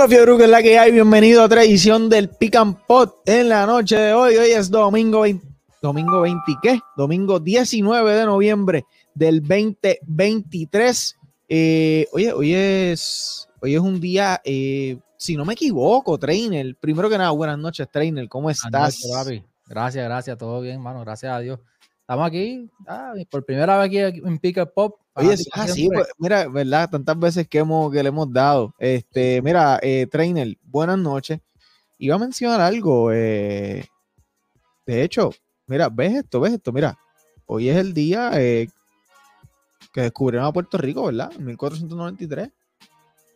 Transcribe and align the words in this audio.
Dímelo, 0.00 0.08
Fiebre, 0.08 0.36
que 0.38 0.44
es 0.44 0.50
la 0.50 0.62
que 0.62 0.78
hay. 0.78 0.92
Bienvenido 0.92 1.42
a 1.42 1.44
otra 1.44 1.62
edición 1.62 2.08
del 2.08 2.30
Pick 2.30 2.56
and 2.56 2.74
Pot 2.86 3.16
en 3.26 3.50
la 3.50 3.66
noche 3.66 3.98
de 3.98 4.14
hoy. 4.14 4.34
Hoy 4.34 4.50
es 4.50 4.70
domingo 4.70 5.20
20, 5.20 5.46
domingo 5.82 6.22
20, 6.22 6.40
¿qué? 6.62 6.80
Domingo 6.96 7.38
19 7.38 8.14
de 8.14 8.24
noviembre 8.24 8.86
del 9.14 9.42
2023. 9.42 11.18
Eh, 11.50 12.06
oye, 12.12 12.32
hoy 12.32 12.54
es, 12.54 13.46
hoy 13.60 13.74
es 13.74 13.80
un 13.80 14.00
día, 14.00 14.40
eh, 14.42 14.96
si 15.18 15.36
no 15.36 15.44
me 15.44 15.52
equivoco, 15.52 16.16
Trainer. 16.16 16.74
Primero 16.80 17.10
que 17.10 17.18
nada, 17.18 17.32
buenas 17.32 17.58
noches, 17.58 17.86
Trainer. 17.90 18.26
¿Cómo 18.26 18.48
estás? 18.48 19.00
Noches, 19.04 19.42
gracias, 19.66 20.04
gracias, 20.06 20.38
todo 20.38 20.62
bien, 20.62 20.76
hermano. 20.76 21.00
Gracias 21.00 21.30
a 21.30 21.40
Dios. 21.40 21.60
Estamos 22.00 22.26
aquí, 22.26 22.70
ah, 22.86 23.12
por 23.30 23.44
primera 23.44 23.76
vez 23.76 23.86
aquí 23.86 23.98
en 23.98 24.38
Pick 24.38 24.56
and 24.56 24.70
Pop 24.72 24.99
Oye, 25.14 25.34
ah, 25.52 25.66
sí, 25.66 25.88
pues, 25.92 26.06
mira, 26.18 26.48
¿verdad? 26.48 26.88
Tantas 26.88 27.18
veces 27.18 27.48
que, 27.48 27.58
hemos, 27.58 27.92
que 27.92 28.02
le 28.02 28.08
hemos 28.08 28.32
dado. 28.32 28.74
Este, 28.78 29.42
mira, 29.42 29.78
eh, 29.82 30.06
Trainer, 30.10 30.56
buenas 30.62 30.98
noches. 30.98 31.40
Iba 31.98 32.14
a 32.14 32.18
mencionar 32.18 32.60
algo. 32.60 33.10
Eh, 33.12 33.84
de 34.86 35.02
hecho, 35.02 35.30
mira, 35.66 35.88
ves 35.88 36.14
esto, 36.14 36.40
ves 36.40 36.54
esto, 36.54 36.72
mira. 36.72 36.96
Hoy 37.46 37.68
es 37.68 37.76
el 37.76 37.92
día 37.92 38.30
eh, 38.34 38.68
que 39.92 40.02
descubrieron 40.02 40.46
a 40.46 40.52
Puerto 40.52 40.78
Rico, 40.78 41.06
¿verdad? 41.06 41.32
1493. 41.38 42.50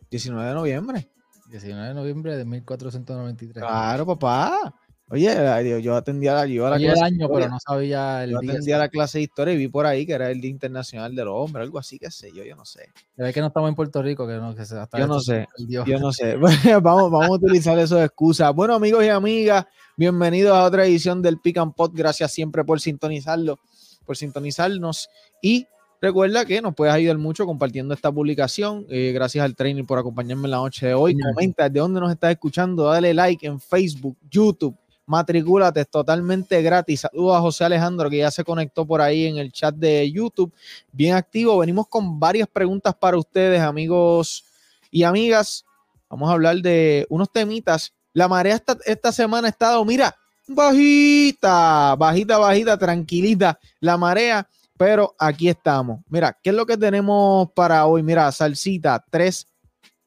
19 0.09 0.47
de 0.47 0.53
noviembre. 0.53 1.09
19 1.49 1.87
de 1.89 1.93
noviembre 1.93 2.37
de 2.37 2.45
1493. 2.45 3.61
Claro, 3.61 4.05
papá. 4.05 4.73
Oye, 5.07 5.81
yo 5.83 5.95
atendía 5.95 6.33
la, 6.33 6.47
yo 6.47 6.67
la 6.67 6.77
clase 6.77 7.03
año, 7.03 7.29
pero 7.31 7.47
no 7.47 7.59
sabía 7.59 8.23
el 8.23 8.31
yo 8.31 8.39
atendía 8.39 8.79
la 8.79 8.89
clase 8.89 9.19
de 9.19 9.25
historia 9.25 9.53
y 9.53 9.57
vi 9.57 9.67
por 9.67 9.85
ahí 9.85 10.03
que 10.03 10.13
era 10.13 10.31
el 10.31 10.41
Día 10.41 10.49
Internacional 10.49 11.13
del 11.15 11.27
Hombre, 11.27 11.61
algo 11.61 11.77
así, 11.77 11.99
que 11.99 12.09
sé 12.09 12.31
yo, 12.33 12.43
yo 12.43 12.55
no 12.55 12.65
sé. 12.65 12.89
Es 13.15 13.31
que 13.31 13.39
no 13.39 13.47
estamos 13.47 13.69
en 13.69 13.75
Puerto 13.75 14.01
Rico, 14.01 14.25
que 14.25 14.33
no, 14.33 14.55
que 14.55 14.65
se, 14.65 14.75
hasta 14.79 14.97
Yo 14.97 15.05
no 15.05 15.19
sé, 15.19 15.47
yo 15.67 15.99
no 15.99 16.11
sé. 16.11 16.35
vamos, 16.81 17.11
vamos 17.11 17.27
a 17.27 17.31
utilizar 17.33 17.77
eso 17.77 17.97
de 17.97 18.05
excusa. 18.05 18.49
Bueno, 18.49 18.73
amigos 18.73 19.05
y 19.05 19.09
amigas, 19.09 19.67
bienvenidos 19.95 20.57
a 20.57 20.63
otra 20.63 20.85
edición 20.85 21.21
del 21.21 21.39
Pick 21.39 21.59
and 21.59 21.75
Pot. 21.75 21.93
Gracias 21.93 22.31
siempre 22.31 22.63
por 22.63 22.81
sintonizarlo, 22.81 23.59
por 24.07 24.17
sintonizarnos. 24.17 25.07
Y 25.39 25.67
recuerda 26.01 26.45
que 26.45 26.63
nos 26.63 26.73
puedes 26.73 26.95
ayudar 26.95 27.19
mucho 27.19 27.45
compartiendo 27.45 27.93
esta 27.93 28.11
publicación. 28.11 28.87
Eh, 28.89 29.11
gracias 29.13 29.45
al 29.45 29.55
training 29.55 29.83
por 29.83 29.99
acompañarme 29.99 30.45
en 30.45 30.51
la 30.51 30.57
noche 30.57 30.87
de 30.87 30.93
hoy. 30.95 31.15
Comenta 31.15 31.69
de 31.69 31.79
dónde 31.79 31.99
nos 31.99 32.11
estás 32.11 32.31
escuchando, 32.31 32.85
dale 32.85 33.13
like 33.13 33.45
en 33.45 33.59
Facebook, 33.59 34.17
YouTube 34.31 34.75
matricúlate, 35.05 35.81
es 35.81 35.89
totalmente 35.89 36.61
gratis. 36.61 37.01
Saludos 37.01 37.37
a 37.37 37.41
José 37.41 37.65
Alejandro 37.65 38.09
que 38.09 38.17
ya 38.17 38.31
se 38.31 38.43
conectó 38.43 38.85
por 38.85 39.01
ahí 39.01 39.25
en 39.25 39.37
el 39.37 39.51
chat 39.51 39.75
de 39.75 40.11
YouTube, 40.11 40.53
bien 40.91 41.15
activo. 41.15 41.57
Venimos 41.59 41.87
con 41.87 42.19
varias 42.19 42.47
preguntas 42.47 42.95
para 42.95 43.17
ustedes, 43.17 43.61
amigos 43.61 44.43
y 44.91 45.03
amigas. 45.03 45.65
Vamos 46.09 46.29
a 46.29 46.33
hablar 46.33 46.57
de 46.57 47.05
unos 47.09 47.31
temitas. 47.31 47.93
La 48.13 48.27
marea 48.27 48.55
esta, 48.55 48.77
esta 48.85 49.11
semana 49.11 49.47
ha 49.47 49.51
estado, 49.51 49.83
mira, 49.83 50.15
bajita, 50.47 51.95
bajita, 51.95 52.37
bajita, 52.37 52.77
tranquilita 52.77 53.59
la 53.79 53.97
marea, 53.97 54.47
pero 54.77 55.15
aquí 55.19 55.49
estamos. 55.49 55.99
Mira, 56.07 56.37
¿qué 56.41 56.51
es 56.51 56.55
lo 56.55 56.65
que 56.65 56.77
tenemos 56.77 57.51
para 57.51 57.85
hoy? 57.85 58.03
Mira, 58.03 58.31
salsita, 58.31 59.03
tres, 59.09 59.47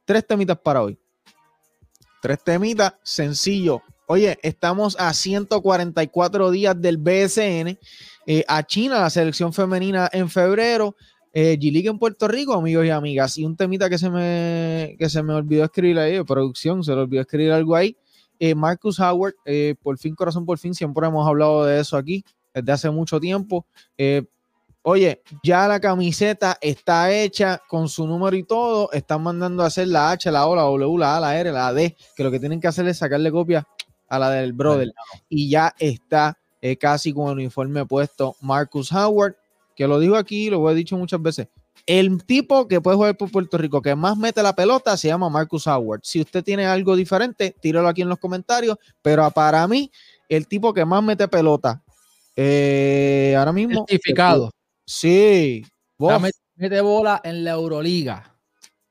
tres 0.05 0.27
temitas 0.27 0.59
para 0.59 0.83
hoy. 0.83 0.99
Tres 2.21 2.43
temitas, 2.43 2.95
sencillo, 3.03 3.83
Oye, 4.11 4.39
estamos 4.41 4.97
a 4.99 5.13
144 5.13 6.51
días 6.51 6.81
del 6.81 6.97
BSN. 6.97 7.79
Eh, 8.27 8.43
a 8.49 8.63
China, 8.63 9.01
la 9.01 9.11
selección 9.11 9.53
femenina 9.53 10.09
en 10.11 10.31
febrero. 10.31 10.97
Eh, 11.35 11.59
en 11.61 11.99
Puerto 11.99 12.27
Rico, 12.27 12.55
amigos 12.55 12.87
y 12.87 12.91
amigas. 12.91 13.37
Y 13.37 13.45
un 13.45 13.55
temita 13.55 13.91
que 13.91 13.99
se 13.99 14.09
me, 14.09 14.97
que 14.99 15.11
se 15.11 15.23
me 15.23 15.35
olvidó 15.35 15.65
escribir 15.65 15.99
ahí, 15.99 16.15
de 16.15 16.25
producción, 16.25 16.83
se 16.83 16.95
le 16.95 17.03
olvidó 17.03 17.21
escribir 17.21 17.53
algo 17.53 17.77
ahí. 17.77 17.99
Eh, 18.39 18.55
Marcus 18.55 18.99
Howard, 18.99 19.35
eh, 19.45 19.75
por 19.83 19.99
fin, 19.99 20.15
corazón, 20.15 20.47
por 20.47 20.59
fin, 20.59 20.73
siempre 20.73 21.07
hemos 21.07 21.29
hablado 21.29 21.67
de 21.67 21.79
eso 21.79 21.95
aquí 21.99 22.25
desde 22.55 22.73
hace 22.73 22.91
mucho 22.91 23.21
tiempo. 23.21 23.67
Oye, 24.81 25.21
ya 25.45 25.69
la 25.69 25.81
camiseta 25.81 26.57
está 26.63 27.13
hecha 27.13 27.61
con 27.69 27.91
su 27.91 28.07
número 28.07 28.35
y 28.35 28.43
todo. 28.43 28.91
Están 28.91 29.23
mandando 29.23 29.65
a 29.65 29.67
hacer 29.67 29.89
la 29.89 30.13
H, 30.13 30.31
la 30.31 30.47
O, 30.47 30.57
la 30.57 30.63
W, 30.63 30.99
la 30.99 31.19
A, 31.19 31.21
la 31.21 31.39
R, 31.39 31.53
la 31.53 31.75
D, 31.75 31.95
que 32.17 32.25
lo 32.25 32.31
que 32.31 32.41
tienen 32.41 32.59
que 32.59 32.69
hacer 32.69 32.89
es 32.89 32.97
sacarle 32.97 33.31
copia 33.31 33.67
a 34.09 34.19
la 34.19 34.31
del 34.31 34.53
brother. 34.53 34.93
Y 35.29 35.51
ya 35.51 35.75
está 35.79 36.39
eh, 36.61 36.77
casi 36.77 37.13
con 37.13 37.29
el 37.29 37.35
uniforme 37.35 37.87
puesto 37.87 38.37
Marcus 38.41 38.93
Howard, 38.93 39.37
que 39.77 39.87
lo 39.87 40.01
dijo 40.01 40.17
aquí, 40.17 40.51
lo 40.51 40.69
he 40.71 40.75
dicho 40.75 40.97
muchas 40.97 41.23
veces. 41.23 41.49
El 41.87 42.23
tipo 42.25 42.69
que 42.69 42.81
puede 42.81 42.97
jugar 42.97 43.17
por 43.17 43.31
Puerto 43.31 43.57
Rico 43.57 43.81
que 43.81 43.95
más 43.95 44.17
mete 44.17 44.43
la 44.43 44.55
pelota 44.55 44.97
se 44.97 45.09
llama 45.09 45.31
Marcus 45.31 45.67
Howard. 45.67 46.01
Si 46.03 46.21
usted 46.21 46.45
tiene 46.45 46.67
algo 46.67 46.97
diferente, 46.97 47.57
tíralo 47.61 47.89
aquí 47.89 48.03
en 48.03 48.09
los 48.09 48.19
comentarios. 48.19 48.77
Pero 49.01 49.31
para 49.31 49.67
mí, 49.67 49.91
el 50.29 50.47
tipo 50.47 50.75
que 50.75 50.85
más 50.85 51.03
mete 51.03 51.29
pelota 51.29 51.83
eh, 52.37 53.35
ahora 53.39 53.53
mismo. 53.53 53.87
Certificado. 53.89 54.51
Sí. 54.85 55.65
Mete 56.57 56.81
bola 56.81 57.21
en 57.25 57.45
la 57.45 57.53
Euroliga. 57.53 58.37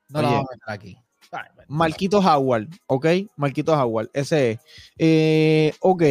No 0.10 0.22
lo 0.22 0.28
vamos 0.30 0.46
a 0.50 0.54
meter 0.54 0.70
aquí. 0.70 0.98
Marquito 1.68 2.20
Howard, 2.20 2.68
¿ok? 2.88 3.08
Marquito 3.36 3.74
Howard, 3.74 4.10
ese 4.14 4.52
es. 4.52 4.60
Eh, 4.98 5.74
ok. 5.80 6.04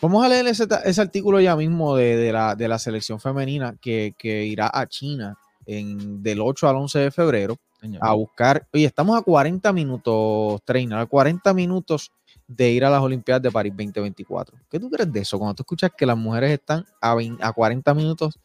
Vamos 0.00 0.24
a 0.24 0.28
leer 0.28 0.46
ese, 0.46 1.00
artículo 1.00 1.40
ya 1.40 1.56
mismo 1.56 1.96
de, 1.96 2.30
la, 2.32 2.78
selección 2.78 3.20
femenina 3.20 3.76
que, 3.80 4.12
irá 4.22 4.70
a 4.72 4.86
China 4.86 5.38
en, 5.64 6.22
del 6.22 6.40
8 6.40 6.68
al 6.68 6.76
11 6.76 6.98
de 6.98 7.10
febrero 7.10 7.56
a 8.00 8.12
buscar. 8.12 8.66
Oye, 8.72 8.84
estamos 8.84 9.18
a 9.18 9.22
40 9.22 9.72
minutos, 9.72 10.60
trainer, 10.64 10.98
a 10.98 11.06
40 11.06 11.54
minutos 11.54 12.12
de 12.46 12.70
ir 12.70 12.84
a 12.84 12.90
las 12.90 13.00
Olimpiadas 13.00 13.42
de 13.42 13.50
París 13.50 13.72
2024. 13.72 14.58
¿Qué 14.70 14.78
tú 14.78 14.90
crees 14.90 15.10
de 15.10 15.20
eso? 15.20 15.38
Cuando 15.38 15.54
tú 15.54 15.62
escuchas 15.62 15.90
que 15.96 16.04
las 16.06 16.16
mujeres 16.16 16.50
están 16.50 16.84
a, 17.00 17.16
a 17.40 17.52
40 17.52 17.94
minutos 17.94 18.38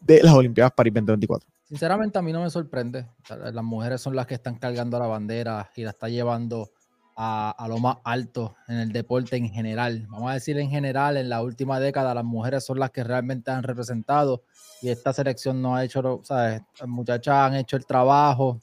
de 0.00 0.22
las 0.22 0.34
Olimpiadas 0.34 0.72
París 0.72 0.94
2024. 0.94 1.48
Sinceramente 1.70 2.18
a 2.18 2.22
mí 2.22 2.32
no 2.32 2.42
me 2.42 2.50
sorprende. 2.50 3.06
Las 3.28 3.62
mujeres 3.62 4.00
son 4.00 4.16
las 4.16 4.26
que 4.26 4.34
están 4.34 4.56
cargando 4.56 4.98
la 4.98 5.06
bandera 5.06 5.70
y 5.76 5.84
la 5.84 5.90
está 5.90 6.08
llevando 6.08 6.72
a, 7.14 7.64
lo 7.68 7.78
más 7.78 7.98
alto 8.02 8.56
en 8.66 8.78
el 8.78 8.90
deporte 8.90 9.36
en 9.36 9.48
general. 9.48 10.04
Vamos 10.10 10.32
a 10.32 10.34
decir 10.34 10.58
en 10.58 10.68
general, 10.68 11.16
en 11.16 11.28
la 11.28 11.42
última 11.42 11.78
década 11.78 12.12
las 12.12 12.24
mujeres 12.24 12.64
son 12.64 12.80
las 12.80 12.90
que 12.90 13.04
realmente 13.04 13.52
han 13.52 13.62
representado 13.62 14.42
y 14.82 14.88
esta 14.88 15.12
selección 15.12 15.62
no 15.62 15.76
ha 15.76 15.84
hecho, 15.84 16.20
¿sabes? 16.24 16.60
Las 16.80 16.88
muchachas 16.88 17.34
han 17.36 17.54
hecho 17.54 17.76
el 17.76 17.86
trabajo, 17.86 18.58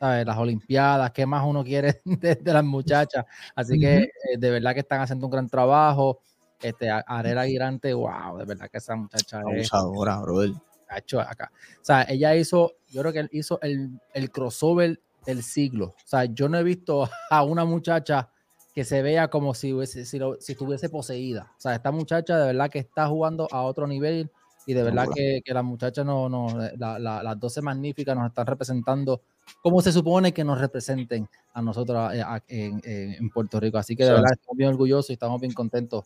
¿sabes? 0.00 0.24
Las 0.24 0.38
Olimpiadas, 0.38 1.10
¿qué 1.10 1.26
más 1.26 1.44
uno 1.44 1.62
quiere 1.62 2.00
de, 2.06 2.40
las 2.42 2.64
muchachas? 2.64 3.26
Así 3.54 3.78
que 3.78 3.98
eh, 3.98 4.38
de 4.38 4.50
verdad 4.50 4.72
que 4.72 4.80
están 4.80 5.02
haciendo 5.02 5.26
un 5.26 5.32
gran 5.32 5.48
trabajo. 5.50 6.20
Este, 6.62 6.88
Arera 6.90 7.44
Girante, 7.44 7.92
wow, 7.92 8.38
de 8.38 8.46
verdad 8.46 8.70
que 8.70 8.78
esa 8.78 8.96
muchacha 8.96 9.40
es... 9.40 9.70
Abusadora, 9.74 10.20
brother 10.20 10.54
acá. 10.88 11.52
O 11.80 11.84
sea, 11.84 12.02
ella 12.08 12.34
hizo, 12.34 12.74
yo 12.88 13.02
creo 13.02 13.12
que 13.12 13.28
hizo 13.32 13.60
el, 13.62 14.00
el 14.14 14.30
crossover 14.30 15.00
del 15.26 15.42
siglo. 15.42 15.86
O 15.86 16.06
sea, 16.06 16.24
yo 16.24 16.48
no 16.48 16.58
he 16.58 16.62
visto 16.62 17.08
a 17.30 17.42
una 17.44 17.64
muchacha 17.64 18.30
que 18.74 18.84
se 18.84 19.02
vea 19.02 19.28
como 19.28 19.54
si, 19.54 19.72
hubiese, 19.72 20.04
si, 20.04 20.18
estuviese 20.48 20.88
poseída. 20.88 21.52
O 21.56 21.60
sea, 21.60 21.74
esta 21.74 21.90
muchacha 21.90 22.38
de 22.38 22.46
verdad 22.48 22.70
que 22.70 22.78
está 22.78 23.08
jugando 23.08 23.48
a 23.50 23.62
otro 23.62 23.86
nivel 23.86 24.30
y 24.66 24.74
de 24.74 24.82
verdad 24.82 25.06
que, 25.14 25.40
que 25.44 25.54
las 25.54 25.64
muchachas 25.64 26.04
no, 26.04 26.28
no 26.28 26.48
las 26.76 27.40
12 27.40 27.62
magníficas 27.62 28.16
nos 28.16 28.26
están 28.26 28.46
representando 28.46 29.22
como 29.62 29.80
se 29.80 29.92
supone 29.92 30.34
que 30.34 30.44
nos 30.44 30.60
representen 30.60 31.28
a 31.54 31.62
nosotros 31.62 32.12
eh, 32.12 32.22
en, 32.48 32.80
en, 32.84 33.30
Puerto 33.30 33.60
Rico. 33.60 33.78
Así 33.78 33.96
que 33.96 34.04
de 34.04 34.10
verdad 34.10 34.32
estamos 34.32 34.56
bien 34.56 34.70
orgullosos 34.70 35.10
y 35.10 35.14
estamos 35.14 35.40
bien 35.40 35.52
contentos 35.52 36.04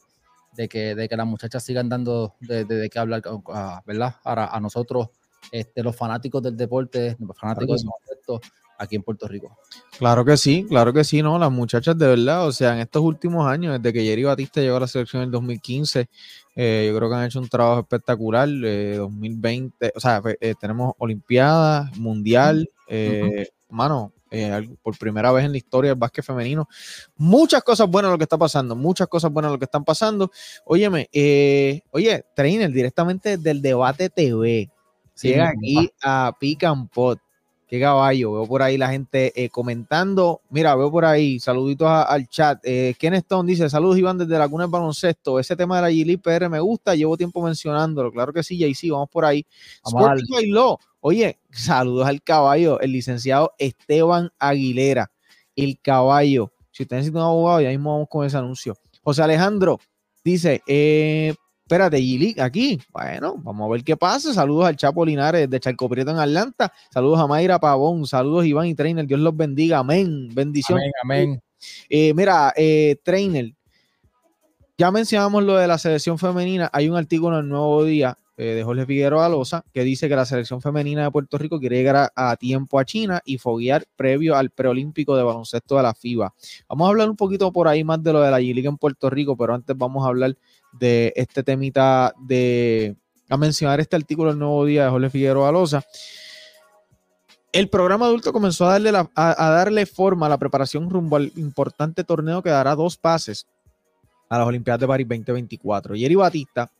de 0.52 0.68
que, 0.68 0.94
de 0.94 1.08
que 1.08 1.16
las 1.16 1.26
muchachas 1.26 1.62
sigan 1.64 1.88
dando 1.88 2.34
de, 2.40 2.64
de, 2.64 2.90
qué 2.90 2.98
hablar, 2.98 3.22
¿verdad? 3.86 4.16
Ahora, 4.24 4.46
a 4.46 4.60
nosotros, 4.60 5.08
este, 5.52 5.82
los 5.82 5.96
fanáticos 5.96 6.42
del 6.42 6.56
deporte, 6.56 7.16
los 7.18 7.38
fanáticos 7.38 7.82
del 7.82 8.40
aquí 8.80 8.96
en 8.96 9.02
Puerto 9.02 9.28
Rico. 9.28 9.58
Claro 9.98 10.24
que 10.24 10.36
sí, 10.36 10.64
claro 10.66 10.92
que 10.92 11.04
sí, 11.04 11.22
¿no? 11.22 11.38
Las 11.38 11.52
muchachas 11.52 11.96
de 11.98 12.06
verdad, 12.06 12.46
o 12.46 12.52
sea, 12.52 12.72
en 12.72 12.80
estos 12.80 13.02
últimos 13.02 13.46
años, 13.46 13.78
desde 13.78 13.92
que 13.92 14.04
Jerry 14.04 14.24
Batista 14.24 14.60
llegó 14.60 14.78
a 14.78 14.80
la 14.80 14.86
selección 14.86 15.22
en 15.22 15.26
el 15.26 15.32
2015, 15.32 16.08
eh, 16.56 16.86
yo 16.88 16.96
creo 16.96 17.10
que 17.10 17.16
han 17.16 17.24
hecho 17.24 17.40
un 17.40 17.48
trabajo 17.48 17.80
espectacular. 17.80 18.48
2020, 18.48 19.86
eh, 19.86 19.92
o 19.94 20.00
sea, 20.00 20.22
eh, 20.40 20.54
tenemos 20.58 20.94
Olimpiadas, 20.98 21.96
Mundial, 21.98 22.70
mano, 23.68 24.12
eh, 24.30 24.68
por 24.82 24.96
primera 24.96 25.32
vez 25.32 25.44
en 25.44 25.52
la 25.52 25.58
historia 25.58 25.90
del 25.90 25.98
básquet 25.98 26.24
femenino. 26.24 26.68
Muchas 27.16 27.62
cosas 27.62 27.88
buenas 27.88 28.10
lo 28.10 28.18
que 28.18 28.24
está 28.24 28.38
pasando, 28.38 28.76
muchas 28.76 29.08
cosas 29.08 29.32
buenas 29.32 29.52
lo 29.52 29.58
que 29.58 29.64
están 29.64 29.84
pasando. 29.84 30.30
Óyeme, 30.64 31.08
eh, 31.12 31.80
oye, 31.90 32.24
trainer, 32.34 32.70
directamente 32.70 33.36
del 33.36 33.60
Debate 33.60 34.08
TV. 34.08 34.70
Llega 35.22 35.48
aquí 35.48 35.90
a 36.02 36.34
Pick 36.38 36.64
Pot. 36.92 37.18
Qué 37.70 37.78
caballo, 37.78 38.32
veo 38.32 38.46
por 38.48 38.62
ahí 38.62 38.76
la 38.76 38.88
gente 38.88 39.32
eh, 39.40 39.48
comentando. 39.48 40.40
Mira, 40.50 40.74
veo 40.74 40.90
por 40.90 41.04
ahí, 41.04 41.38
saluditos 41.38 41.86
al 41.88 42.28
chat. 42.28 42.58
Eh, 42.64 42.96
Ken 42.98 43.14
Stone 43.14 43.48
dice: 43.48 43.70
Saludos, 43.70 43.96
Iván, 43.96 44.18
desde 44.18 44.36
Laguna 44.36 44.64
del 44.64 44.72
Baloncesto. 44.72 45.38
Ese 45.38 45.54
tema 45.54 45.76
de 45.76 45.82
la 45.82 45.90
Gili 45.92 46.16
PR 46.16 46.48
me 46.48 46.58
gusta, 46.58 46.96
llevo 46.96 47.16
tiempo 47.16 47.40
mencionándolo. 47.40 48.10
Claro 48.10 48.32
que 48.32 48.42
sí, 48.42 48.74
sí, 48.74 48.90
vamos 48.90 49.08
por 49.08 49.24
ahí. 49.24 49.46
Oye, 51.00 51.38
saludos 51.50 52.06
al 52.06 52.22
caballo, 52.22 52.78
el 52.80 52.92
licenciado 52.92 53.54
Esteban 53.58 54.30
Aguilera. 54.38 55.10
el 55.56 55.80
caballo. 55.80 56.52
Si 56.70 56.84
usted 56.84 56.96
necesita 56.96 57.18
un 57.18 57.24
abogado, 57.24 57.60
ya 57.60 57.70
mismo 57.70 57.92
vamos 57.92 58.08
con 58.08 58.26
ese 58.26 58.36
anuncio. 58.36 58.76
José 59.02 59.22
Alejandro 59.22 59.78
dice, 60.22 60.62
eh, 60.66 61.34
espérate, 61.62 61.98
Gili, 61.98 62.36
aquí. 62.38 62.80
Bueno, 62.92 63.36
vamos 63.38 63.66
a 63.68 63.72
ver 63.72 63.84
qué 63.84 63.96
pasa. 63.96 64.32
Saludos 64.32 64.66
al 64.66 64.76
Chapo 64.76 65.04
Linares 65.04 65.48
de 65.48 65.60
Charco 65.60 65.88
Prieto 65.88 66.10
en 66.10 66.18
Atlanta. 66.18 66.72
Saludos 66.92 67.18
a 67.18 67.26
Mayra 67.26 67.58
Pavón. 67.58 68.06
Saludos 68.06 68.46
Iván 68.46 68.66
y 68.66 68.74
Trainer. 68.74 69.06
Dios 69.06 69.20
los 69.20 69.36
bendiga. 69.36 69.78
Amén. 69.78 70.28
Bendición. 70.32 70.78
Amén, 70.78 70.92
amén. 71.02 71.42
Eh, 71.88 72.14
mira, 72.14 72.52
eh, 72.56 72.96
Trainer, 73.02 73.52
ya 74.78 74.90
mencionamos 74.90 75.42
lo 75.44 75.56
de 75.56 75.66
la 75.66 75.78
selección 75.78 76.18
femenina. 76.18 76.70
Hay 76.72 76.88
un 76.88 76.96
artículo 76.96 77.38
en 77.38 77.44
el 77.44 77.48
Nuevo 77.50 77.84
Día 77.84 78.16
eh, 78.40 78.54
de 78.54 78.64
Jorge 78.64 78.86
Figueroa 78.86 79.28
Loza 79.28 79.62
que 79.70 79.84
dice 79.84 80.08
que 80.08 80.16
la 80.16 80.24
selección 80.24 80.62
femenina 80.62 81.02
de 81.02 81.10
Puerto 81.10 81.36
Rico 81.36 81.60
quiere 81.60 81.76
llegar 81.76 82.10
a, 82.16 82.36
tiempo 82.36 82.78
a 82.78 82.86
China 82.86 83.20
y 83.22 83.36
foguear 83.36 83.84
previo 83.96 84.34
al 84.34 84.48
preolímpico 84.48 85.14
de 85.14 85.22
baloncesto 85.22 85.76
de 85.76 85.82
la 85.82 85.92
FIBA. 85.92 86.32
Vamos 86.66 86.86
a 86.86 86.88
hablar 86.88 87.10
un 87.10 87.16
poquito 87.16 87.52
por 87.52 87.68
ahí 87.68 87.84
más 87.84 88.02
de 88.02 88.14
lo 88.14 88.22
de 88.22 88.30
la 88.30 88.40
G-League 88.40 88.66
en 88.66 88.78
Puerto 88.78 89.10
Rico, 89.10 89.36
pero 89.36 89.52
antes 89.52 89.76
vamos 89.76 90.06
a 90.06 90.08
hablar 90.08 90.38
de 90.72 91.12
este 91.16 91.42
temita 91.42 92.14
de 92.18 92.96
a 93.28 93.36
mencionar 93.36 93.78
este 93.78 93.96
artículo 93.96 94.30
del 94.30 94.38
Nuevo 94.38 94.64
Día 94.64 94.84
de 94.84 94.90
Jorge 94.90 95.10
Figueroa 95.10 95.52
Loza. 95.52 95.84
El 97.52 97.68
programa 97.68 98.06
adulto 98.06 98.32
comenzó 98.32 98.64
a 98.64 98.70
darle, 98.70 98.88
a, 98.88 99.10
a 99.14 99.50
darle 99.50 99.84
forma 99.84 100.24
a 100.24 100.28
la 100.30 100.38
preparación 100.38 100.88
rumbo 100.88 101.16
al 101.16 101.30
importante 101.36 102.04
torneo 102.04 102.42
que 102.42 102.48
dará 102.48 102.74
dos 102.74 102.96
pases 102.96 103.46
a 104.30 104.38
las 104.38 104.46
Olimpiadas 104.46 104.80
de 104.80 104.86
París 104.86 105.06
2024. 105.06 105.94
Yeri 105.94 106.14
Batista, 106.14 106.70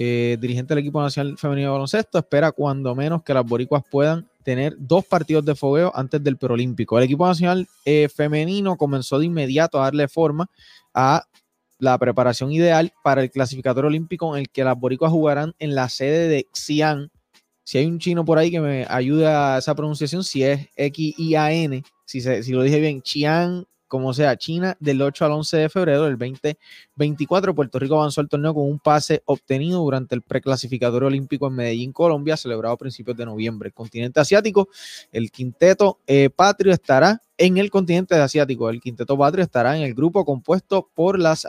eh, 0.00 0.36
dirigente 0.40 0.74
del 0.74 0.82
equipo 0.82 1.02
nacional 1.02 1.36
femenino 1.36 1.70
de 1.70 1.72
baloncesto, 1.72 2.18
espera 2.18 2.52
cuando 2.52 2.94
menos 2.94 3.24
que 3.24 3.34
las 3.34 3.44
boricuas 3.44 3.82
puedan 3.90 4.28
tener 4.44 4.76
dos 4.78 5.04
partidos 5.04 5.44
de 5.44 5.56
fogueo 5.56 5.90
antes 5.92 6.22
del 6.22 6.36
preolímpico. 6.36 6.96
El 6.96 7.04
equipo 7.04 7.26
nacional 7.26 7.66
eh, 7.84 8.08
femenino 8.08 8.76
comenzó 8.76 9.18
de 9.18 9.26
inmediato 9.26 9.80
a 9.80 9.86
darle 9.86 10.06
forma 10.06 10.48
a 10.94 11.24
la 11.80 11.98
preparación 11.98 12.52
ideal 12.52 12.92
para 13.02 13.22
el 13.22 13.30
clasificador 13.32 13.86
olímpico 13.86 14.36
en 14.36 14.42
el 14.42 14.50
que 14.50 14.62
las 14.62 14.78
boricuas 14.78 15.10
jugarán 15.10 15.52
en 15.58 15.74
la 15.74 15.88
sede 15.88 16.28
de 16.28 16.46
Xi'an. 16.52 17.10
Si 17.64 17.78
hay 17.78 17.86
un 17.86 17.98
chino 17.98 18.24
por 18.24 18.38
ahí 18.38 18.52
que 18.52 18.60
me 18.60 18.86
ayude 18.88 19.26
a 19.26 19.58
esa 19.58 19.74
pronunciación, 19.74 20.22
si 20.22 20.44
es 20.44 20.68
X-I-A-N, 20.76 21.82
si, 22.04 22.20
si 22.20 22.52
lo 22.52 22.62
dije 22.62 22.78
bien, 22.78 23.02
Xi'an 23.02 23.66
como 23.88 24.14
sea, 24.14 24.36
China 24.36 24.76
del 24.78 25.02
8 25.02 25.24
al 25.24 25.32
11 25.32 25.56
de 25.56 25.68
febrero 25.68 26.04
del 26.04 26.16
2024. 26.18 27.54
Puerto 27.54 27.78
Rico 27.78 27.96
avanzó 27.96 28.20
al 28.20 28.28
torneo 28.28 28.54
con 28.54 28.64
un 28.64 28.78
pase 28.78 29.22
obtenido 29.24 29.80
durante 29.80 30.14
el 30.14 30.22
preclasificador 30.22 31.04
olímpico 31.04 31.48
en 31.48 31.54
Medellín, 31.54 31.92
Colombia, 31.92 32.36
celebrado 32.36 32.74
a 32.74 32.78
principios 32.78 33.16
de 33.16 33.26
noviembre. 33.26 33.68
El 33.68 33.74
continente 33.74 34.20
asiático, 34.20 34.68
el 35.10 35.30
quinteto 35.30 35.98
eh, 36.06 36.30
patrio 36.30 36.72
estará 36.72 37.22
en 37.36 37.56
el 37.58 37.70
continente 37.70 38.14
asiático. 38.14 38.68
El 38.68 38.80
quinteto 38.80 39.16
patrio 39.16 39.44
estará 39.44 39.76
en 39.76 39.82
el 39.82 39.94
grupo 39.94 40.24
compuesto 40.24 40.88
por 40.94 41.18
las 41.18 41.46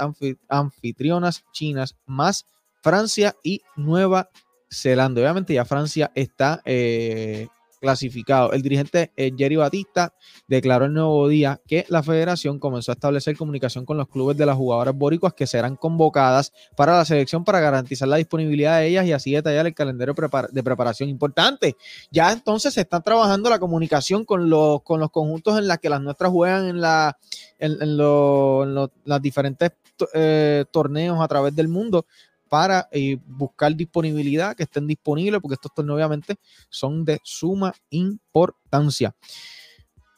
anfitrionas 0.47 1.44
chinas 1.51 1.95
más 2.06 2.47
Francia 2.81 3.36
y 3.44 3.62
Nueva 3.75 4.30
Zelanda. 4.71 5.21
Obviamente 5.21 5.53
ya 5.53 5.65
Francia 5.65 6.12
está 6.15 6.62
eh, 6.65 7.47
clasificado. 7.79 8.51
El 8.51 8.61
dirigente 8.61 9.11
eh, 9.15 9.31
Jerry 9.37 9.55
Batista 9.55 10.13
declaró 10.47 10.85
el 10.85 10.93
nuevo 10.93 11.27
día 11.27 11.61
que 11.67 11.85
la 11.89 12.03
federación 12.03 12.59
comenzó 12.59 12.91
a 12.91 12.93
establecer 12.93 13.37
comunicación 13.37 13.85
con 13.85 13.97
los 13.97 14.07
clubes 14.07 14.37
de 14.37 14.45
las 14.45 14.57
jugadoras 14.57 14.95
boricuas 14.95 15.33
que 15.33 15.47
serán 15.47 15.75
convocadas 15.75 16.51
para 16.75 16.97
la 16.97 17.05
selección 17.05 17.43
para 17.43 17.59
garantizar 17.59 18.07
la 18.07 18.17
disponibilidad 18.17 18.79
de 18.79 18.87
ellas 18.87 19.05
y 19.05 19.13
así 19.13 19.31
detallar 19.31 19.67
el 19.67 19.73
calendario 19.73 20.15
de 20.51 20.63
preparación 20.63 21.09
importante. 21.09 21.75
Ya 22.11 22.31
entonces 22.31 22.73
se 22.73 22.81
está 22.81 23.01
trabajando 23.01 23.49
la 23.49 23.59
comunicación 23.59 24.25
con 24.25 24.49
los, 24.49 24.83
con 24.83 24.99
los 24.99 25.11
conjuntos 25.11 25.57
en 25.57 25.67
las 25.67 25.79
que 25.79 25.89
las 25.89 26.01
nuestras 26.01 26.31
juegan 26.31 26.67
en, 26.67 26.81
la, 26.81 27.17
en, 27.57 27.73
en, 27.81 27.99
en 27.99 28.89
las 29.05 29.21
diferentes 29.21 29.71
eh, 30.13 30.65
torneos 30.71 31.19
a 31.21 31.27
través 31.27 31.55
del 31.55 31.67
mundo 31.67 32.05
para 32.50 32.90
eh, 32.92 33.18
buscar 33.25 33.74
disponibilidad, 33.75 34.56
que 34.56 34.63
estén 34.63 34.88
disponibles, 34.88 35.40
porque 35.40 35.54
estos 35.54 35.74
torneos 35.74 35.96
obviamente 35.96 36.36
son 36.69 37.06
de 37.06 37.19
suma 37.24 37.74
importancia. 37.92 39.16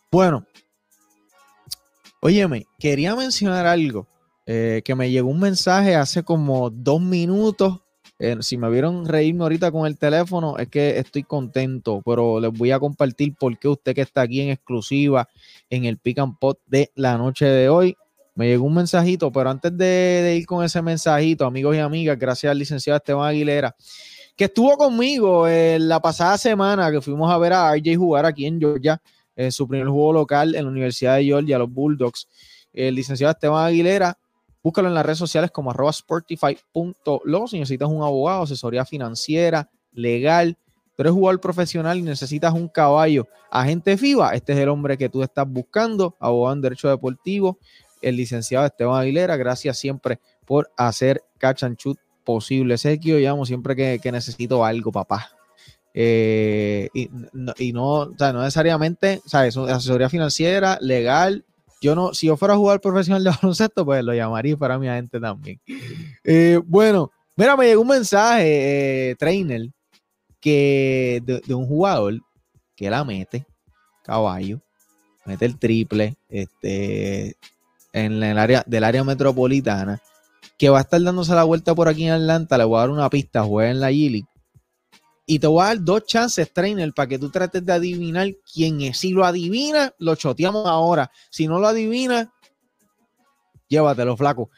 Bueno, 0.10 0.46
óyeme, 2.22 2.66
quería 2.80 3.16
mencionar 3.16 3.68
algo, 3.68 4.08
eh, 4.46 4.82
que 4.84 4.96
me 4.96 5.12
llegó 5.12 5.30
un 5.30 5.40
mensaje 5.40 5.96
hace 5.96 6.24
como 6.24 6.70
dos 6.70 7.02
minutos. 7.02 7.80
Eh, 8.18 8.38
si 8.42 8.56
me 8.56 8.70
vieron 8.70 9.06
reírme 9.06 9.44
ahorita 9.44 9.72
con 9.72 9.88
el 9.88 9.98
teléfono, 9.98 10.58
es 10.58 10.70
que 10.70 11.00
estoy 11.00 11.24
contento, 11.24 12.02
pero 12.06 12.40
les 12.40 12.52
voy 12.52 12.72
a 12.72 12.80
compartir 12.80 13.36
por 13.36 13.58
qué 13.58 13.68
usted 13.68 13.96
que 13.96 14.02
está 14.02 14.22
aquí 14.22 14.42
en 14.42 14.50
exclusiva 14.50 15.28
en 15.70 15.86
el 15.86 15.98
Pick 15.98 16.20
and 16.20 16.38
Pot 16.40 16.60
de 16.68 16.92
la 16.96 17.18
noche 17.18 17.46
de 17.46 17.70
hoy 17.70 17.98
me 18.36 18.48
llegó 18.48 18.66
un 18.66 18.74
mensajito, 18.74 19.32
pero 19.32 19.50
antes 19.50 19.76
de, 19.78 20.36
ir 20.40 20.46
con 20.46 20.64
ese 20.64 20.82
mensajito, 20.82 21.46
amigos 21.46 21.76
y 21.76 21.80
amigas, 21.80 22.18
gracias 22.18 22.52
al 22.52 22.58
licenciado 22.58 22.98
Esteban 22.98 23.28
Aguilera, 23.28 23.76
que 24.36 24.46
estuvo 24.46 24.78
conmigo 24.78 25.48
en 25.48 25.88
la 25.88 26.00
pasada 26.00 26.38
semana 26.38 26.92
que 26.92 27.02
fuimos 27.02 27.32
a 27.32 27.38
ver 27.38 27.54
a 27.54 27.76
RJ 27.76 27.96
jugar 27.96 28.26
aquí 28.26 28.46
en 28.46 28.60
Georgia, 28.60 29.02
en 29.36 29.52
su 29.52 29.68
primer 29.68 29.88
juego 29.88 30.14
local 30.14 30.56
en 30.56 30.66
la 30.66 30.72
Universidad 30.72 31.18
de 31.18 31.26
Georgia, 31.26 31.58
los 31.58 31.72
Bulldogs. 31.72 32.28
El 32.74 32.96
licenciado 32.96 33.32
Esteban 33.32 33.66
Aguilera, 33.66 34.18
búscalo 34.64 34.88
en 34.88 34.94
las 34.94 35.06
redes 35.06 35.20
sociales 35.20 35.52
como 35.52 35.72
arroba 35.72 35.92
sportify.lo 35.92 37.48
si 37.48 37.60
necesitas 37.60 37.90
un 37.90 38.04
abogado, 38.04 38.44
asesoría 38.44 38.86
financiera, 38.86 39.70
legal, 39.92 40.58
tú 40.96 41.04
eres 41.04 41.14
jugador 41.14 41.42
profesional 41.42 41.98
y 41.98 42.02
necesitas 42.02 42.54
un 42.54 42.70
caballo, 42.70 43.28
agente 43.50 43.98
FIBA, 43.98 44.36
este 44.36 44.54
es 44.54 44.60
el 44.60 44.70
hombre 44.70 44.98
que 44.98 45.10
tú 45.10 45.22
estás 45.22 45.48
buscando, 45.48 46.16
abogado 46.20 46.56
en 46.56 46.62
derecho 46.62 46.90
deportivo, 46.90 47.60
el 48.02 48.16
licenciado 48.16 48.66
Esteban 48.66 49.02
Aguilera. 49.02 49.38
Gracias 49.38 49.78
siempre 49.78 50.20
por 50.46 50.72
hacer 50.78 51.24
catch 51.38 51.64
and 51.64 51.78
shoot 51.78 51.98
posible. 52.24 52.76
Ese 52.76 52.94
es 52.94 53.00
que 53.00 53.10
yo 53.10 53.18
llamo 53.18 53.46
siempre 53.46 53.76
que, 53.76 54.12
necesito 54.12 54.64
algo, 54.66 54.92
papá. 54.92 55.32
Eh, 55.94 56.90
y, 56.94 57.10
no, 57.34 57.54
y, 57.58 57.74
no, 57.74 57.92
o 57.92 58.18
sea, 58.18 58.32
no 58.32 58.42
necesariamente, 58.42 59.22
¿sabes? 59.26 59.58
Asesoría 59.58 60.10
financiera, 60.10 60.78
legal. 60.82 61.46
Yo 61.82 61.96
no, 61.96 62.14
si 62.14 62.28
yo 62.28 62.38
fuera 62.38 62.54
a 62.54 62.58
jugar 62.58 62.80
profesional 62.80 63.24
de 63.24 63.32
baloncesto, 63.42 63.86
pues 63.86 64.04
lo 64.04 64.14
llamaría 64.14 64.56
para 64.56 64.78
mi 64.78 64.88
agente 64.88 65.20
también. 65.20 65.60
Eh, 66.24 66.60
bueno, 66.66 67.12
mira, 67.36 67.58
me 67.58 67.66
llegó 67.66 67.82
un 67.82 67.88
mensaje, 67.88 69.10
eh, 69.12 69.16
trainer, 69.16 69.70
que 70.40 71.22
de, 71.26 71.54
un 71.54 71.68
jugador 71.68 72.20
que 72.76 72.90
la 72.90 73.04
mete, 73.04 73.46
caballo, 74.04 74.62
mete 75.26 75.46
el 75.46 75.58
triple, 75.58 76.16
este, 76.30 77.36
en 77.94 78.22
el 78.24 78.38
área 78.38 78.64
del 78.66 78.84
área 78.84 79.04
metropolitana, 79.04 80.02
que 80.58 80.70
va 80.70 80.80
a 80.80 80.82
estar 80.82 81.02
dándose 81.02 81.34
la 81.34 81.44
vuelta 81.44 81.74
por 81.76 81.88
aquí 81.88 82.06
en 82.06 82.14
Atlanta, 82.14 82.58
le 82.58 82.64
voy 82.64 82.78
a 82.78 82.82
dar 82.82 82.90
una 82.90 83.10
pista, 83.10 83.44
juega 83.44 83.72
en 83.72 83.80
la 83.80 83.92
Gili. 83.92 84.26
Y 85.26 85.40
te 85.40 85.48
voy 85.48 85.64
a 85.64 85.68
dar 85.68 85.82
dos 85.82 86.06
chances, 86.06 86.52
trainer, 86.52 86.92
para 86.94 87.08
que 87.08 87.18
tú 87.18 87.30
trates 87.30 87.66
de 87.66 87.72
adivinar 87.72 88.28
quién 88.52 88.82
es. 88.82 88.98
Si 88.98 89.12
lo 89.12 89.24
adivinas, 89.24 89.94
lo 89.98 90.16
choteamos 90.16 90.68
ahora. 90.68 91.10
Si 91.30 91.48
no 91.48 91.60
lo 91.60 91.68
adivinas, 91.68 92.28
llévatelo, 93.68 94.18
flaco. 94.18 94.50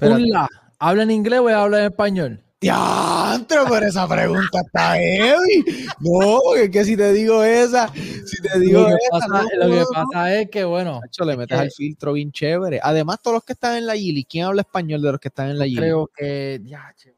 Hola, 0.00 0.48
¿habla 0.78 1.02
en 1.04 1.10
inglés 1.12 1.40
o 1.40 1.48
habla 1.48 1.78
en 1.78 1.84
español? 1.84 2.44
Diantro, 2.64 3.64
pero 3.68 3.86
esa 3.86 4.08
pregunta 4.08 4.60
está 4.64 4.94
heavy. 4.96 5.64
No, 6.00 6.38
porque 6.42 6.64
es 6.64 6.70
que 6.70 6.84
si 6.84 6.96
te 6.96 7.12
digo 7.12 7.44
esa, 7.44 7.92
si 7.92 8.40
te 8.42 8.58
digo 8.58 8.80
lo 8.80 8.88
que 8.88 8.94
esa, 8.94 9.10
pasa, 9.10 9.26
no, 9.28 9.42
lo 9.42 9.74
que 9.74 9.80
no, 9.80 9.86
pasa 9.92 10.34
es 10.34 10.50
que, 10.50 10.64
bueno, 10.64 11.00
Nacho, 11.02 11.24
le 11.24 11.36
metes 11.36 11.56
que- 11.56 11.62
al 11.62 11.70
filtro 11.70 12.12
bien 12.14 12.32
chévere. 12.32 12.80
Además, 12.82 13.18
todos 13.22 13.34
los 13.34 13.44
que 13.44 13.52
están 13.52 13.76
en 13.76 13.86
la 13.86 13.94
Gili, 13.96 14.24
¿quién 14.24 14.46
habla 14.46 14.62
español 14.62 15.02
de 15.02 15.12
los 15.12 15.20
que 15.20 15.28
están 15.28 15.50
en 15.50 15.58
la 15.58 15.66
Gili? 15.66 15.76
creo 15.76 16.10
que. 16.16 16.60
ya, 16.64 16.90
che, 16.96 17.14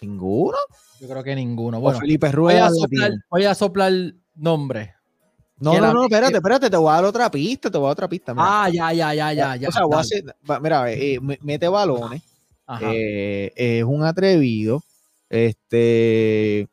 ¿Ninguno? 0.00 0.56
yo 1.00 1.08
creo 1.08 1.22
que 1.22 1.34
ninguno. 1.34 1.78
O 1.78 1.92
Felipe 1.92 2.26
voy 2.30 2.54
a 2.54 2.68
Rueda. 2.68 2.70
soplar, 2.70 3.12
voy 3.30 3.44
a 3.44 3.54
soplar 3.54 3.92
nombre. 4.34 4.94
No, 5.58 5.78
no, 5.80 5.92
no, 5.94 6.02
espérate, 6.04 6.36
espérate, 6.36 6.68
te 6.68 6.76
voy 6.76 6.90
a 6.90 6.94
dar 6.96 7.04
otra 7.04 7.30
pista, 7.30 7.70
te 7.70 7.78
voy 7.78 7.86
a 7.86 7.88
dar 7.88 7.92
otra 7.92 8.08
pista. 8.08 8.34
mira. 8.34 8.64
Ah, 8.64 8.68
ya, 8.70 8.92
ya, 8.92 9.14
ya, 9.14 9.32
ya, 9.32 9.56
ya. 9.56 9.68
o 9.68 9.72
sea, 9.72 9.84
voy 9.84 9.96
a 9.96 10.00
hacer, 10.00 10.24
mira, 10.60 10.90
eh, 10.90 11.18
me- 11.22 11.38
mete 11.42 11.68
balones. 11.68 12.22
Eh, 12.80 13.52
es 13.56 13.84
un 13.84 14.04
atrevido, 14.04 14.82
este 15.28 16.68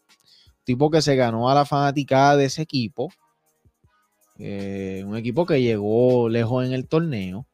tipo 0.63 0.89
que 0.91 1.01
se 1.01 1.15
ganó 1.15 1.49
a 1.49 1.55
la 1.55 1.65
fanaticada 1.65 2.37
de 2.37 2.45
ese 2.45 2.61
equipo, 2.61 3.11
eh, 4.37 5.03
un 5.05 5.15
equipo 5.17 5.45
que 5.45 5.61
llegó 5.61 6.29
lejos 6.29 6.65
en 6.65 6.73
el 6.73 6.87
torneo, 6.87 7.45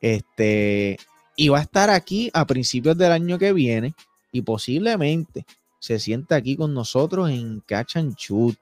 este, 0.00 0.98
y 1.36 1.48
va 1.48 1.58
a 1.58 1.62
estar 1.62 1.90
aquí 1.90 2.30
a 2.34 2.46
principios 2.46 2.96
del 2.96 3.12
año 3.12 3.38
que 3.38 3.52
viene 3.52 3.94
y 4.32 4.42
posiblemente 4.42 5.46
se 5.78 5.98
sienta 5.98 6.36
aquí 6.36 6.56
con 6.56 6.74
nosotros 6.74 7.30
en 7.30 7.60
Catch. 7.60 7.96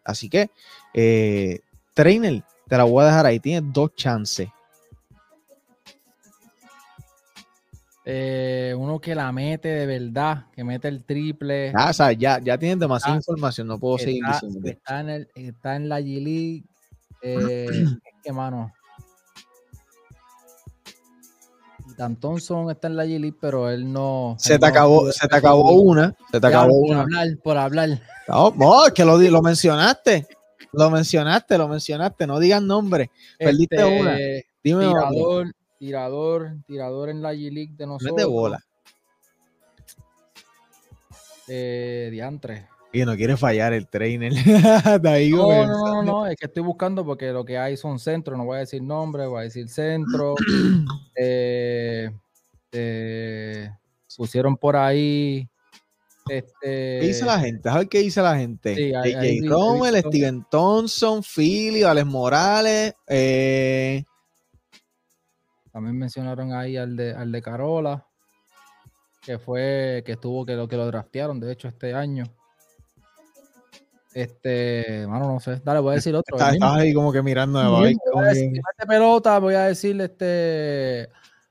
Así 0.05 0.29
que, 0.29 0.51
eh, 0.95 1.61
trainer, 1.95 2.45
te 2.69 2.77
la 2.77 2.85
voy 2.85 3.03
a 3.03 3.07
dejar 3.07 3.27
ahí, 3.27 3.41
tienes 3.41 3.73
dos 3.73 3.95
chances. 3.97 4.49
Eh, 8.11 8.75
uno 8.75 8.99
que 8.99 9.15
la 9.15 9.31
mete 9.33 9.69
de 9.69 9.85
verdad, 9.85 10.47
que 10.55 10.65
mete 10.65 10.89
el 10.89 11.05
triple. 11.05 11.73
Ah, 11.75 11.91
o 11.91 11.93
sea, 11.93 12.11
ya, 12.13 12.41
ya 12.43 12.57
tienes 12.57 12.79
demasiada 12.79 13.17
información, 13.17 13.67
no 13.67 13.79
puedo 13.79 13.99
seguir 13.99 14.25
está, 14.25 14.47
diciendo. 14.47 14.67
está 14.67 15.01
en 15.01 15.09
el, 15.11 15.29
está 15.35 15.77
en 15.77 15.89
la 15.91 16.01
G 16.01 16.23
League. 16.25 16.65
eh, 17.21 17.67
que, 18.25 18.33
mano. 18.33 18.73
Dan 21.99 22.17
Thompson 22.17 22.71
está 22.71 22.87
en 22.87 22.97
la 22.97 23.05
G 23.05 23.37
pero 23.39 23.69
él 23.69 23.93
no. 23.93 24.37
Se 24.39 24.59
te 24.59 24.65
acabó, 24.65 25.13
se 25.13 25.29
te 25.29 25.37
acabó 25.37 25.73
una. 25.73 26.17
Se 26.33 26.41
te 26.41 26.47
acabó 26.47 26.81
por 26.81 26.91
una. 26.91 27.01
Hablar, 27.03 27.27
por 27.45 27.57
hablar. 27.59 28.03
No, 28.27 28.55
no, 28.57 28.87
es 28.87 28.93
que 28.95 29.05
lo, 29.05 29.19
lo 29.19 29.43
mencionaste. 29.43 30.27
Lo 30.73 30.91
mencionaste, 30.91 31.59
lo 31.59 31.69
mencionaste. 31.69 32.27
No 32.27 32.39
digas 32.39 32.63
nombre. 32.63 33.11
Perdiste 33.39 33.77
Este, 33.77 34.01
una. 34.01 34.17
Dime 34.65 34.87
tirador, 34.87 35.53
tirador, 35.79 36.57
tirador 36.67 37.09
en 37.09 37.23
la 37.23 37.35
G-League 37.35 37.75
de 37.77 37.87
nosotros. 37.87 38.17
Mete 38.17 38.25
bola. 38.27 38.63
Eh, 41.49 42.09
diantre. 42.11 42.69
Y 42.93 43.05
no 43.05 43.17
quiere 43.17 43.37
fallar 43.37 43.73
el 43.73 43.87
trainer. 43.87 44.33
Ahí 45.07 45.31
No, 45.31 45.67
no, 45.67 45.87
no, 45.87 46.03
no, 46.03 46.27
es 46.27 46.37
que 46.37 46.47
estoy 46.47 46.63
buscando 46.63 47.05
porque 47.05 47.31
lo 47.33 47.45
que 47.45 47.59
hay 47.59 47.77
son 47.77 47.99
centros, 47.99 48.37
no 48.39 48.45
voy 48.45 48.57
a 48.57 48.61
decir 48.61 48.83
nombre, 48.83 49.27
voy 49.27 49.41
a 49.41 49.45
decir 49.45 49.69
centro. 49.69 50.35
Eh, 51.21 52.13
eh, 52.71 53.71
pusieron 54.17 54.57
por 54.57 54.77
ahí. 54.77 55.49
Este, 56.29 56.99
¿Qué 57.01 57.07
dice 57.07 57.25
la 57.25 57.41
gente? 57.41 57.69
Ver 57.69 57.89
qué 57.89 57.99
dice 57.99 58.23
la 58.23 58.37
gente. 58.37 58.77
Sí, 58.77 59.49
Rommel. 59.49 59.97
Steven 59.97 60.47
Thompson, 60.49 61.23
Philly, 61.25 61.83
Alex 61.83 62.07
Morales. 62.07 62.95
Eh, 63.09 64.05
También 65.79 65.97
mencionaron 65.97 66.53
ahí 66.53 66.77
al 66.77 66.97
de, 66.97 67.15
al 67.15 67.31
de 67.31 67.41
Carola, 67.41 68.05
que 69.23 69.39
fue, 69.39 70.03
que 70.05 70.13
estuvo, 70.13 70.45
que 70.45 70.57
lo 70.57 70.67
que 70.67 70.77
lo 70.77 70.85
draftearon, 70.89 71.39
de 71.39 71.53
hecho, 71.53 71.69
este 71.69 71.95
año. 71.95 72.25
Este, 74.13 75.07
mano, 75.07 75.35
no 75.35 75.39
sé. 75.39 75.61
Dale, 75.65 75.79
voy 75.79 75.93
a 75.93 75.95
decir 75.95 76.17
otro. 76.17 76.37
está- 76.37 76.51
estás 76.51 76.73
ahí 76.75 76.93
como 76.93 77.13
que 77.13 77.23
mirando. 77.23 77.61
A 77.61 77.69
voy 77.69 77.97
a 78.17 78.23
decir, 78.23 78.61
pelota, 78.89 79.39
voy 79.39 79.55
a 79.55 79.67
decirle 79.67 80.07
este. 80.07 81.11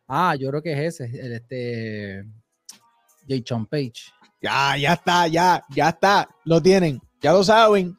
Ah, 0.09 0.35
yo 0.37 0.49
creo 0.49 0.61
que 0.61 0.73
es 0.73 0.99
ese, 0.99 1.05
el 1.25 1.31
este. 1.31 2.25
Jason 3.29 3.65
Page. 3.65 4.11
Ya, 4.41 4.75
ya 4.75 4.91
está, 4.91 5.27
ya, 5.27 5.63
ya 5.69 5.87
está. 5.87 6.27
Lo 6.43 6.61
tienen, 6.61 6.99
ya 7.21 7.31
lo 7.31 7.45
saben. 7.45 7.97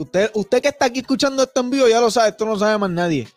Usted, 0.00 0.30
usted 0.34 0.62
que 0.62 0.68
está 0.68 0.86
aquí 0.86 1.00
escuchando 1.00 1.42
esto 1.42 1.60
en 1.60 1.70
vivo 1.70 1.86
ya 1.88 2.00
lo 2.00 2.10
sabe, 2.10 2.30
esto 2.30 2.44
no 2.46 2.52
lo 2.52 2.58
sabe 2.58 2.78
más 2.78 2.90
nadie. 2.90 3.28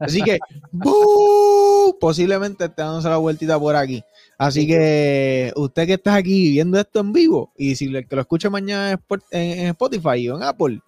Así 0.00 0.20
que, 0.22 0.38
¡bú! 0.72 1.96
posiblemente 2.00 2.64
esté 2.64 2.82
dándose 2.82 3.08
la 3.08 3.16
vueltita 3.18 3.58
por 3.58 3.76
aquí. 3.76 4.02
Así 4.36 4.66
que 4.66 5.52
usted 5.56 5.86
que 5.86 5.94
está 5.94 6.14
aquí 6.14 6.50
viendo 6.52 6.78
esto 6.78 7.00
en 7.00 7.12
vivo 7.12 7.52
y 7.56 7.74
si 7.74 7.86
el 7.86 8.06
que 8.06 8.14
lo 8.16 8.22
escuche 8.22 8.48
mañana 8.50 8.90
en 8.92 8.98
Spot- 8.98 9.24
en 9.30 9.58
en 9.60 9.66
Spotify 9.68 10.28
o 10.28 10.36
en 10.36 10.42
Apple, 10.44 10.80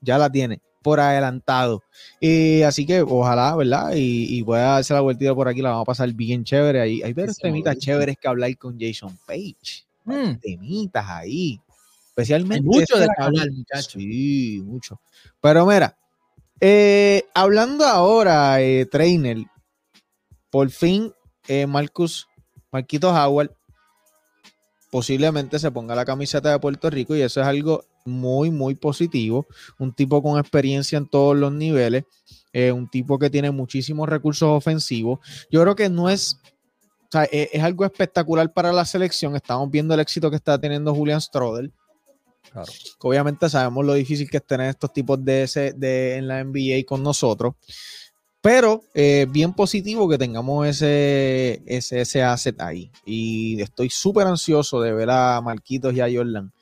ya 0.00 0.18
la 0.18 0.30
tiene 0.30 0.60
por 0.82 0.98
adelantado. 1.00 1.82
Y 2.20 2.62
así 2.62 2.84
que 2.86 3.02
ojalá, 3.02 3.54
¿verdad? 3.56 3.92
Y, 3.94 4.38
y 4.38 4.42
pueda 4.42 4.74
darse 4.74 4.94
la 4.94 5.00
vueltita 5.00 5.34
por 5.34 5.48
aquí, 5.48 5.62
la 5.62 5.70
vamos 5.70 5.82
a 5.82 5.86
pasar 5.86 6.12
bien 6.12 6.42
chévere. 6.44 6.80
Ahí, 6.80 7.02
hay 7.02 7.12
varios 7.12 7.36
temitas 7.38 7.76
chéveres 7.78 8.16
que 8.20 8.28
hablar 8.28 8.56
con 8.56 8.78
Jason 8.80 9.16
Page 9.26 9.84
Mm, 10.04 10.34
temitas 10.40 11.06
ahí. 11.08 11.60
Especialmente. 12.14 12.56
Hay 12.56 12.80
mucho 12.80 12.98
de 12.98 13.04
hablar, 13.04 13.16
cami- 13.32 13.56
muchacho. 13.56 13.98
Sí, 13.98 14.62
mucho. 14.64 15.00
Pero 15.40 15.64
mira, 15.66 15.96
eh, 16.60 17.24
hablando 17.34 17.86
ahora, 17.86 18.60
eh, 18.60 18.86
trainer, 18.86 19.38
por 20.50 20.70
fin 20.70 21.12
eh, 21.48 21.66
Marcus, 21.66 22.28
Marquito 22.70 23.10
Howard, 23.10 23.50
posiblemente 24.90 25.58
se 25.58 25.70
ponga 25.70 25.94
la 25.94 26.04
camiseta 26.04 26.50
de 26.50 26.58
Puerto 26.58 26.90
Rico 26.90 27.16
y 27.16 27.22
eso 27.22 27.40
es 27.40 27.46
algo 27.46 27.84
muy, 28.04 28.50
muy 28.50 28.74
positivo. 28.74 29.46
Un 29.78 29.94
tipo 29.94 30.22
con 30.22 30.38
experiencia 30.38 30.98
en 30.98 31.08
todos 31.08 31.34
los 31.34 31.50
niveles, 31.50 32.04
eh, 32.52 32.72
un 32.72 32.90
tipo 32.90 33.18
que 33.18 33.30
tiene 33.30 33.50
muchísimos 33.50 34.06
recursos 34.06 34.50
ofensivos. 34.50 35.18
Yo 35.50 35.62
creo 35.62 35.74
que 35.74 35.88
no 35.88 36.10
es 36.10 36.38
o 36.44 37.12
sea, 37.12 37.24
e- 37.24 37.50
es, 37.52 37.62
algo 37.62 37.84
espectacular 37.84 38.52
para 38.52 38.72
la 38.72 38.84
selección. 38.86 39.36
Estamos 39.36 39.70
viendo 39.70 39.92
el 39.92 40.00
éxito 40.00 40.30
que 40.30 40.36
está 40.36 40.58
teniendo 40.58 40.94
Julian 40.94 41.20
Strodel. 41.20 41.72
Claro. 42.52 42.70
Obviamente 43.00 43.48
sabemos 43.48 43.84
lo 43.84 43.94
difícil 43.94 44.28
que 44.28 44.36
es 44.36 44.46
tener 44.46 44.68
estos 44.68 44.92
tipos 44.92 45.24
de 45.24 45.48
en 46.16 46.28
la 46.28 46.44
NBA 46.44 46.84
con 46.86 47.02
nosotros. 47.02 47.54
Pero 48.42 48.82
eh, 48.92 49.26
bien 49.30 49.54
positivo 49.54 50.08
que 50.08 50.18
tengamos 50.18 50.66
ese, 50.66 51.62
ese, 51.64 52.00
ese 52.00 52.22
asset 52.24 52.60
ahí. 52.60 52.90
Y 53.06 53.60
estoy 53.62 53.88
súper 53.88 54.26
ansioso 54.26 54.80
de 54.80 54.92
ver 54.92 55.10
a 55.10 55.40
Marquitos 55.40 55.94
y 55.94 56.00
a 56.00 56.08
Jordan 56.12 56.52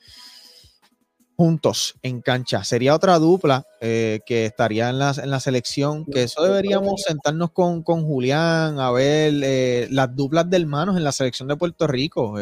juntos 1.35 1.95
en 2.03 2.21
cancha. 2.21 2.63
Sería 2.63 2.93
otra 2.93 3.17
dupla 3.17 3.65
eh, 3.79 4.19
que 4.27 4.45
estaría 4.45 4.91
en 4.91 4.99
la, 4.99 5.15
en 5.23 5.31
la 5.31 5.39
selección, 5.39 6.05
que 6.05 6.21
eso 6.23 6.43
deberíamos 6.43 7.01
sentarnos 7.01 7.49
con, 7.49 7.81
con 7.81 8.05
Julián 8.05 8.79
a 8.79 8.91
ver 8.91 9.33
eh, 9.43 9.87
las 9.89 10.15
duplas 10.15 10.47
de 10.51 10.57
hermanos 10.57 10.97
en 10.97 11.03
la 11.03 11.11
selección 11.11 11.47
de 11.47 11.55
Puerto 11.55 11.87
Rico. 11.87 12.35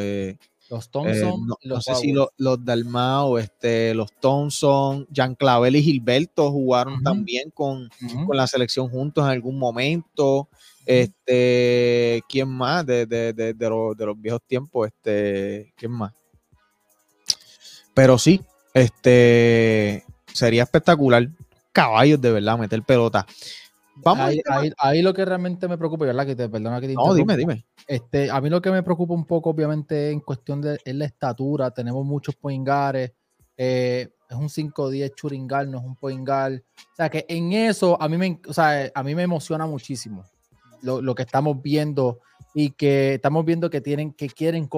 Los 0.70 0.86
eh, 0.86 0.90
Thompson 0.92 1.48
no, 1.48 1.56
los 1.64 1.84
sé 1.84 1.96
si 1.96 2.12
Howard. 2.14 2.32
lo- 2.38 2.54
los 2.56 2.66
Dalmao, 2.66 3.40
este, 3.40 3.94
los 3.96 4.12
Thompson, 4.20 5.08
Jean 5.12 5.34
Clavel 5.36 5.76
y 5.76 5.82
Gilberto 5.84 6.52
jugaron 6.52 7.02
también 7.04 7.50
con, 7.52 7.90
con 8.28 8.38
la 8.38 8.46
selección 8.46 8.88
juntos 8.90 9.24
en 9.24 9.32
algún 9.32 9.58
momento. 9.58 10.48
Este, 10.86 12.22
¿quién 12.30 12.50
más? 12.50 12.86
De, 12.86 13.06
de- 13.06 13.34
de- 13.34 13.54
de 13.54 13.70
los, 13.70 13.96
de 13.98 14.06
los 14.06 14.20
viejos 14.22 14.42
tiempos, 14.48 14.88
este, 14.88 15.74
¿quién 15.76 15.92
más? 15.92 16.14
Pero 17.94 18.18
sí, 18.18 18.42
este, 18.74 20.04
sería 20.34 20.64
espectacular. 20.64 21.28
Caballos 21.72 22.20
de 22.22 22.32
verdad, 22.32 22.58
meter 22.58 22.82
pelota. 22.84 23.26
Vamos. 24.03 24.25
ahí, 24.25 24.41
ahí- 24.50 24.72
ahí 24.77 25.01
lo 25.01 25.13
que 25.13 25.25
realmente 25.25 25.68
me 25.68 25.77
preocupa, 25.77 26.06
¿verdad? 26.06 26.25
Que 26.25 26.36
te 26.36 26.48
perdona 26.50 26.79
que 26.82 26.88
te 26.88 26.94
no, 26.94 27.13
dime, 27.13 27.36
dime. 27.38 27.65
Este, 27.88 28.29
a 28.32 28.39
mí 28.41 28.50
lo 28.50 28.62
que 28.62 28.72
me 28.72 28.84
preocupa 28.84 29.13
un 29.13 29.25
poco, 29.25 29.50
obviamente, 29.50 30.12
en 30.12 30.20
cuestión 30.22 30.62
de 30.62 30.79
es 30.84 30.96
la 30.96 31.06
estatura. 31.06 31.72
Tenemos 31.72 32.06
muchos 32.06 32.36
poingares. 32.36 33.12
eh, 33.62 34.10
es 34.29 34.38
un 34.38 34.48
5-10 34.48 35.13
churingal, 35.15 35.70
no 35.70 35.79
es 35.79 35.84
un 35.84 35.96
poingal. 35.96 36.63
O 36.94 36.96
sea, 36.96 37.10
que 37.10 37.25
en 37.27 37.51
eso 37.51 38.01
a 38.01 38.08
mí 38.08 38.15
me, 38.18 38.39
o 38.48 38.53
sea, 38.53 38.89
a 38.96 39.03
mí 39.03 39.15
me 39.15 39.24
emociona 39.24 39.65
muchísimo 39.65 40.24
lo, 40.82 41.01
lo 41.01 41.13
que 41.15 41.24
estamos 41.24 41.62
viendo 41.62 42.20
y 42.53 42.70
que 42.72 43.15
estamos 43.15 43.44
viendo 43.44 43.70
que 43.70 43.82
tienen, 43.82 44.13
que 44.13 44.29
quieren, 44.29 44.70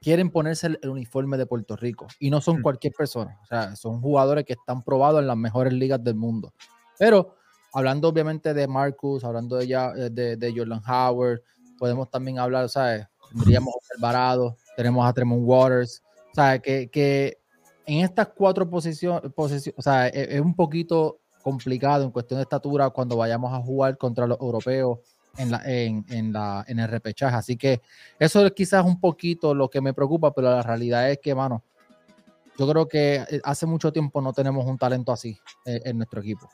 quieren 0.00 0.30
ponerse 0.30 0.68
el, 0.68 0.78
el 0.82 0.88
uniforme 0.90 1.36
de 1.36 1.44
Puerto 1.44 1.76
Rico 1.76 2.06
y 2.18 2.30
no 2.30 2.40
son 2.40 2.60
Mm. 2.60 2.62
cualquier 2.62 2.92
persona. 2.94 3.36
O 3.42 3.46
sea, 3.46 3.76
son 3.76 4.00
jugadores 4.00 4.44
que 4.46 4.54
están 4.54 4.82
probados 4.84 5.20
en 5.20 5.26
las 5.26 5.36
mejores 5.36 5.72
ligas 5.74 6.02
del 6.02 6.14
mundo. 6.14 6.54
Pero 6.98 7.34
hablando 7.72 8.08
obviamente 8.08 8.54
de 8.54 8.66
Marcus, 8.66 9.24
hablando 9.24 9.56
de, 9.56 9.66
ya, 9.66 9.92
eh, 9.96 10.10
de, 10.10 10.36
de 10.36 10.52
Jordan 10.54 10.82
Howard, 10.86 11.40
podemos 11.78 12.10
también 12.10 12.38
hablar, 12.38 12.68
¿sabes? 12.68 13.06
Tendríamos 13.30 13.74
Alvarado, 13.96 14.56
tenemos 14.76 15.06
a 15.06 15.12
Tremont 15.12 15.42
Waters, 15.44 16.02
¿sabes? 16.34 16.60
Que, 16.62 16.90
que 16.90 17.38
en 17.86 18.04
estas 18.04 18.28
cuatro 18.28 18.68
posiciones, 18.68 19.22
o 19.36 19.82
sea, 19.82 20.08
es, 20.08 20.28
es 20.28 20.40
un 20.40 20.54
poquito 20.54 21.20
complicado 21.42 22.04
en 22.04 22.10
cuestión 22.10 22.38
de 22.38 22.42
estatura 22.42 22.90
cuando 22.90 23.16
vayamos 23.16 23.52
a 23.52 23.62
jugar 23.62 23.96
contra 23.96 24.26
los 24.26 24.38
europeos 24.40 24.98
en, 25.38 25.50
la, 25.50 25.62
en, 25.64 26.04
en, 26.08 26.32
la, 26.32 26.64
en 26.68 26.78
el 26.78 26.88
repechaje. 26.88 27.36
Así 27.36 27.56
que 27.56 27.80
eso 28.18 28.44
es 28.44 28.52
quizás 28.52 28.84
un 28.84 29.00
poquito 29.00 29.54
lo 29.54 29.68
que 29.70 29.80
me 29.80 29.94
preocupa, 29.94 30.32
pero 30.32 30.50
la 30.50 30.62
realidad 30.62 31.10
es 31.10 31.18
que, 31.18 31.34
mano, 31.34 31.62
yo 32.60 32.68
creo 32.68 32.86
que 32.86 33.14
eh, 33.16 33.40
hace 33.42 33.64
mucho 33.64 33.90
tiempo 33.90 34.20
no 34.20 34.34
tenemos 34.34 34.66
un 34.66 34.76
talento 34.76 35.12
así 35.12 35.38
eh, 35.64 35.80
en 35.86 35.96
nuestro 35.96 36.20
equipo. 36.20 36.46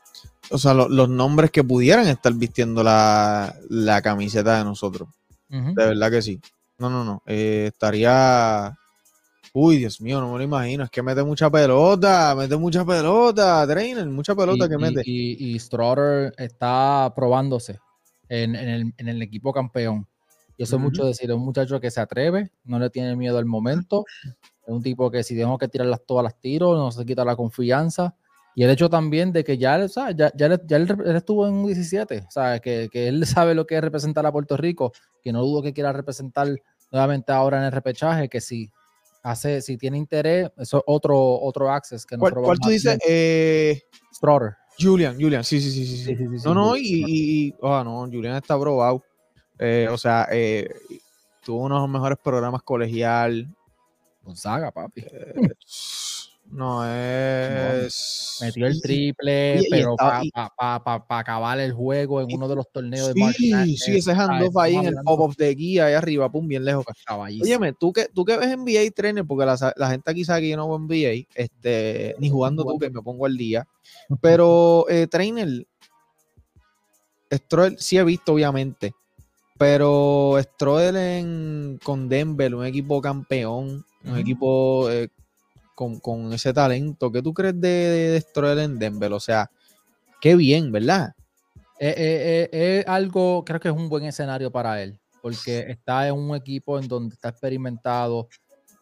O 0.49 0.57
sea, 0.57 0.73
lo- 0.73 0.87
los 0.87 1.09
nombres 1.09 1.51
que 1.51 1.65
pudieran 1.65 2.07
estar 2.07 2.33
vistiendo 2.33 2.81
la, 2.81 3.53
la 3.69 4.01
camiseta 4.01 4.57
de 4.57 4.63
nosotros. 4.63 5.09
De 5.49 5.73
verdad 5.73 6.09
que 6.09 6.21
sí. 6.21 6.39
No, 6.77 6.89
no, 6.89 7.03
no. 7.03 7.21
Eh, 7.25 7.65
estaría. 7.73 8.73
Uy, 9.53 9.77
Dios 9.79 9.99
mío, 9.99 10.21
no 10.21 10.31
me 10.31 10.37
lo 10.37 10.43
imagino. 10.45 10.85
Es 10.85 10.89
que 10.89 11.01
mete 11.03 11.23
mucha 11.23 11.49
pelota, 11.49 12.33
mete 12.35 12.55
mucha 12.55 12.85
pelota, 12.85 13.65
trainer, 13.67 14.05
mucha 14.07 14.33
pelota 14.35 14.65
y, 14.65 14.69
que 14.69 14.75
y- 14.75 14.77
mete. 14.77 15.01
Y, 15.05 15.55
y 15.55 15.59
Strotter 15.59 16.33
está 16.37 17.11
probándose 17.15 17.79
en, 18.29 18.55
en 18.55 18.69
el, 18.69 18.93
en 18.97 19.07
el 19.09 19.21
equipo 19.21 19.51
campeón. 19.51 20.07
Yo 20.57 20.65
sé 20.65 20.75
Ujú. 20.75 20.85
mucho 20.85 21.05
decir, 21.05 21.29
es 21.29 21.35
un 21.35 21.43
muchacho 21.45 21.79
que 21.79 21.91
se 21.91 22.01
atreve, 22.01 22.51
no 22.63 22.79
le 22.79 22.89
tiene 22.89 23.15
miedo 23.15 23.37
al 23.37 23.45
momento. 23.45 24.05
Es 24.25 24.73
un 24.73 24.81
tipo 24.81 25.11
que 25.11 25.23
si 25.23 25.35
tengo 25.37 25.57
que 25.57 25.67
tirarlas 25.67 26.01
todas 26.05 26.23
las 26.23 26.39
tiro, 26.39 26.75
no 26.75 26.91
se 26.91 27.05
quita 27.05 27.23
la 27.23 27.35
confianza. 27.35 28.15
Y 28.55 28.63
el 28.63 28.71
hecho 28.71 28.89
también 28.89 29.31
de 29.31 29.43
que 29.43 29.57
ya, 29.57 29.87
¿sabes? 29.87 30.15
ya, 30.17 30.31
ya, 30.35 30.47
él, 30.47 30.59
ya 30.65 30.77
él 30.77 30.87
él 31.05 31.15
estuvo 31.15 31.47
en 31.47 31.53
un 31.53 31.67
17, 31.67 32.25
¿sabes? 32.29 32.59
Que, 32.59 32.89
que 32.91 33.07
él 33.07 33.21
sabe 33.45 33.53
lo 33.53 33.67
que 33.67 33.75
es 33.75 33.81
representar 33.81 34.25
a 34.25 34.31
Puerto 34.31 34.57
Rico, 34.57 34.91
que 35.23 35.31
no 35.31 35.41
dudo 35.43 35.61
que 35.61 35.73
quiera 35.73 35.93
representar 35.93 36.47
nuevamente 36.91 37.31
ahora 37.31 37.59
en 37.59 37.65
el 37.65 37.71
repechaje, 37.71 38.27
que 38.29 38.41
si 38.41 38.71
hace, 39.21 39.61
si 39.61 39.77
tiene 39.77 39.97
interés, 39.97 40.49
eso 40.57 40.77
es 40.77 40.83
otro, 40.87 41.39
otro 41.39 41.69
access 41.69 42.05
que 42.05 42.17
¿Cuál, 42.17 42.33
cuál 42.33 42.59
tú 42.59 42.69
dices? 42.69 42.97
Eh. 43.07 43.81
Julian, 44.79 45.15
Julian, 45.19 45.43
sí, 45.43 45.59
sí, 45.59 45.71
sí, 45.71 45.85
sí. 45.85 45.97
sí. 45.97 46.15
Sí, 46.15 46.39
sí, 46.39 46.45
no, 46.47 46.53
no, 46.53 46.77
y, 46.77 46.81
y, 46.81 47.47
y- 47.47 47.55
ah, 47.61 47.83
no, 47.83 48.01
Julian 48.01 48.35
está 48.35 48.59
probado. 48.59 49.03
Eh, 49.59 49.87
o 49.89 49.97
sea, 49.97 50.27
eh, 50.31 50.69
tuvo 51.43 51.63
uno 51.63 51.75
de 51.75 51.81
los 51.81 51.89
mejores 51.89 52.17
programas 52.23 52.61
colegial. 52.63 53.47
Gonzaga, 54.23 54.71
papi. 54.71 55.01
Eh, 55.01 55.33
no 56.49 56.85
es. 56.85 58.37
metió 58.41 58.67
el 58.67 58.81
triple, 58.81 59.61
pero 59.69 59.95
para 59.97 61.03
acabar 61.09 61.59
el 61.59 61.73
juego 61.73 62.21
en 62.21 62.33
uno 62.33 62.47
de 62.47 62.55
los 62.55 62.71
torneos 62.71 63.13
de 63.13 63.19
March 63.19 63.35
Sí, 63.35 63.97
ese 63.97 64.11
handoff 64.11 64.55
ahí 64.57 64.75
en 64.75 64.85
el 64.85 64.95
pop-up 65.03 65.35
de 65.35 65.53
guía, 65.55 65.85
ahí 65.85 65.93
arriba, 65.93 66.31
pum, 66.31 66.47
bien 66.47 66.63
lejos. 66.63 66.85
Óyeme, 67.09 67.73
tú 67.73 67.91
que, 67.91 68.07
tú 68.13 68.23
que 68.23 68.37
ves 68.37 68.57
NBA 68.57 68.91
trainer, 68.95 69.25
porque 69.25 69.45
la, 69.45 69.89
gente 69.89 70.11
aquí 70.11 70.23
sabe 70.23 70.41
que 70.41 70.49
yo 70.49 70.57
no 70.57 70.67
veo 70.67 70.79
NBA, 70.79 71.27
este, 71.35 72.15
ni 72.19 72.29
jugando 72.29 72.63
tú, 72.63 72.79
que 72.79 72.89
me 72.89 73.01
pongo 73.01 73.25
al 73.25 73.35
día. 73.35 73.67
Pero, 74.21 74.85
eh, 74.89 75.07
trainer, 75.07 75.65
Stroll 77.31 77.77
sí 77.77 77.97
he 77.97 78.03
visto, 78.03 78.33
obviamente. 78.33 78.93
Pero 79.57 80.37
Stroll 80.39 80.95
en, 80.95 81.79
con 81.83 82.07
Denver, 82.07 82.53
un 82.53 82.65
equipo 82.65 83.01
campeón, 83.01 83.85
un 84.03 84.17
equipo 84.17 84.89
eh, 84.89 85.09
con, 85.73 86.31
ese 86.33 86.53
talento. 86.53 87.11
¿Qué 87.11 87.21
tú 87.21 87.33
crees 87.33 87.59
de, 87.59 88.23
de, 88.35 88.63
en 88.63 88.79
Denver? 88.79 89.11
O 89.13 89.19
sea, 89.19 89.49
qué 90.21 90.35
bien, 90.35 90.71
¿verdad? 90.71 91.13
Es 91.79 91.95
eh, 91.97 92.49
eh, 92.51 92.83
algo, 92.87 93.43
creo 93.45 93.59
que 93.59 93.67
es 93.67 93.73
un 93.73 93.89
buen 93.89 94.05
escenario 94.05 94.51
para 94.51 94.81
él, 94.81 94.99
porque 95.21 95.65
está 95.69 96.07
en 96.07 96.15
un 96.15 96.35
equipo 96.35 96.79
en 96.79 96.87
donde 96.87 97.15
está 97.15 97.29
experimentado. 97.29 98.27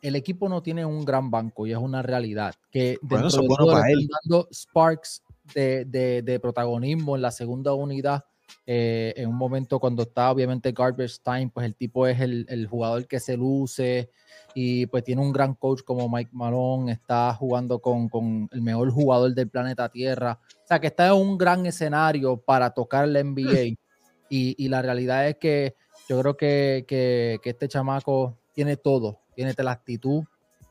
El 0.02 0.16
equipo 0.16 0.50
no 0.50 0.62
tiene 0.62 0.86
un 0.86 1.04
gran 1.06 1.32
banco 1.32 1.66
y 1.66 1.72
es 1.72 1.78
una 1.78 2.02
realidad. 2.02 2.54
Que 2.70 2.98
bueno, 3.02 3.28
eso 3.28 3.44
bueno 3.44 3.66
para 3.66 3.90
él. 3.90 4.08
dando 4.24 4.48
sparks 4.54 5.22
de, 5.54 5.86
de 5.86 6.40
protagonismo 6.40 7.16
en 7.16 7.22
la 7.22 7.32
segunda 7.32 7.74
unidad 7.74 8.24
eh, 8.68 9.14
en 9.18 9.30
un 9.30 9.36
momento 9.36 9.80
cuando 9.80 10.04
está 10.04 10.32
obviamente 10.32 10.72
Garbage 10.72 11.18
Time, 11.24 11.52
pues 11.54 11.68
el 11.68 11.76
tipo 11.76 12.08
es 12.08 12.20
el, 12.20 12.68
jugador 12.68 13.06
que 13.08 13.20
se 13.20 13.38
luce 13.38 14.10
y 14.56 14.88
pues 14.88 15.04
tiene 15.04 15.22
un 15.22 15.32
gran 15.32 15.54
coach 15.54 15.84
como 15.84 16.10
Mike 16.10 16.32
Malone, 16.34 16.92
está 16.94 17.32
jugando 17.36 17.80
con, 17.80 18.50
el 18.52 18.62
mejor 18.62 18.90
jugador 18.90 19.36
del 19.36 19.50
planeta 19.50 19.90
Tierra, 19.90 20.40
o 20.64 20.68
sea 20.68 20.80
que 20.80 20.88
está 20.88 21.08
en 21.08 21.14
un 21.14 21.38
gran 21.38 21.66
escenario 21.68 22.38
para 22.38 22.72
tocar 22.72 23.08
la 23.08 23.24
NBA 23.24 23.78
y, 24.30 24.68
la 24.68 24.82
realidad 24.82 25.28
es 25.28 25.36
que 25.38 25.76
yo 26.10 26.20
creo 26.22 26.36
que, 26.36 27.40
este 27.44 27.68
chamaco 27.68 28.40
tiene 28.54 28.78
todo, 28.78 29.20
tiene 29.36 29.54
la 29.58 29.72
actitud, 29.72 30.24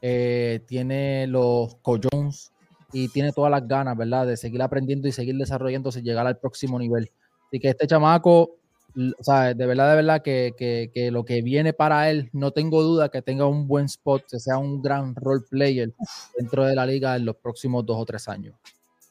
eh, 0.02 0.60
tiene 0.66 1.28
los 1.28 1.76
collones 1.76 2.52
y 2.92 3.08
tiene 3.08 3.32
todas 3.32 3.52
las 3.52 3.68
ganas, 3.68 3.96
¿verdad? 3.96 4.26
De 4.26 4.36
seguir 4.36 4.62
aprendiendo 4.62 5.06
y 5.06 5.12
seguir 5.12 5.36
desarrollándose 5.36 6.00
y 6.00 6.02
llegar 6.02 6.26
al 6.26 6.38
próximo 6.38 6.78
nivel. 6.78 7.10
Así 7.54 7.60
que 7.60 7.68
este 7.68 7.86
chamaco, 7.86 8.56
o 9.16 9.22
sea, 9.22 9.54
de 9.54 9.64
verdad, 9.64 9.90
de 9.90 9.94
verdad 9.94 10.22
que, 10.22 11.10
lo 11.12 11.24
que 11.24 11.40
viene 11.40 11.72
para 11.72 12.10
él, 12.10 12.28
no 12.32 12.50
tengo 12.50 12.82
duda 12.82 13.10
que 13.10 13.22
tenga 13.22 13.46
un 13.46 13.68
buen 13.68 13.84
spot, 13.84 14.24
que 14.28 14.40
sea 14.40 14.58
un 14.58 14.82
gran 14.82 15.14
role 15.14 15.44
player 15.48 15.94
dentro 16.36 16.64
de 16.64 16.74
la 16.74 16.84
liga 16.84 17.14
en 17.14 17.24
los 17.24 17.36
próximos 17.36 17.86
dos 17.86 17.96
o 18.00 18.04
tres 18.04 18.26
años. 18.26 18.56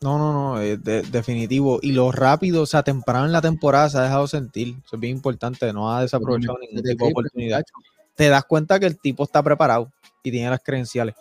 No, 0.01 0.17
no, 0.17 0.33
no, 0.33 0.59
es 0.59 0.83
definitivo. 0.83 1.79
Y 1.81 1.93
lo 1.93 2.11
rápido, 2.11 2.63
o 2.63 2.65
sea, 2.65 2.83
temprano 2.83 3.27
en 3.27 3.31
la 3.31 3.41
temporada 3.41 3.89
se 3.89 3.97
ha 3.99 4.01
dejado 4.01 4.27
sentir. 4.27 4.75
Eso 4.85 4.97
es 4.97 4.99
bien 4.99 5.15
importante, 5.15 5.71
no 5.71 5.89
ha 5.89 6.01
desaprovechado 6.01 6.57
ningún 6.59 6.83
tipo 6.83 7.05
de 7.05 7.11
oportunidad. 7.11 7.63
Te 8.15 8.29
das 8.29 8.43
cuenta 8.45 8.79
que 8.79 8.85
el 8.85 8.99
tipo 8.99 9.23
está 9.23 9.41
preparado 9.41 9.91
y 10.23 10.31
tiene 10.31 10.49
las 10.49 10.61
credenciales. 10.61 11.15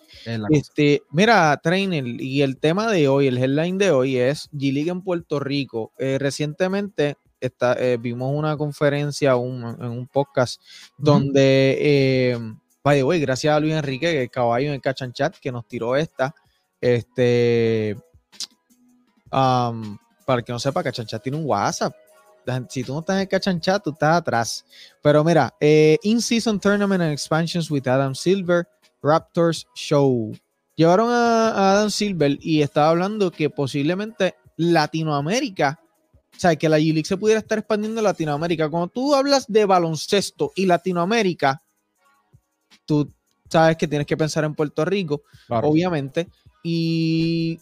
Este, 0.50 1.02
mira, 1.10 1.58
Trainer, 1.62 2.04
y 2.06 2.42
el 2.42 2.58
tema 2.58 2.90
de 2.90 3.08
hoy, 3.08 3.26
el 3.26 3.38
headline 3.38 3.78
de 3.78 3.90
hoy 3.90 4.16
es 4.16 4.48
G-League 4.52 4.90
en 4.90 5.02
Puerto 5.02 5.40
Rico. 5.40 5.92
Eh, 5.98 6.18
recientemente 6.20 7.16
está, 7.40 7.74
eh, 7.74 7.98
vimos 8.00 8.32
una 8.34 8.56
conferencia 8.56 9.32
en 9.32 9.38
un 9.38 10.08
podcast 10.12 10.62
donde, 10.96 11.76
eh, 11.80 12.38
by 12.84 12.98
the 12.98 13.04
way, 13.04 13.20
gracias 13.20 13.54
a 13.54 13.60
Luis 13.60 13.74
Enrique, 13.74 14.12
que 14.12 14.22
el 14.22 14.30
caballo 14.30 14.68
en 14.68 14.74
el 14.74 14.80
Cachanchat, 14.80 15.36
que 15.38 15.50
nos 15.50 15.66
tiró 15.66 15.96
esta. 15.96 16.34
Este, 16.80 17.96
um, 19.32 19.98
para 20.24 20.42
que 20.42 20.52
no 20.52 20.58
sepa, 20.58 20.82
Cachanchat 20.82 21.22
tiene 21.22 21.38
un 21.38 21.44
WhatsApp 21.46 21.94
si 22.68 22.84
tú 22.84 22.92
no 22.92 23.00
estás 23.00 23.16
en 23.16 23.54
el 23.54 23.80
tú 23.82 23.90
estás 23.90 24.16
atrás. 24.16 24.64
Pero 25.02 25.24
mira, 25.24 25.54
In-Season 25.60 26.58
Tournament 26.60 27.02
and 27.02 27.12
Expansions 27.12 27.70
with 27.70 27.86
Adam 27.86 28.14
Silver, 28.14 28.66
Raptors 29.02 29.66
Show. 29.74 30.32
Llevaron 30.74 31.10
a, 31.10 31.72
Adam 31.72 31.90
Silver 31.90 32.38
y 32.40 32.62
estaba 32.62 32.90
hablando 32.90 33.30
que 33.30 33.50
posiblemente 33.50 34.36
Latinoamérica, 34.56 35.80
o 36.34 36.38
sea, 36.38 36.56
que 36.56 36.68
la 36.68 36.78
G-League 36.78 37.06
se 37.06 37.16
pudiera 37.16 37.40
estar 37.40 37.58
expandiendo 37.58 38.00
en 38.00 38.04
Latinoamérica. 38.04 38.70
Cuando 38.70 38.88
tú 38.88 39.14
hablas 39.14 39.46
de 39.48 39.64
baloncesto 39.64 40.52
y 40.56 40.66
Latinoamérica, 40.66 41.62
tú 42.86 43.12
sabes 43.50 43.76
que 43.76 43.86
tienes 43.86 44.06
que 44.06 44.16
pensar 44.16 44.44
en 44.44 44.54
Puerto 44.54 44.84
Rico, 44.84 45.22
obviamente, 45.48 46.28
y 46.62 47.60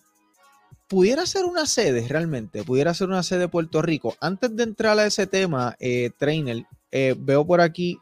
pudiera 0.91 1.25
ser 1.25 1.45
una 1.45 1.67
sede 1.67 2.07
realmente, 2.09 2.65
pudiera 2.65 2.93
ser 2.93 3.09
una 3.09 3.23
sede 3.23 3.43
de 3.43 3.49
Puerto 3.49 3.81
Rico. 3.81 4.17
Antes 4.21 4.55
de 4.57 4.65
entrar 4.65 4.99
a 4.99 5.07
ese 5.07 5.29
tema, 5.29 5.77
eh, 5.79 6.11
Trainer, 6.19 6.67
eh, 6.91 7.15
veo 7.17 7.47
por 7.47 7.61
aquí 7.61 7.97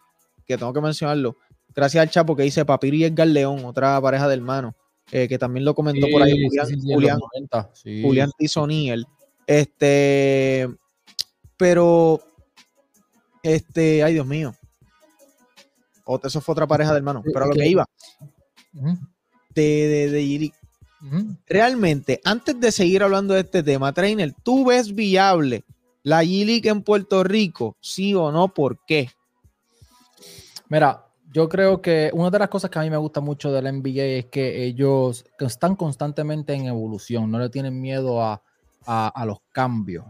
que 0.46 0.56
tengo 0.56 0.72
que 0.72 0.80
mencionarlo 0.80 1.36
gracias 1.74 2.02
al 2.02 2.10
Chapo 2.10 2.34
que 2.34 2.44
dice 2.44 2.64
Papiro 2.64 2.96
y 2.96 3.04
Edgar 3.04 3.28
León, 3.28 3.66
otra 3.66 4.00
pareja 4.00 4.26
de 4.26 4.34
hermanos, 4.34 4.74
eh, 5.12 5.28
que 5.28 5.38
también 5.38 5.66
lo 5.66 5.74
comentó 5.74 6.06
por 6.10 6.22
ahí 6.22 6.32
Julián, 6.42 7.20
Julián, 8.02 8.30
Julián 8.42 9.04
Este, 9.46 10.66
pero, 11.58 12.22
este, 13.42 14.02
ay 14.02 14.14
Dios 14.14 14.26
mío. 14.26 14.54
eso 16.24 16.40
fue 16.40 16.54
otra 16.54 16.66
pareja 16.66 16.92
de 16.92 16.96
hermanos. 16.96 17.22
Pero 17.26 17.44
a 17.44 17.48
lo 17.48 17.54
que 17.54 17.68
iba. 17.68 17.86
De, 19.54 19.62
de, 19.62 20.10
de 20.10 20.52
Realmente, 21.46 22.20
antes 22.24 22.58
de 22.58 22.72
seguir 22.72 23.02
hablando 23.02 23.34
de 23.34 23.40
este 23.40 23.62
tema, 23.62 23.92
Trainer, 23.92 24.34
¿tú 24.42 24.64
ves 24.64 24.94
viable 24.94 25.64
la 26.02 26.24
g 26.24 26.66
en 26.66 26.82
Puerto 26.82 27.22
Rico? 27.22 27.76
¿Sí 27.80 28.14
o 28.14 28.32
no? 28.32 28.48
¿Por 28.52 28.84
qué? 28.86 29.10
Mira, 30.68 31.06
yo 31.32 31.48
creo 31.48 31.80
que 31.80 32.10
una 32.12 32.30
de 32.30 32.38
las 32.38 32.48
cosas 32.48 32.70
que 32.70 32.78
a 32.78 32.82
mí 32.82 32.90
me 32.90 32.96
gusta 32.96 33.20
mucho 33.20 33.52
del 33.52 33.72
NBA 33.80 34.02
es 34.02 34.26
que 34.26 34.64
ellos 34.64 35.24
están 35.38 35.76
constantemente 35.76 36.54
en 36.54 36.66
evolución, 36.66 37.30
no 37.30 37.38
le 37.38 37.48
tienen 37.50 37.80
miedo 37.80 38.22
a, 38.22 38.42
los 39.26 39.38
cambios. 39.52 40.04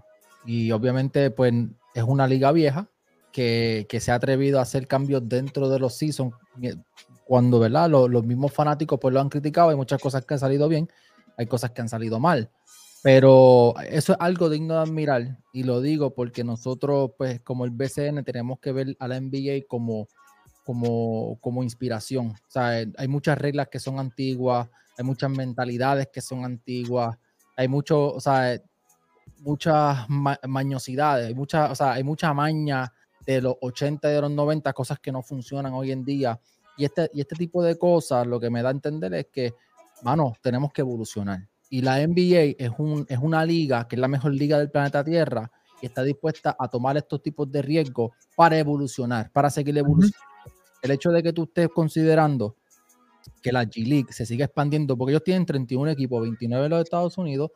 Y 0.46 0.70
obviamente, 0.70 1.31
pues 1.31 1.53
es 1.94 2.03
una 2.05 2.27
liga 2.29 2.53
vieja 2.53 2.88
que, 3.33 3.87
se 4.01 4.12
ha 4.12 4.14
atrevido 4.14 4.59
a 4.59 4.62
hacer 4.62 4.87
cambios 4.87 5.29
dentro 5.29 5.68
de 5.68 5.81
los 5.81 5.94
seasons, 5.94 6.35
cuando, 7.29 7.61
¿verdad? 7.61 7.91
Los, 7.91 8.09
los, 8.11 8.25
mismos 8.25 8.53
fanáticos 8.53 8.99
pues 8.99 9.12
lo 9.12 9.21
han 9.21 9.29
criticado, 9.29 9.69
hay 9.69 9.77
muchas 9.77 10.01
cosas 10.01 10.25
que 10.25 10.35
han 10.35 10.41
salido 10.41 10.69
bien, 10.69 10.88
hay 11.37 11.47
cosas 11.47 11.71
que 11.73 11.83
han 11.83 11.88
salido 11.88 12.19
mal. 12.19 12.51
Pero 13.03 13.75
eso 13.88 14.14
es 14.14 14.19
algo 14.21 14.49
digno 14.49 14.75
de 14.75 14.81
admirar 14.81 15.38
y 15.53 15.62
lo 15.62 15.81
digo 15.81 16.14
porque 16.14 16.43
nosotros, 16.43 17.12
pues 17.17 17.41
como 17.43 17.64
el 17.64 17.71
BCN, 17.71 18.25
tenemos 18.25 18.59
que 18.59 18.73
ver 18.73 18.97
a 18.99 19.07
la 19.07 19.21
NBA 19.21 19.67
como 19.69 20.09
como, 20.69 21.38
como 21.41 21.62
inspiración. 21.62 22.27
O 22.27 22.51
sea, 22.51 22.83
eh, 22.83 22.93
hay 22.99 23.09
muchas 23.09 23.38
reglas 23.38 23.69
que 23.69 23.79
son 23.79 23.99
antiguas, 23.99 24.69
hay 24.99 25.05
muchas 25.05 25.31
mentalidades 25.31 26.09
que 26.12 26.21
son 26.21 26.45
antiguas, 26.45 27.17
hay 27.57 27.69
mucho, 27.69 28.12
o 28.12 28.21
sea, 28.21 28.61
muchas 29.38 30.07
mañosidades, 30.11 31.29
hay 31.29 31.35
mucha, 31.35 31.71
o 31.71 31.75
sea, 31.75 31.93
hay 31.93 32.05
mucha 32.05 32.35
maña 32.35 32.93
de 33.25 33.41
los 33.41 33.55
80 33.62 34.11
y 34.11 34.14
de 34.14 34.21
los 34.21 34.31
90, 34.31 34.71
cosas 34.75 35.01
que 35.01 35.11
no 35.11 35.23
funcionan 35.23 35.73
hoy 35.73 35.91
en 35.91 36.05
día. 36.05 36.38
Y 36.79 36.87
este, 36.87 37.11
y 37.12 37.21
este 37.21 37.37
tipo 37.37 37.62
de 37.62 37.77
cosas 37.77 38.27
lo 38.27 38.41
que 38.41 38.49
me 38.49 38.62
da 38.62 38.69
a 38.69 38.73
entender 38.73 39.12
es 39.12 39.27
que, 39.27 39.53
mano, 40.03 40.33
tenemos 40.41 40.73
que 40.73 40.81
evolucionar. 40.81 41.47
Y 41.69 41.83
la 41.83 41.99
NBA 42.07 42.55
es, 42.59 42.71
un, 42.79 43.05
es 43.09 43.19
una 43.19 43.45
liga 43.45 43.87
que 43.87 43.97
es 43.97 44.01
la 44.01 44.09
mejor 44.09 44.33
liga 44.33 44.59
del 44.59 44.71
planeta 44.71 45.05
Tierra 45.05 45.51
y 45.83 45.87
está 45.87 46.03
dispuesta 46.03 46.57
a 46.59 46.69
tomar 46.69 46.97
estos 46.97 47.23
tipos 47.23 47.51
de 47.53 47.61
riesgos 47.61 48.12
para 48.35 48.59
evolucionar, 48.59 49.31
para 49.31 49.51
seguir 49.51 49.77
evolucionando 49.77 50.29
el 50.83 50.91
hecho 50.91 51.11
de 51.11 51.23
que 51.23 51.33
tú 51.33 51.45
estés 51.45 51.69
considerando 51.69 52.57
que 53.43 53.53
la 53.53 53.64
G-League 53.64 54.12
se 54.12 54.27
siga 54.27 54.47
expandiendo, 54.47 54.97
porque 54.97 55.12
ellos 55.12 55.25
tienen 55.25 55.47
31 55.47 55.91
equipos, 55.91 56.23
29 56.23 56.64
en 56.64 56.71
los 56.71 56.83
Estados 56.83 57.19
Unidos, 57.19 57.51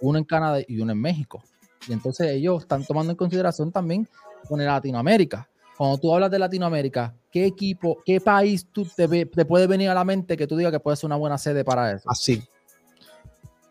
uno 0.00 0.18
en 0.18 0.24
Canadá 0.24 0.60
y 0.66 0.80
uno 0.80 0.92
en 0.92 1.00
México. 1.00 1.42
Y 1.88 1.92
entonces 1.92 2.28
ellos 2.30 2.62
están 2.62 2.84
tomando 2.84 3.12
en 3.12 3.16
consideración 3.16 3.72
también 3.72 4.08
con 4.48 4.64
Latinoamérica. 4.64 5.48
Cuando 5.76 5.98
tú 5.98 6.14
hablas 6.14 6.30
de 6.30 6.38
Latinoamérica, 6.38 7.14
¿qué 7.30 7.46
equipo, 7.46 7.98
qué 8.04 8.20
país 8.20 8.66
tú 8.72 8.86
te, 8.96 9.26
te 9.26 9.44
puede 9.44 9.66
venir 9.66 9.90
a 9.90 9.94
la 9.94 10.04
mente 10.04 10.36
que 10.36 10.46
tú 10.46 10.56
digas 10.56 10.72
que 10.72 10.80
puede 10.80 10.96
ser 10.96 11.06
una 11.06 11.16
buena 11.16 11.36
sede 11.36 11.64
para 11.64 11.92
eso? 11.92 12.10
Así. 12.10 12.42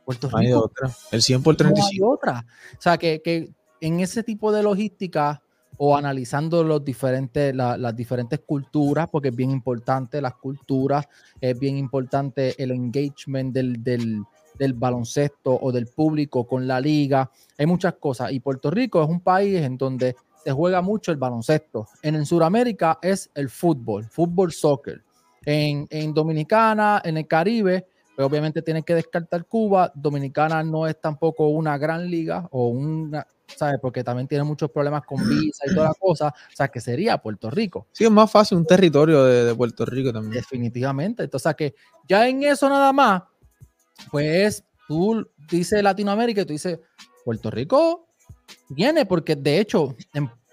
Puerto 0.06 0.28
Rico. 0.28 0.38
Hay 0.38 0.54
otra. 0.54 0.92
El 1.12 1.22
100 1.22 1.44
por 1.44 1.56
35. 1.56 1.90
hay 1.92 2.14
otra. 2.14 2.46
O 2.78 2.82
sea, 2.82 2.98
que, 2.98 3.22
que 3.24 3.50
en 3.82 4.00
ese 4.00 4.24
tipo 4.24 4.52
de 4.52 4.62
logística 4.62 5.42
o 5.78 5.98
analizando 5.98 6.64
los 6.64 6.84
diferentes, 6.84 7.54
las 7.54 7.96
diferentes 7.96 8.40
culturas, 8.46 9.10
porque 9.12 9.30
es 9.30 9.36
bien 9.36 9.52
importante 9.52 10.22
las 10.22 10.36
culturas, 10.36 11.06
es 11.42 11.58
bien 11.60 11.78
importante 11.78 12.62
el 12.62 12.72
engagement 12.72 13.54
del, 13.54 13.84
del, 13.84 14.74
baloncesto 14.74 15.58
o 15.62 15.72
del 15.72 15.88
público 15.88 16.48
con 16.48 16.66
la 16.66 16.80
liga. 16.80 17.30
Hay 17.58 17.66
muchas 17.66 17.96
cosas. 17.96 18.32
Y 18.32 18.40
Puerto 18.40 18.72
Rico 18.72 19.04
es 19.04 19.10
un 19.10 19.20
país 19.20 19.60
en 19.62 19.78
donde 19.78 20.16
se 20.46 20.52
juega 20.52 20.82
mucho 20.84 21.12
el 21.12 21.18
baloncesto. 21.18 21.88
En, 22.04 22.14
en 22.14 22.26
Sudamérica 22.26 23.00
es 23.02 23.32
el 23.34 23.50
fútbol, 23.50 24.06
fútbol, 24.06 24.54
soccer. 24.54 25.04
En, 25.44 25.88
en 25.90 26.14
Dominicana, 26.14 27.02
en 27.04 27.18
el 27.18 27.28
Caribe, 27.28 27.88
pues 28.16 28.28
obviamente 28.28 28.62
tienen 28.62 28.84
que 28.84 28.94
descartar 28.94 29.46
Cuba. 29.46 29.92
Dominicana 29.96 30.64
no 30.64 30.88
es 30.88 31.02
tampoco 31.02 31.48
una 31.48 31.80
gran 31.80 32.10
liga 32.10 32.48
o 32.52 32.68
una, 32.68 33.26
¿sabes? 33.48 33.80
Porque 33.82 34.04
también 34.04 34.28
tiene 34.28 34.44
muchos 34.44 34.70
problemas 34.70 35.04
con 35.04 35.28
visa 35.28 35.64
y 35.66 35.74
toda 35.74 35.88
la 35.88 35.96
cosa. 36.00 36.28
O 36.28 36.56
sea, 36.56 36.68
que 36.68 36.80
sería 36.80 37.18
Puerto 37.18 37.50
Rico. 37.50 37.88
Sí, 37.92 38.06
es 38.06 38.12
más 38.12 38.30
fácil 38.30 38.60
un 38.60 38.66
territorio 38.66 39.24
de, 39.24 39.56
Puerto 39.56 39.84
Rico 39.84 40.14
también. 40.14 40.34
Definitivamente. 40.34 41.24
Entonces, 41.24 41.56
que 41.56 41.74
ya 42.08 42.28
en 42.28 42.44
eso 42.44 42.70
nada 42.70 42.94
más, 42.94 43.24
pues 44.12 44.64
tú 44.88 45.28
dices 45.50 45.82
Latinoamérica 45.82 46.42
y 46.42 46.46
tú 46.46 46.54
dices, 46.54 46.80
Puerto 47.24 47.50
Rico 47.50 48.06
viene, 48.70 49.06
porque 49.06 49.36
de 49.36 49.60
hecho, 49.60 49.96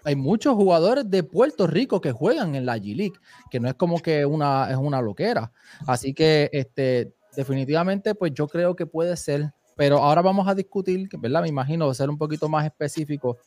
hay 0.05 0.17
muchos 0.17 0.55
jugadores 0.55 1.09
de 1.11 1.23
Puerto 1.23 1.67
Rico 1.67 2.01
que 2.01 2.13
juegan 2.13 2.55
en 2.55 2.67
la 2.67 2.77
G-League, 2.77 3.19
que 3.51 3.61
no 3.61 3.69
es 3.69 3.75
como 3.75 4.01
que 4.01 4.27
una, 4.27 4.71
es 4.71 4.77
una 4.77 5.01
loquera. 5.01 5.53
Así 5.87 6.15
que, 6.15 6.51
este, 6.53 7.13
definitivamente, 7.37 8.15
pues 8.15 8.33
yo 8.35 8.49
creo 8.49 8.75
que 8.75 8.87
puede 8.87 9.17
ser 9.17 9.53
pero 9.77 9.99
ahora 9.99 10.23
vamos 10.23 10.47
a 10.49 10.55
discutir, 10.55 11.09
¿verdad? 11.19 11.43
Me 11.43 11.49
imagino 11.49 11.93
ser 11.95 12.11
un 12.11 12.19
poquito 12.19 12.49
más 12.49 12.65
específico 12.65 13.39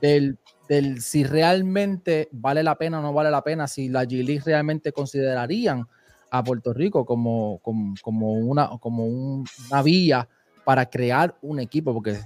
del, 0.00 0.38
del 0.68 1.00
si 1.00 1.24
realmente 1.24 2.28
vale 2.32 2.62
la 2.62 2.76
pena 2.76 2.98
o 2.98 3.02
no 3.02 3.12
vale 3.12 3.30
la 3.30 3.42
pena, 3.42 3.66
si 3.66 3.88
la 3.88 4.04
G-League 4.04 4.42
realmente 4.44 4.92
considerarían 4.92 5.86
a 6.30 6.42
Puerto 6.42 6.72
Rico 6.72 7.04
como, 7.04 7.60
como, 8.02 8.32
una, 8.32 8.70
como 8.80 9.06
una 9.06 9.82
vía 9.82 10.28
para 10.64 10.86
crear 10.86 11.36
un 11.42 11.60
equipo, 11.60 11.92
porque 11.92 12.18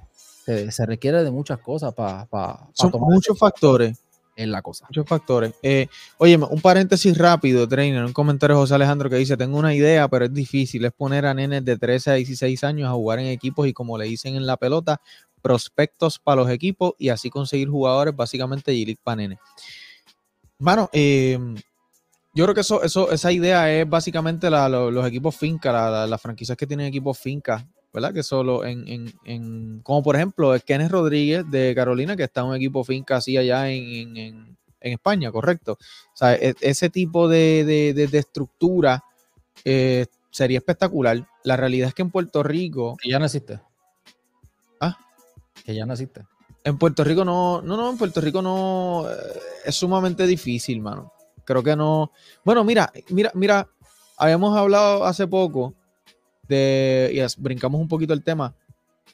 se, 0.46 0.86
requiere 0.86 1.24
de 1.24 1.30
muchas 1.30 1.58
cosas 1.58 1.92
para... 1.92 2.26
Son 2.72 2.92
muchos 2.98 3.38
factores 3.38 3.98
es 4.36 4.46
la 4.46 4.60
cosa. 4.60 4.84
Muchos 4.88 5.06
factores. 5.08 5.54
Eh, 5.62 5.88
oye, 6.18 6.36
un 6.36 6.60
paréntesis 6.60 7.16
rápido, 7.16 7.66
trainer. 7.66 8.04
Un 8.04 8.12
comentario 8.12 8.56
José 8.56 8.74
Alejandro 8.74 9.08
que 9.08 9.16
dice: 9.16 9.36
Tengo 9.36 9.58
una 9.58 9.74
idea, 9.74 10.06
pero 10.08 10.26
es 10.26 10.34
difícil. 10.34 10.84
Es 10.84 10.92
poner 10.92 11.24
a 11.24 11.32
nenes 11.32 11.64
de 11.64 11.78
13 11.78 12.10
a 12.10 12.14
16 12.14 12.62
años 12.62 12.88
a 12.88 12.92
jugar 12.92 13.18
en 13.18 13.26
equipos 13.26 13.66
y, 13.66 13.72
como 13.72 13.96
le 13.96 14.04
dicen 14.04 14.36
en 14.36 14.46
la 14.46 14.58
pelota, 14.58 15.00
prospectos 15.40 16.18
para 16.18 16.42
los 16.42 16.50
equipos 16.50 16.92
y 16.98 17.08
así 17.08 17.30
conseguir 17.30 17.70
jugadores, 17.70 18.14
básicamente 18.14 18.72
G-League 18.72 19.00
para 19.02 19.16
nenes. 19.16 19.38
Bueno, 20.58 20.90
em, 20.92 21.54
yo 22.34 22.44
creo 22.44 22.54
que 22.54 22.60
eso, 22.60 22.82
eso, 22.82 23.10
esa 23.10 23.32
idea 23.32 23.72
es 23.72 23.88
básicamente 23.88 24.50
los 24.50 25.06
equipos 25.06 25.34
finca, 25.34 26.06
las 26.06 26.20
franquicias 26.20 26.58
que 26.58 26.66
tienen 26.66 26.86
equipos 26.86 27.18
finca 27.18 27.66
¿verdad? 27.96 28.12
Que 28.12 28.22
solo 28.22 28.62
en, 28.66 29.10
en, 29.24 29.80
como 29.80 30.02
por 30.02 30.16
ejemplo, 30.16 30.54
Kenneth 30.66 30.90
Rodríguez 30.90 31.50
de 31.50 31.74
Carolina, 31.74 32.14
que 32.14 32.24
está 32.24 32.42
en 32.42 32.48
un 32.48 32.56
equipo 32.56 32.84
finca 32.84 33.16
así 33.16 33.38
allá 33.38 33.70
en, 33.70 34.54
España, 34.80 35.32
correcto. 35.32 35.78
O 36.12 36.16
sea, 36.16 36.34
e, 36.34 36.54
ese 36.60 36.90
tipo 36.90 37.26
de, 37.26 37.94
estructura 38.12 39.02
eh, 39.64 40.04
sería 40.30 40.58
espectacular. 40.58 41.26
La 41.42 41.56
realidad 41.56 41.88
es 41.88 41.94
que 41.94 42.02
en 42.02 42.10
Puerto 42.10 42.42
Rico. 42.42 42.98
Que 43.00 43.08
ya 43.08 43.18
no 43.18 43.24
existe. 43.24 43.60
Ah. 44.78 44.98
Que 45.64 45.74
ya 45.74 45.86
no 45.86 45.94
existe. 45.94 46.26
En 46.64 46.76
Puerto 46.76 47.02
Rico 47.02 47.24
no, 47.24 47.62
no, 47.62 47.78
no, 47.78 47.88
en 47.88 47.96
Puerto 47.96 48.20
Rico 48.20 48.42
no, 48.42 49.06
eh, 49.10 49.40
es 49.64 49.74
sumamente 49.74 50.26
difícil, 50.26 50.82
mano. 50.82 51.14
Creo 51.46 51.62
que 51.62 51.74
no. 51.74 52.12
Bueno, 52.44 52.62
mira, 52.62 52.92
mira, 53.08 53.30
mira, 53.32 53.66
habíamos 54.18 54.54
hablado 54.54 55.06
hace 55.06 55.26
poco 55.26 55.72
de, 56.48 57.10
y 57.12 57.42
brincamos 57.42 57.80
un 57.80 57.88
poquito 57.88 58.12
el 58.12 58.22
tema 58.22 58.54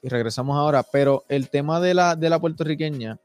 y 0.02 0.08
regresamos 0.08 0.56
ahora, 0.56 0.82
pero 0.82 1.24
el 1.28 1.48
tema 1.48 1.80
de 1.80 1.94
la, 1.94 2.16
de 2.16 2.28
la 2.28 2.40
puertorriqueña, 2.40 3.18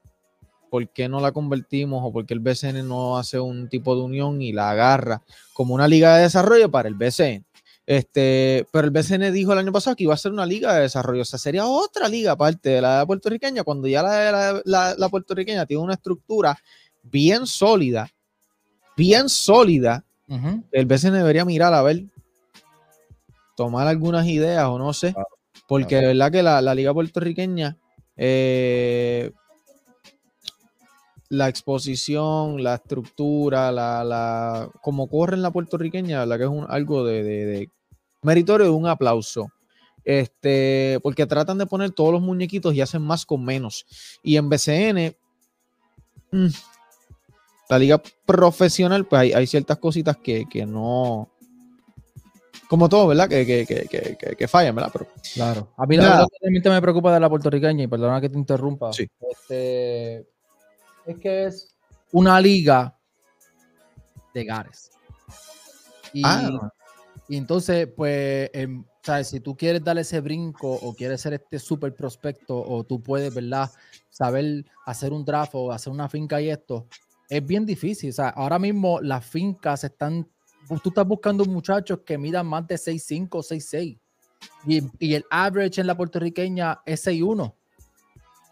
¿por 0.69 0.87
qué 0.89 1.09
no 1.09 1.19
la 1.19 1.31
convertimos 1.31 2.01
o 2.03 2.11
por 2.11 2.25
qué 2.25 2.33
el 2.33 2.39
BCN 2.39 2.87
no 2.87 3.17
hace 3.17 3.39
un 3.39 3.67
tipo 3.67 3.95
de 3.95 4.01
unión 4.01 4.41
y 4.41 4.53
la 4.53 4.69
agarra 4.69 5.21
como 5.53 5.73
una 5.73 5.87
liga 5.87 6.15
de 6.15 6.23
desarrollo 6.23 6.69
para 6.69 6.87
el 6.87 6.95
BCN? 6.95 7.45
Este, 7.87 8.67
pero 8.71 8.85
el 8.85 8.91
BCN 8.91 9.31
dijo 9.31 9.53
el 9.53 9.59
año 9.59 9.71
pasado 9.71 9.95
que 9.95 10.03
iba 10.03 10.13
a 10.13 10.17
ser 10.17 10.33
una 10.33 10.45
liga 10.45 10.73
de 10.75 10.81
desarrollo, 10.81 11.21
o 11.21 11.25
sea, 11.25 11.39
sería 11.39 11.65
otra 11.65 12.09
liga 12.09 12.33
aparte 12.33 12.69
de 12.69 12.81
la 12.81 13.05
puertorriqueña, 13.07 13.63
cuando 13.63 13.87
ya 13.87 14.03
la, 14.03 14.61
la, 14.65 14.95
la 14.97 15.09
puertorriqueña 15.09 15.65
tiene 15.65 15.81
una 15.81 15.93
estructura 15.93 16.59
bien 17.01 17.47
sólida, 17.47 18.11
bien 18.97 19.29
sólida, 19.29 20.03
el 20.73 20.85
BCN 20.85 21.13
debería 21.13 21.45
mirar 21.45 21.73
a 21.73 21.81
ver 21.81 22.03
tomar 23.57 23.87
algunas 23.87 24.27
ideas 24.27 24.65
o 24.67 24.77
no 24.77 24.93
sé, 24.93 25.15
porque 25.67 25.95
de 25.95 26.07
verdad 26.07 26.31
que 26.31 26.43
la, 26.43 26.75
liga 26.75 26.93
puertorriqueña, 26.93 27.75
eh, 28.15 29.31
la 31.29 31.49
exposición, 31.49 32.63
la 32.63 32.75
estructura, 32.75 33.71
la, 33.71 34.03
la, 34.03 34.69
como 34.83 35.09
corre 35.09 35.35
en 35.35 35.41
la 35.41 35.49
puertorriqueña, 35.49 36.23
la 36.27 36.37
que 36.37 36.43
es 36.43 36.49
un, 36.49 36.67
algo 36.69 37.03
de, 37.03 37.71
meritorio 38.21 38.67
de 38.67 38.71
un 38.71 38.85
aplauso. 38.87 39.51
Este, 40.05 40.99
porque 41.01 41.25
tratan 41.25 41.57
de 41.57 41.65
poner 41.65 41.91
todos 41.91 42.13
los 42.13 42.21
muñequitos 42.21 42.75
y 42.75 42.81
hacen 42.81 43.01
más 43.01 43.25
con 43.25 43.43
menos. 43.43 43.87
Y 44.23 44.37
en 44.37 44.49
BCN, 44.49 45.17
mm, 46.31 46.47
la 47.69 47.79
liga 47.79 48.01
profesional, 48.25 49.05
pues 49.05 49.19
hay, 49.19 49.33
hay 49.33 49.47
ciertas 49.47 49.79
cositas 49.79 50.15
que, 50.15 50.45
que 50.47 50.65
no, 50.65 51.29
como 52.67 52.89
todo, 52.89 53.07
¿verdad? 53.07 53.29
Que, 53.29 53.45
que, 53.45 53.65
que, 53.65 54.35
que, 54.35 54.47
fallan, 54.47 54.75
¿verdad? 54.75 54.89
Pero, 54.91 55.07
claro. 55.33 55.73
A 55.77 55.85
mí 55.85 55.97
la 55.97 56.27
realmente 56.41 56.69
me 56.69 56.81
preocupa 56.81 57.13
de 57.13 57.19
la 57.19 57.29
puertorriqueña, 57.29 57.83
y 57.83 57.87
perdona 57.87 58.19
que 58.19 58.29
te 58.29 58.37
interrumpa. 58.37 58.91
Sí. 58.93 59.09
Este, 59.31 60.27
es 61.05 61.17
que 61.19 61.45
es 61.45 61.75
una 62.11 62.39
liga 62.41 62.97
de 64.33 64.43
Gares. 64.43 64.91
Y, 66.13 66.21
ah. 66.25 66.71
y 67.27 67.37
entonces, 67.37 67.87
pues, 67.95 68.49
em, 68.53 68.83
¿sabes? 69.01 69.29
si 69.29 69.39
tú 69.39 69.55
quieres 69.55 69.83
darle 69.83 70.01
ese 70.01 70.19
brinco 70.19 70.73
o 70.73 70.93
quieres 70.93 71.21
ser 71.21 71.33
este 71.33 71.59
súper 71.59 71.95
prospecto 71.95 72.61
o 72.61 72.83
tú 72.83 73.01
puedes, 73.01 73.33
¿verdad? 73.33 73.71
Saber 74.09 74.65
hacer 74.85 75.13
un 75.13 75.23
draft 75.23 75.51
o 75.53 75.71
hacer 75.71 75.93
una 75.93 76.09
finca 76.09 76.41
y 76.41 76.49
esto, 76.49 76.87
es 77.29 77.45
bien 77.45 77.65
difícil. 77.65 78.09
O 78.09 78.13
sea, 78.13 78.29
ahora 78.29 78.59
mismo 78.59 78.99
las 79.01 79.25
fincas 79.25 79.83
están 79.83 80.27
tú 80.67 80.89
estás 80.89 81.07
buscando 81.07 81.45
muchachos 81.45 81.99
que 82.05 82.17
midan 82.17 82.47
más 82.47 82.67
de 82.67 82.75
6'5, 82.75 83.29
6'6. 83.29 83.99
Y, 84.65 84.83
y 84.99 85.13
el 85.15 85.25
average 85.29 85.81
en 85.81 85.87
la 85.87 85.95
puertorriqueña 85.95 86.81
es 86.85 87.05
6'1. 87.07 87.53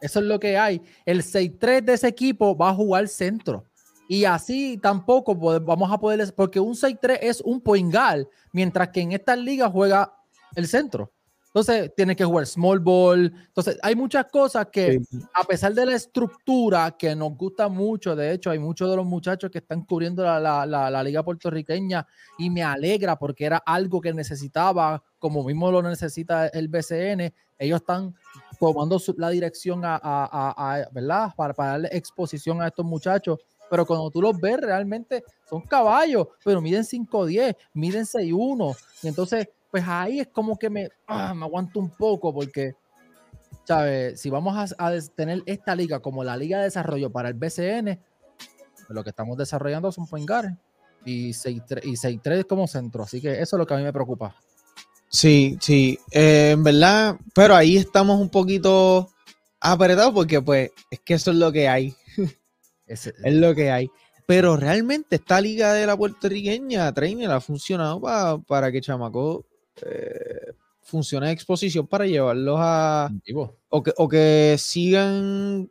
Eso 0.01 0.19
es 0.19 0.25
lo 0.25 0.39
que 0.39 0.57
hay. 0.57 0.81
El 1.05 1.23
6'3 1.23 1.83
de 1.83 1.93
ese 1.93 2.07
equipo 2.07 2.55
va 2.55 2.69
a 2.69 2.73
jugar 2.73 3.07
centro. 3.07 3.65
Y 4.07 4.25
así 4.25 4.77
tampoco 4.77 5.35
vamos 5.35 5.91
a 5.91 5.97
poder, 5.97 6.33
porque 6.35 6.59
un 6.59 6.75
6'3 6.75 7.19
es 7.21 7.41
un 7.41 7.59
poingal, 7.59 8.29
mientras 8.51 8.89
que 8.89 9.01
en 9.01 9.13
esta 9.13 9.35
liga 9.35 9.69
juega 9.69 10.13
el 10.55 10.67
centro. 10.67 11.11
Entonces, 11.55 11.93
tiene 11.95 12.17
que 12.17 12.25
jugar 12.25 12.45
small 12.45 12.81
ball. 12.81 13.31
Entonces, 13.47 13.79
hay 13.81 13.95
muchas 13.95 14.25
cosas 14.25 14.67
que, 14.69 14.99
a 15.33 15.45
pesar 15.45 15.73
de 15.73 15.85
la 15.85 15.95
estructura 15.95 16.91
que 16.99 17.15
nos 17.15 17.37
gusta 17.37 17.69
mucho, 17.69 18.13
de 18.13 18.33
hecho, 18.33 18.49
hay 18.49 18.59
muchos 18.59 18.89
de 18.89 18.97
los 18.97 19.05
muchachos 19.05 19.49
que 19.49 19.59
están 19.59 19.85
cubriendo 19.85 20.21
la, 20.21 21.03
liga 21.03 21.23
puertorriqueña 21.23 22.05
y 22.37 22.49
me 22.49 22.61
alegra 22.61 23.17
porque 23.17 23.45
era 23.45 23.63
algo 23.65 24.01
que 24.01 24.13
necesitaba, 24.13 25.01
como 25.17 25.45
mismo 25.45 25.71
lo 25.71 25.81
necesita 25.81 26.47
el 26.47 26.67
BCN. 26.67 27.33
Ellos 27.57 27.79
están 27.79 28.13
tomando 28.59 28.99
la 29.15 29.29
dirección 29.29 29.79
a, 29.85 30.89
¿verdad? 30.91 31.29
Para, 31.37 31.53
para 31.53 31.69
darle 31.69 31.89
exposición 31.93 32.61
a 32.61 32.67
estos 32.67 32.85
muchachos 32.85 33.39
pero 33.67 33.83
cuando 33.85 34.11
tú 34.11 34.21
los 34.21 34.39
ves 34.39 34.57
realmente 34.61 35.23
son 35.49 35.61
caballos, 35.61 36.27
pero 36.43 36.61
miden 36.61 36.83
5'10, 36.83 37.55
miden 37.73 38.03
6'1, 38.03 38.77
y 39.01 39.07
entonces 39.07 39.47
pues 39.75 39.89
ahí 39.89 40.21
es 40.21 40.27
como 40.27 40.57
que 40.57 40.69
me, 40.69 40.87
ah, 41.05 41.33
me 41.33 41.43
aguanto 41.43 41.81
un 41.81 41.89
poco 41.89 42.33
porque, 42.33 42.75
¿sabes? 43.65 44.21
Si 44.21 44.29
vamos 44.29 44.73
a, 44.77 44.91
tener 45.13 45.43
esta 45.45 45.75
liga 45.75 45.99
como 45.99 46.23
la 46.23 46.37
liga 46.37 46.59
de 46.59 46.63
desarrollo 46.63 47.11
para 47.11 47.27
el 47.27 47.33
BCN, 47.33 47.99
pues 48.37 48.87
lo 48.87 49.03
que 49.03 49.09
estamos 49.09 49.37
desarrollando 49.37 49.91
son 49.91 50.07
Poingares 50.07 50.53
y 51.03 51.31
6-3 51.31 52.47
como 52.47 52.67
centro. 52.67 53.03
Así 53.03 53.19
que 53.19 53.33
eso 53.33 53.57
es 53.57 53.59
lo 53.59 53.67
que 53.67 53.73
a 53.73 53.77
mí 53.77 53.83
me 53.83 53.91
preocupa. 53.91 54.33
Sí, 55.09 55.57
sí, 55.59 55.99
eh, 56.09 56.51
en 56.51 56.63
verdad, 56.63 57.17
pero 57.33 57.53
ahí 57.53 57.75
estamos 57.75 58.21
un 58.21 58.29
poquito 58.29 59.09
apretados 59.59 60.13
porque 60.13 60.41
pues 60.41 60.71
es 60.89 61.01
que 61.01 61.15
eso 61.15 61.31
es 61.31 61.37
lo 61.37 61.51
que 61.51 61.67
hay. 61.67 61.93
es 62.87 63.11
lo 63.25 63.53
que 63.53 63.71
hay. 63.71 63.91
Pero 64.25 64.55
realmente 64.55 65.17
esta 65.17 65.41
liga 65.41 65.73
de 65.73 65.85
la 65.85 65.97
puertorriqueña, 65.97 66.93
Trainer, 66.93 67.29
ha 67.29 67.41
funcionado 67.41 67.99
para 68.47 68.71
que 68.71 68.79
Chamaco 68.79 69.45
eh, 69.83 70.53
funciona 70.81 71.27
de 71.27 71.33
exposición 71.33 71.87
para 71.87 72.05
llevarlos 72.05 72.57
a. 72.59 73.09
O 73.69 73.83
que, 73.83 73.93
o 73.97 74.07
que 74.07 74.55
sigan 74.57 75.69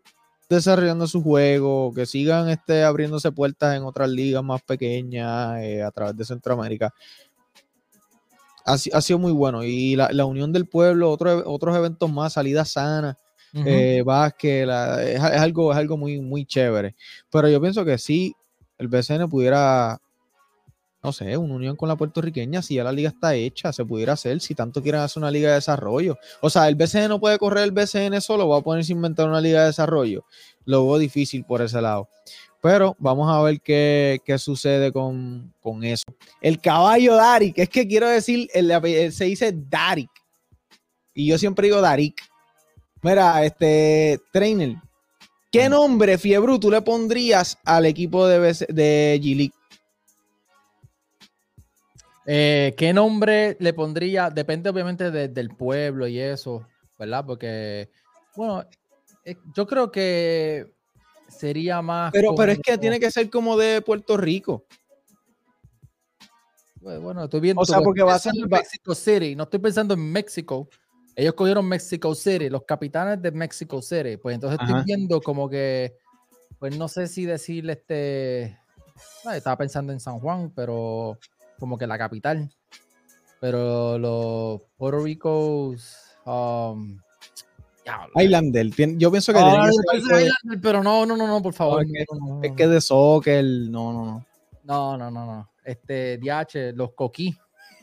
desarrollando 0.49 1.07
su 1.07 1.23
juego, 1.23 1.93
que 1.95 2.07
sigan 2.07 2.49
este, 2.49 2.83
abriéndose 2.85 3.33
puertas 3.33 3.77
en 3.77 3.85
otras 3.85 4.11
ligas 4.11 4.43
más 4.43 4.63
pequeñas 4.63 5.63
eh, 5.63 5.83
a 5.83 5.91
través 5.91 6.17
de 6.17 6.25
Centroamérica. 6.25 6.93
Ha, 8.67 8.79
sido 8.79 9.19
muy 9.19 9.33
bueno. 9.33 9.63
Y 9.63 9.95
la, 9.95 10.25
unión 10.25 10.51
del 10.51 10.67
pueblo, 10.67 11.11
otros 11.11 11.77
eventos 11.77 12.11
más, 12.11 12.33
salidas 12.33 12.71
sanas, 12.71 13.17
eh, 13.53 14.03
básquet, 14.05 14.67
es, 15.03 15.21
algo, 15.21 15.71
es 15.71 15.79
algo 15.79 15.99
muy, 15.99 16.19
muy 16.21 16.47
chévere. 16.47 16.97
Pero 17.31 17.49
yo 17.49 17.61
pienso 17.61 17.85
que 17.85 17.99
sí, 17.99 18.35
el 18.79 18.89
BCN 18.89 19.29
pudiera 19.29 20.01
no 21.05 21.13
sé, 21.13 21.37
una 21.37 21.55
unión 21.55 21.77
con 21.77 21.91
la 21.91 21.97
puertorriqueña, 21.97 22.63
si 22.63 22.77
ya 22.77 22.85
la 22.85 22.91
liga 22.91 23.11
está 23.11 23.35
hecha, 23.35 23.75
se 23.75 23.85
pudiera 23.85 24.15
hacer, 24.15 24.41
si 24.41 24.55
tanto 24.55 24.83
quieren 24.83 25.03
hacer 25.03 25.23
una 25.23 25.31
liga 25.31 25.51
de 25.51 25.57
desarrollo. 25.57 26.17
O 26.41 26.49
sea, 26.49 26.67
el 26.67 26.77
BCN 26.77 27.09
no 27.09 27.21
puede 27.21 27.39
correr 27.39 27.65
el 27.65 27.73
BCN 27.73 28.23
solo, 28.23 28.49
va 28.49 28.59
a 28.59 28.63
ponerse 28.63 28.95
a 28.95 28.97
inventar 28.97 29.29
una 29.29 29.43
liga 29.43 29.61
de 29.61 29.67
desarrollo. 29.67 30.25
Lo 30.65 30.87
veo 30.87 30.97
difícil 30.97 31.45
por 31.45 31.61
ese 31.61 31.83
lado. 31.83 32.09
Pero 32.63 32.97
vamos 32.99 33.31
a 33.31 33.43
ver 33.43 33.61
qué, 33.61 34.19
sucede 34.39 34.93
con, 34.93 35.53
eso. 35.83 36.05
El 36.41 36.59
caballo 36.59 37.17
Darik, 37.17 37.59
es 37.59 37.69
que 37.69 37.87
quiero 37.87 38.09
decir, 38.09 38.49
se 39.13 39.25
dice 39.27 39.53
Darik. 39.55 40.11
Y 41.13 41.27
yo 41.27 41.37
siempre 41.37 41.67
digo 41.67 41.83
Darik. 41.83 42.23
Mira, 43.03 43.45
este 43.45 44.19
trainer, 44.33 44.77
¿qué 45.53 45.69
nombre, 45.69 46.17
Fiebru, 46.17 46.59
tú 46.59 46.71
le 46.71 46.81
pondrías 46.81 47.59
al 47.67 47.85
equipo 47.85 48.27
de, 48.27 48.41
de 48.71 49.21
G-League? 49.23 49.53
Eh, 52.27 52.75
¿Qué 52.77 52.93
nombre 52.93 53.57
le 53.61 53.73
pondría? 53.73 54.31
Depende 54.31 54.71
obviamente 54.71 55.11
del 55.11 55.49
pueblo 55.51 56.07
y 56.07 56.19
eso, 56.19 56.67
¿verdad? 56.99 57.25
Porque, 57.27 57.91
bueno, 58.37 58.65
eh, 59.25 59.37
yo 59.55 59.67
creo 59.67 59.91
que 59.91 60.73
sería 61.29 61.83
más. 61.83 62.13
Pero, 62.13 62.35
pero 62.35 62.53
es 62.53 62.59
que 62.61 62.79
tiene 62.79 62.99
que 62.99 63.11
ser 63.11 63.29
como 63.29 63.57
de 63.57 63.83
Puerto 63.83 64.17
Rico. 64.17 64.65
Pues, 66.81 67.01
bueno, 67.01 67.25
estoy 67.25 67.41
viendo. 67.41 67.63
O 67.63 67.65
sea, 67.65 67.81
porque 67.81 68.03
va 68.03 68.15
a 68.15 68.19
ser 68.19 68.33
Mexico 68.49 68.95
City. 68.95 69.35
No 69.35 69.45
estoy 69.45 69.61
pensando 69.61 69.95
en 69.95 70.13
México. 70.13 70.69
Ellos 71.17 71.35
cogieron 71.35 71.67
Mexico 71.67 72.15
City, 72.15 72.51
los 72.51 72.65
capitanes 72.65 73.23
de 73.23 73.31
Mexico 73.31 73.81
City. 73.81 74.17
Pues 74.17 74.35
entonces 74.35 74.59
estoy 74.61 74.83
viendo 74.85 75.21
como 75.21 75.49
que, 75.49 75.97
pues 76.59 76.77
no 76.77 76.89
sé 76.89 77.07
si 77.07 77.25
decirle 77.25 77.75
este. 77.75 78.59
estaba 79.33 79.57
pensando 79.57 79.93
en 79.93 80.01
San 80.01 80.19
Juan, 80.19 80.53
pero 80.55 81.19
como 81.65 81.79
que 81.79 81.87
la 81.87 81.97
capital. 81.97 82.51
Pero 83.41 83.99
los 83.99 84.61
Puerto 84.77 85.03
Ricos. 85.03 85.97
Um, 86.27 86.99
Islander. 88.17 88.69
Yo 88.99 89.11
pienso 89.11 89.33
que. 89.33 89.41
pero 90.61 90.83
no, 90.83 91.07
no, 91.07 91.17
no, 91.17 91.27
no, 91.27 91.41
por 91.41 91.55
favor. 91.55 91.87
es, 92.43 92.53
que, 92.53 92.69
de 92.69 92.81
soccer, 92.83 93.43
no, 93.43 93.95
no, 93.95 94.05
no. 94.05 94.27
No, 94.65 94.99
no, 94.99 95.11
no, 95.11 95.25
no. 95.25 95.51
Este, 95.65 96.19
DH, 96.19 96.75
los 96.75 96.93
coquí. 96.93 97.35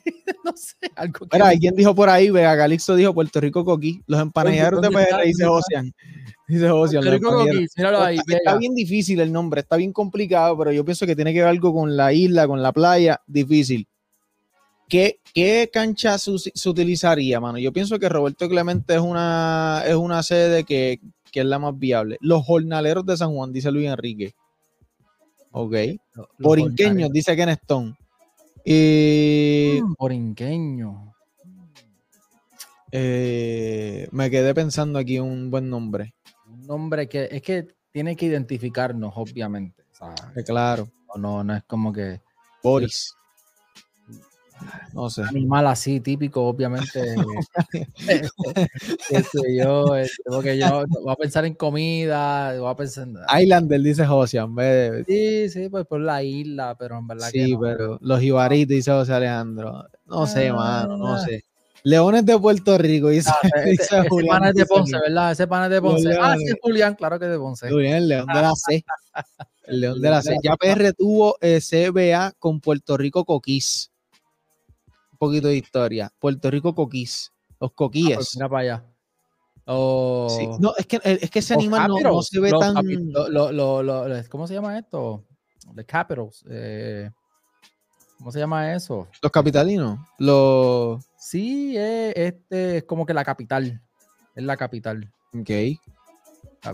no 0.46 0.54
sé, 0.56 0.92
algo 0.96 1.26
Mira, 1.34 1.48
alguien 1.48 1.76
dijo 1.76 1.96
por 1.96 2.08
ahí, 2.08 2.30
Vega 2.30 2.56
Calixto 2.56 2.96
dijo 2.96 3.16
Puerto 3.16 3.42
Rico 3.42 3.66
coquí. 3.66 4.04
Los 4.06 4.22
empanaderos 4.22 4.80
de 4.80 4.90
PR, 4.90 5.24
dice 5.26 5.48
Ocean. 5.48 5.92
Dice 6.52 6.70
Ocean. 6.70 7.02
Está 7.08 8.58
bien 8.58 8.76
difícil 8.76 9.22
el 9.22 9.32
nombre, 9.32 9.62
está 9.62 9.78
bien 9.78 9.94
complicado, 9.94 10.58
pero 10.58 10.74
yo 10.74 10.84
pienso 10.84 11.06
que 11.06 11.16
tiene 11.16 11.32
que 11.32 11.40
ver 11.40 11.48
algo 11.48 11.74
con 11.74 11.96
la 11.96 12.12
isla, 12.12 12.46
con 12.46 12.62
la 12.62 12.74
playa, 12.74 13.22
difícil. 13.26 13.88
¿Qué, 14.90 15.70
cancha 15.72 16.18
se, 16.18 16.70
utilizaría, 16.70 17.40
mano? 17.40 17.58
Yo 17.58 17.72
pienso 17.72 17.98
que 17.98 18.10
Roberto 18.10 18.50
Clemente 18.50 18.96
es 18.96 19.00
una, 19.00 19.82
es 19.88 19.96
una 19.96 20.22
sede 20.24 20.66
que, 20.66 21.00
es 21.34 21.46
la 21.46 21.58
más 21.58 21.80
viable. 21.80 22.18
Los 22.20 22.46
jornaleros 22.46 23.06
de 23.06 23.16
San 23.16 23.34
Juan, 23.34 23.54
dice 23.54 23.72
Luis 23.72 23.88
Enrique. 23.88 24.34
Ok. 25.52 25.76
Porinqueños, 26.38 27.14
dice 27.14 27.34
Ken 27.38 27.48
Stone. 27.48 27.96
Y... 28.66 29.80
Mm, 29.82 29.96
Porinqueño. 29.96 31.14
Eh, 32.92 34.10
me 34.12 34.30
quedé 34.30 34.54
pensando 34.54 35.00
aquí 35.00 35.18
un 35.18 35.50
buen 35.50 35.70
nombre. 35.70 36.14
Nombre 36.68 37.08
que 37.08 37.28
es 37.32 37.42
que 37.42 37.68
tiene 37.92 38.16
que 38.16 38.26
identificarnos, 38.26 39.14
obviamente. 39.16 39.84
claro. 40.46 40.88
No, 41.18 41.44
no 41.44 41.56
es 41.56 41.64
como 41.64 41.92
que. 41.92 42.22
Boris. 42.64 43.16
No 44.94 45.10
sé. 45.10 45.24
Animal 45.24 45.68
así, 45.68 46.00
típico, 46.00 46.44
obviamente. 46.44 47.16
este, 49.10 49.56
yo, 49.58 49.96
este, 49.96 50.24
porque 50.26 50.58
yo 50.58 50.86
voy 50.88 51.12
a 51.12 51.16
pensar 51.16 51.46
en 51.46 51.56
comida, 51.56 52.58
voy 52.60 52.70
a 52.70 52.76
pensar 52.76 53.08
en... 53.08 53.18
Islander, 53.42 53.82
dice 53.82 54.06
José, 54.06 54.38
en 54.38 55.06
Sí, 55.06 55.50
sí, 55.50 55.70
pues 55.70 55.86
por 55.88 56.02
la 56.02 56.22
isla, 56.24 56.76
pero 56.78 57.00
en 57.00 57.08
verdad 57.08 57.30
sí, 57.32 57.56
pero 57.60 57.98
los 58.02 58.22
ibaritos, 58.22 58.70
dice 58.70 58.92
José 58.92 59.14
Alejandro. 59.14 59.88
No 60.06 60.28
sé, 60.28 60.50
ah, 60.50 60.54
mano, 60.54 60.98
no 60.98 61.18
sé. 61.18 61.44
Leones 61.84 62.26
de 62.26 62.38
Puerto 62.38 62.78
Rico, 62.78 63.10
dice, 63.10 63.32
ah, 63.32 63.48
ese, 63.66 63.84
ese 63.84 64.10
Julián. 64.10 64.44
es 64.46 64.54
de 64.54 64.66
Ponce, 64.66 64.98
¿verdad? 65.00 65.32
Ese 65.32 65.48
pan 65.48 65.64
es 65.66 65.70
de 65.72 65.82
Ponce. 65.82 66.18
Ah, 66.20 66.36
sí, 66.38 66.54
Julián, 66.62 66.96
claro 66.96 67.20
que 67.20 67.26
es 67.26 67.32
de 67.32 67.38
Ponce. 67.38 67.70
Julián, 67.70 67.96
el 67.98 68.08
León 68.08 68.28
de 68.28 68.42
la 68.42 68.54
C. 68.56 68.86
El 69.64 69.82
León 69.82 70.02
de 70.02 70.10
la 70.10 70.22
C. 70.22 70.36
Ya 70.44 70.56
PR 70.58 70.94
tuvo 70.94 71.38
eh, 71.42 71.60
CBA 71.60 72.34
con 72.40 72.60
Puerto 72.60 72.98
Rico 72.98 73.26
Coquís 73.26 73.92
poquito 75.22 75.50
de 75.50 75.58
historia. 75.58 76.12
Puerto 76.18 76.50
Rico 76.50 76.74
coquís. 76.74 77.32
Los 77.60 77.70
ah, 77.70 77.74
pues 77.76 77.76
coquíes. 77.76 78.36
mira 78.36 78.50
para 78.50 78.62
allá. 78.62 78.86
No, 79.68 80.74
es 80.76 80.88
que, 80.88 81.00
es 81.04 81.30
que 81.30 81.40
ese 81.40 81.54
animal 81.54 81.92
no, 82.04 82.22
se 82.24 82.40
ve 82.40 82.50
tan. 82.50 82.74
¿Cómo 84.30 84.48
se 84.48 84.56
llama 84.56 84.80
esto? 84.80 85.24
The 85.76 85.86
Capitals. 85.86 86.44
Eh, 86.50 87.12
¿Cómo 88.18 88.32
se 88.32 88.40
llama 88.40 88.74
eso? 88.74 89.08
Los 89.22 89.32
capitalinos. 89.32 90.00
Los. 90.18 91.06
Sí, 91.22 91.76
este 91.78 92.78
es 92.78 92.84
como 92.86 93.06
que 93.06 93.14
la 93.14 93.24
capital. 93.24 93.80
Es 94.36 94.44
la 94.44 94.58
capital. 94.58 95.08
Ok. 95.40 95.50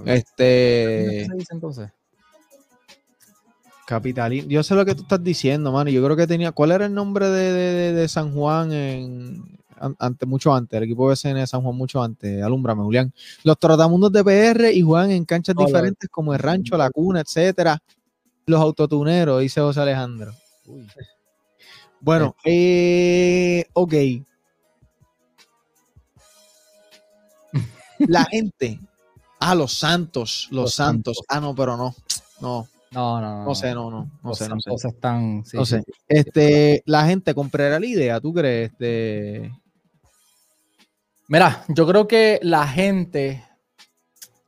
Este. 0.06 0.34
¿Qué 0.38 1.26
se 1.30 1.36
dice 1.36 1.54
entonces? 1.54 1.90
Capitalín. 3.86 4.48
Yo 4.48 4.64
sé 4.64 4.74
lo 4.74 4.86
que 4.86 4.96
tú 4.96 5.02
estás 5.02 5.22
diciendo, 5.22 5.74
mano. 5.74 5.90
Yo 5.90 6.02
creo 6.02 6.16
que 6.16 6.28
tenía. 6.28 6.54
¿Cuál 6.54 6.72
era 6.72 6.86
el 6.86 6.94
nombre 6.94 7.30
de, 7.30 8.08
San 8.08 8.34
Juan 8.34 8.72
en, 8.72 9.60
mucho 10.26 10.54
antes? 10.54 10.78
El 10.78 10.84
equipo 10.84 11.08
BCN 11.08 11.36
de 11.36 11.48
San 11.48 11.62
Juan 11.62 11.76
mucho 11.76 12.02
antes. 12.02 12.42
Alúmbrame, 12.42 12.84
Julián. 12.84 13.14
Los 13.44 13.60
trotamundos 13.60 14.14
de 14.14 14.24
PR 14.24 14.72
y 14.72 14.82
juegan 14.82 15.12
en 15.12 15.26
canchas 15.26 15.58
diferentes 15.58 16.10
como 16.10 16.34
el 16.34 16.40
Rancho, 16.40 16.78
la 16.78 16.90
Cuna, 16.90 17.20
etcétera. 17.20 17.78
Los 18.46 18.62
autotuneros, 18.62 19.42
dice 19.42 19.60
José 19.60 19.82
Alejandro. 19.82 20.32
Bueno, 22.00 22.34
eh, 22.46 23.66
ok. 23.74 23.94
La 28.00 28.26
gente. 28.26 28.80
Ah, 29.40 29.56
los 29.56 29.74
santos, 29.74 30.48
los, 30.52 30.74
santos. 30.74 31.22
Ah, 31.28 31.40
no, 31.40 31.54
pero 31.56 31.78
no. 31.78 31.96
No. 32.42 32.68
No, 32.92 33.22
no, 33.22 33.40
no. 33.40 33.46
No 33.46 33.56
sé, 33.56 33.74
no, 33.74 33.92
no. 33.92 34.10
No 34.24 34.34
sé, 34.34 34.48
no 34.50 34.60
sé. 34.60 34.88
Están, 34.88 35.44
no 35.54 35.66
sé. 35.66 35.84
Este, 36.08 36.82
la 36.86 37.06
gente 37.06 37.34
comprará 37.34 37.80
la 37.80 37.86
idea, 37.86 38.20
¿tú 38.20 38.34
crees? 38.34 38.72
Este... 38.72 39.52
Mira, 41.28 41.66
yo 41.68 41.86
creo 41.86 42.08
que 42.08 42.40
la 42.42 42.66
gente. 42.68 43.44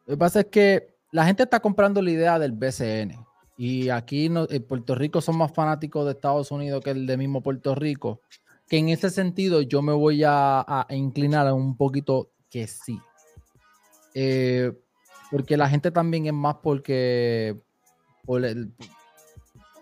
Lo 0.06 0.14
que 0.14 0.18
pasa 0.18 0.40
es 0.42 0.46
que 0.46 0.96
la 1.12 1.26
gente 1.26 1.44
está 1.44 1.60
comprando 1.60 2.02
la 2.02 2.12
idea 2.12 2.40
del 2.40 2.54
BCN. 2.54 3.26
Y 3.58 3.90
aquí 3.90 4.28
en 4.28 4.64
Puerto 4.66 4.96
Rico 4.96 5.20
son 5.20 5.38
más 5.38 5.52
fanáticos 5.52 6.06
de 6.06 6.12
Estados 6.12 6.50
Unidos 6.52 6.82
que 6.82 6.92
el 6.92 7.06
de 7.06 7.18
mismo 7.18 7.42
Puerto 7.42 7.76
Rico. 7.76 8.22
Que 8.70 8.78
en 8.78 8.88
ese 8.88 9.10
sentido 9.10 9.62
yo 9.62 9.82
me 9.82 9.92
voy 9.92 10.24
a, 10.26 10.86
inclinar 10.92 11.52
un 11.52 11.76
poquito 11.76 12.30
que 12.50 12.68
sí. 12.68 13.00
Eh, 14.14 14.72
porque 15.32 15.58
la 15.58 15.70
gente 15.70 15.92
también 15.92 16.26
es 16.26 16.34
más 16.34 16.56
porque 16.62 17.56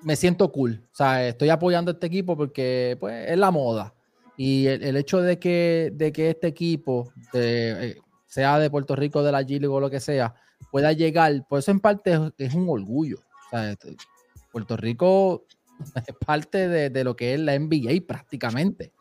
me 0.04 0.16
siento 0.16 0.52
cool. 0.52 0.84
O 0.92 0.96
sea, 0.96 1.28
estoy 1.28 1.50
apoyando 1.50 1.92
a 1.92 1.94
este 1.94 2.08
equipo 2.08 2.38
porque 2.38 2.98
pues, 3.00 3.30
es 3.30 3.38
la 3.38 3.52
moda. 3.52 3.94
Y 4.36 4.68
el, 4.68 4.96
hecho 4.96 5.20
de 5.20 5.40
que, 5.40 5.92
de 5.96 6.12
que 6.12 6.30
este 6.30 6.48
equipo, 6.48 7.12
eh, 7.34 7.96
sea 8.28 8.60
de 8.60 8.70
Puerto 8.70 8.96
Rico, 8.96 9.24
de 9.24 9.32
la 9.32 9.42
G 9.42 9.68
o 9.68 9.80
lo 9.80 9.90
que 9.90 10.00
sea, 10.00 10.36
pueda 10.72 10.92
llegar, 10.94 11.46
pues 11.50 11.66
eso 11.66 11.72
en 11.72 11.80
parte 11.80 12.20
es, 12.38 12.54
un 12.54 12.70
orgullo. 12.70 13.18
Este, 13.52 13.96
Puerto 14.52 14.78
Rico 14.78 15.46
es 15.96 16.16
parte 16.24 16.68
de, 16.68 16.92
de, 16.92 17.04
lo 17.04 17.16
que 17.16 17.34
es 17.34 17.40
la 17.40 17.58
NBA 17.58 18.06
prácticamente. 18.08 18.94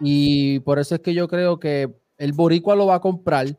Y 0.00 0.60
por 0.60 0.78
eso 0.78 0.96
es 0.96 1.00
que 1.00 1.14
yo 1.14 1.28
creo 1.28 1.58
que 1.58 1.94
el 2.18 2.32
Boricua 2.32 2.76
lo 2.76 2.86
va 2.86 2.96
a 2.96 3.00
comprar 3.00 3.58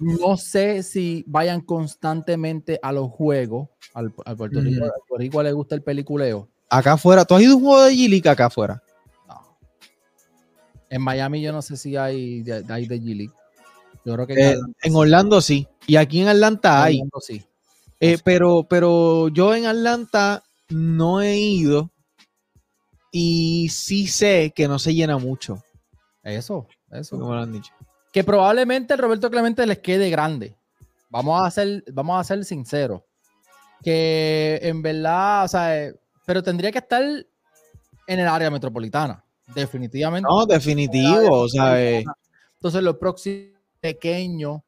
no 0.00 0.36
sé 0.36 0.82
si 0.82 1.24
vayan 1.26 1.60
constantemente 1.60 2.78
a 2.82 2.92
los 2.92 3.10
juegos. 3.10 3.68
Al, 3.94 4.10
Puerto, 4.12 4.60
Rico, 5.18 5.42
le 5.42 5.52
gusta 5.52 5.74
el 5.74 5.82
peliculeo. 5.82 6.48
Acá 6.68 6.92
afuera, 6.92 7.24
¿tú 7.24 7.34
has 7.34 7.42
ido 7.42 7.52
a 7.52 7.56
un 7.56 7.62
juego 7.62 7.82
de 7.84 7.92
G-League 7.92 8.28
acá 8.28 8.46
afuera? 8.46 8.82
No. 9.28 9.58
En 10.88 11.02
Miami 11.02 11.42
yo 11.42 11.52
no 11.52 11.62
sé 11.62 11.76
si 11.76 11.96
hay, 11.96 12.44
hay 12.68 12.86
de 12.86 13.00
G-League. 13.00 13.32
Yo 14.04 14.14
creo 14.14 14.26
que 14.26 14.32
en, 14.32 14.58
eh, 14.82 14.90
Orlando 14.94 15.40
sí. 15.40 15.68
Y 15.86 15.96
aquí 15.96 16.20
en 16.20 16.28
Atlanta 16.28 16.82
hay. 16.82 17.02
sí. 17.20 17.44
Eh, 17.98 18.16
pero, 18.24 18.66
pero 18.68 19.28
yo 19.28 19.54
en 19.54 19.66
Atlanta 19.66 20.42
no 20.70 21.20
he 21.20 21.36
ido. 21.36 21.90
Y 23.12 23.68
sí 23.70 24.06
sé 24.06 24.52
que 24.54 24.68
no 24.68 24.78
se 24.78 24.94
llena 24.94 25.18
mucho. 25.18 25.62
Eso, 26.22 26.68
eso. 26.92 27.18
Como 27.18 27.34
lo 27.34 27.40
han 27.40 27.52
dicho 27.52 27.72
que 28.12 28.24
probablemente 28.24 28.94
el 28.94 29.00
Roberto 29.00 29.30
Clemente 29.30 29.66
les 29.66 29.78
quede 29.78 30.10
grande. 30.10 30.54
Vamos 31.08 31.44
a 31.44 31.50
ser, 31.50 31.84
vamos 31.92 32.20
a 32.20 32.24
ser 32.24 32.44
sinceros. 32.44 33.02
Que 33.82 34.58
en 34.62 34.82
verdad, 34.82 35.44
o 35.44 35.48
sea, 35.48 35.78
eh, 35.78 35.94
pero 36.26 36.42
tendría 36.42 36.70
que 36.70 36.78
estar 36.78 37.02
en 37.02 38.18
el 38.18 38.26
área 38.26 38.50
metropolitana. 38.50 39.24
Definitivamente. 39.54 40.28
No, 40.28 40.46
definitivo. 40.46 41.40
O 41.40 41.48
sea, 41.48 41.82
eh. 41.82 42.04
Entonces, 42.54 42.82
lo 42.82 42.98
próximo 42.98 43.58
pequeño 43.80 44.62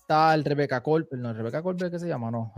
está 0.00 0.34
el 0.34 0.44
Rebeca 0.44 0.82
Colbert, 0.82 1.20
no, 1.20 1.32
Rebeca 1.32 1.62
Colbert, 1.62 1.92
¿qué 1.92 1.98
se 1.98 2.08
llama? 2.08 2.30
No, 2.30 2.52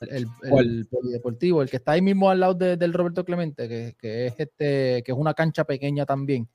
el, 0.00 0.28
el, 0.42 0.86
polideportivo, 0.86 1.62
el 1.62 1.68
que 1.68 1.78
está 1.78 1.92
ahí 1.92 2.02
mismo 2.02 2.30
al 2.30 2.40
lado 2.40 2.54
del 2.54 2.92
Roberto 2.92 3.24
Clemente, 3.24 3.68
que, 3.68 3.96
que, 3.98 4.26
es 4.26 4.34
este, 4.38 5.02
que 5.02 5.12
es 5.12 5.18
una 5.18 5.34
cancha 5.34 5.64
pequeña 5.64 6.06
también. 6.06 6.48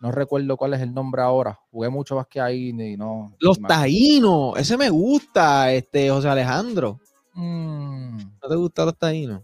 No 0.00 0.12
recuerdo 0.12 0.56
cuál 0.56 0.74
es 0.74 0.80
el 0.80 0.94
nombre 0.94 1.22
ahora. 1.22 1.58
Jugué 1.70 1.88
mucho 1.88 2.16
más 2.16 2.26
que 2.28 2.40
ahí 2.40 2.68
y 2.68 2.96
no. 2.96 3.34
Los 3.40 3.60
taínos, 3.60 4.56
ese 4.56 4.76
me 4.76 4.90
gusta, 4.90 5.72
este 5.72 6.08
José 6.10 6.28
Alejandro. 6.28 7.00
Mm. 7.34 8.16
¿No 8.42 8.48
te 8.48 8.54
gustan 8.54 8.86
los 8.86 8.98
taínos? 8.98 9.42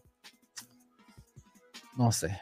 No 1.97 2.11
sé, 2.11 2.38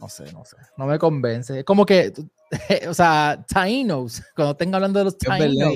no 0.00 0.08
sé, 0.08 0.32
no 0.32 0.44
sé. 0.44 0.56
No 0.76 0.86
me 0.86 0.98
convence. 0.98 1.64
Como 1.64 1.84
que, 1.84 2.12
o 2.88 2.94
sea, 2.94 3.44
Tainos, 3.48 4.22
cuando 4.34 4.56
tenga 4.56 4.76
hablando 4.76 4.98
de 4.98 5.04
los 5.06 5.18
Tainos. 5.18 5.74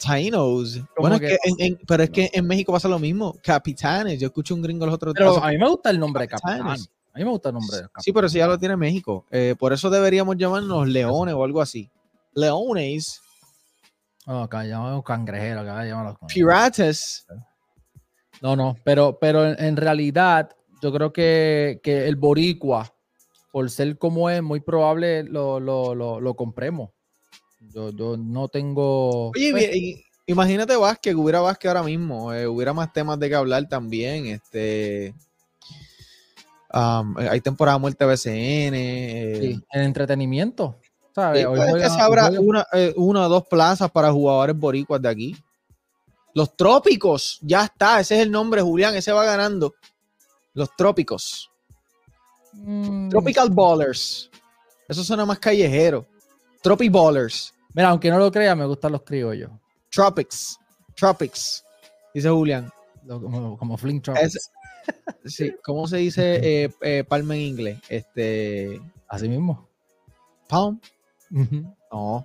Tainos. 0.00 0.80
Bueno, 0.98 1.16
es 1.16 1.20
que 1.20 1.78
pero 1.86 2.02
es 2.02 2.10
que 2.10 2.30
en 2.32 2.46
México 2.46 2.72
pasa 2.72 2.88
lo 2.88 2.98
mismo. 2.98 3.36
Capitanes. 3.42 4.18
Yo 4.18 4.26
escucho 4.26 4.54
un 4.54 4.62
gringo 4.62 4.86
los 4.86 4.94
otros 4.94 5.14
Pero 5.16 5.42
a 5.42 5.50
mí 5.50 5.58
me 5.58 5.68
gusta 5.68 5.90
el 5.90 5.98
nombre 5.98 6.22
de 6.22 6.28
capitán. 6.28 6.76
A 7.16 7.18
mí 7.18 7.24
me 7.24 7.30
gusta 7.30 7.48
el 7.48 7.54
nombre. 7.54 7.78
Sí, 7.98 8.12
pero 8.12 8.28
si 8.28 8.36
ya 8.36 8.46
lo 8.46 8.58
tiene 8.58 8.76
México. 8.76 9.24
Eh, 9.30 9.54
por 9.58 9.72
eso 9.72 9.88
deberíamos 9.88 10.36
llamarnos 10.36 10.86
leones 10.86 11.34
o 11.34 11.44
algo 11.44 11.62
así. 11.62 11.90
Leones. 12.34 13.22
Acá 14.26 14.64
llamamos 14.64 15.02
cangrejeros. 15.02 15.64
Pirates. 16.28 17.26
No, 18.42 18.54
no, 18.54 18.76
pero, 18.84 19.18
pero 19.18 19.46
en, 19.46 19.78
realidad 19.78 20.50
yo 20.82 20.92
creo 20.92 21.10
que, 21.10 21.80
el 21.82 22.16
boricua, 22.16 22.92
por 23.50 23.70
ser 23.70 23.96
como 23.96 24.28
es, 24.28 24.42
muy 24.42 24.60
probable 24.60 25.22
lo, 25.22 26.34
compremos. 26.36 26.90
Yo, 27.72 27.92
yo, 27.92 28.18
no 28.18 28.48
tengo... 28.48 29.30
Oye, 29.30 29.52
pues 29.52 29.70
imagínate 30.26 30.76
Vázquez, 30.76 31.14
hubiera 31.14 31.40
Vázquez 31.40 31.70
ahora 31.70 31.82
mismo, 31.82 32.34
eh, 32.34 32.46
hubiera 32.46 32.74
más 32.74 32.92
temas 32.92 33.18
de 33.18 33.30
que 33.30 33.34
hablar 33.36 33.66
también, 33.70 34.26
este... 34.26 35.14
Um, 36.72 37.16
hay 37.16 37.40
temporada 37.40 37.78
muerte 37.78 38.04
BCN. 38.04 38.74
Eh. 38.74 39.60
en 39.72 39.82
entretenimiento. 39.82 40.76
¿sabes? 41.16 41.46
que 41.46 41.88
se 41.88 42.00
abra 42.00 42.30
una, 42.38 42.66
eh, 42.74 42.92
una, 42.96 43.26
o 43.26 43.28
dos 43.28 43.46
plazas 43.48 43.90
para 43.90 44.12
jugadores 44.12 44.56
boricuas 44.56 45.00
de 45.00 45.08
aquí. 45.08 45.36
Los 46.34 46.54
trópicos, 46.54 47.38
ya 47.40 47.64
está, 47.64 48.00
ese 48.00 48.16
es 48.16 48.22
el 48.22 48.30
nombre, 48.30 48.60
Julián, 48.60 48.94
ese 48.94 49.12
va 49.12 49.24
ganando. 49.24 49.74
Los 50.52 50.76
trópicos. 50.76 51.50
Mm. 52.52 53.08
Tropical 53.08 53.48
Ballers. 53.50 54.30
Eso 54.86 55.02
suena 55.02 55.24
más 55.24 55.38
callejero. 55.38 56.06
Tropic 56.62 56.92
Ballers. 56.92 57.54
Mira, 57.72 57.88
aunque 57.88 58.10
no 58.10 58.18
lo 58.18 58.30
crea, 58.30 58.54
me 58.54 58.66
gustan 58.66 58.92
los 58.92 59.02
criollos. 59.02 59.50
Tropics. 59.90 60.58
Tropics. 60.94 61.64
Dice 62.12 62.28
Julián. 62.28 62.70
Como, 63.06 63.56
como 63.56 63.76
Flint 63.76 64.04
Tropics. 64.04 64.50
Sí, 65.24 65.52
¿cómo 65.64 65.88
se 65.88 65.96
dice 65.96 66.64
eh, 66.64 66.70
eh, 66.80 67.02
palma 67.02 67.34
en 67.34 67.40
inglés? 67.40 67.80
Este. 67.88 68.80
Así 69.08 69.28
mismo. 69.28 69.68
Palm. 70.48 70.80
No. 71.90 72.24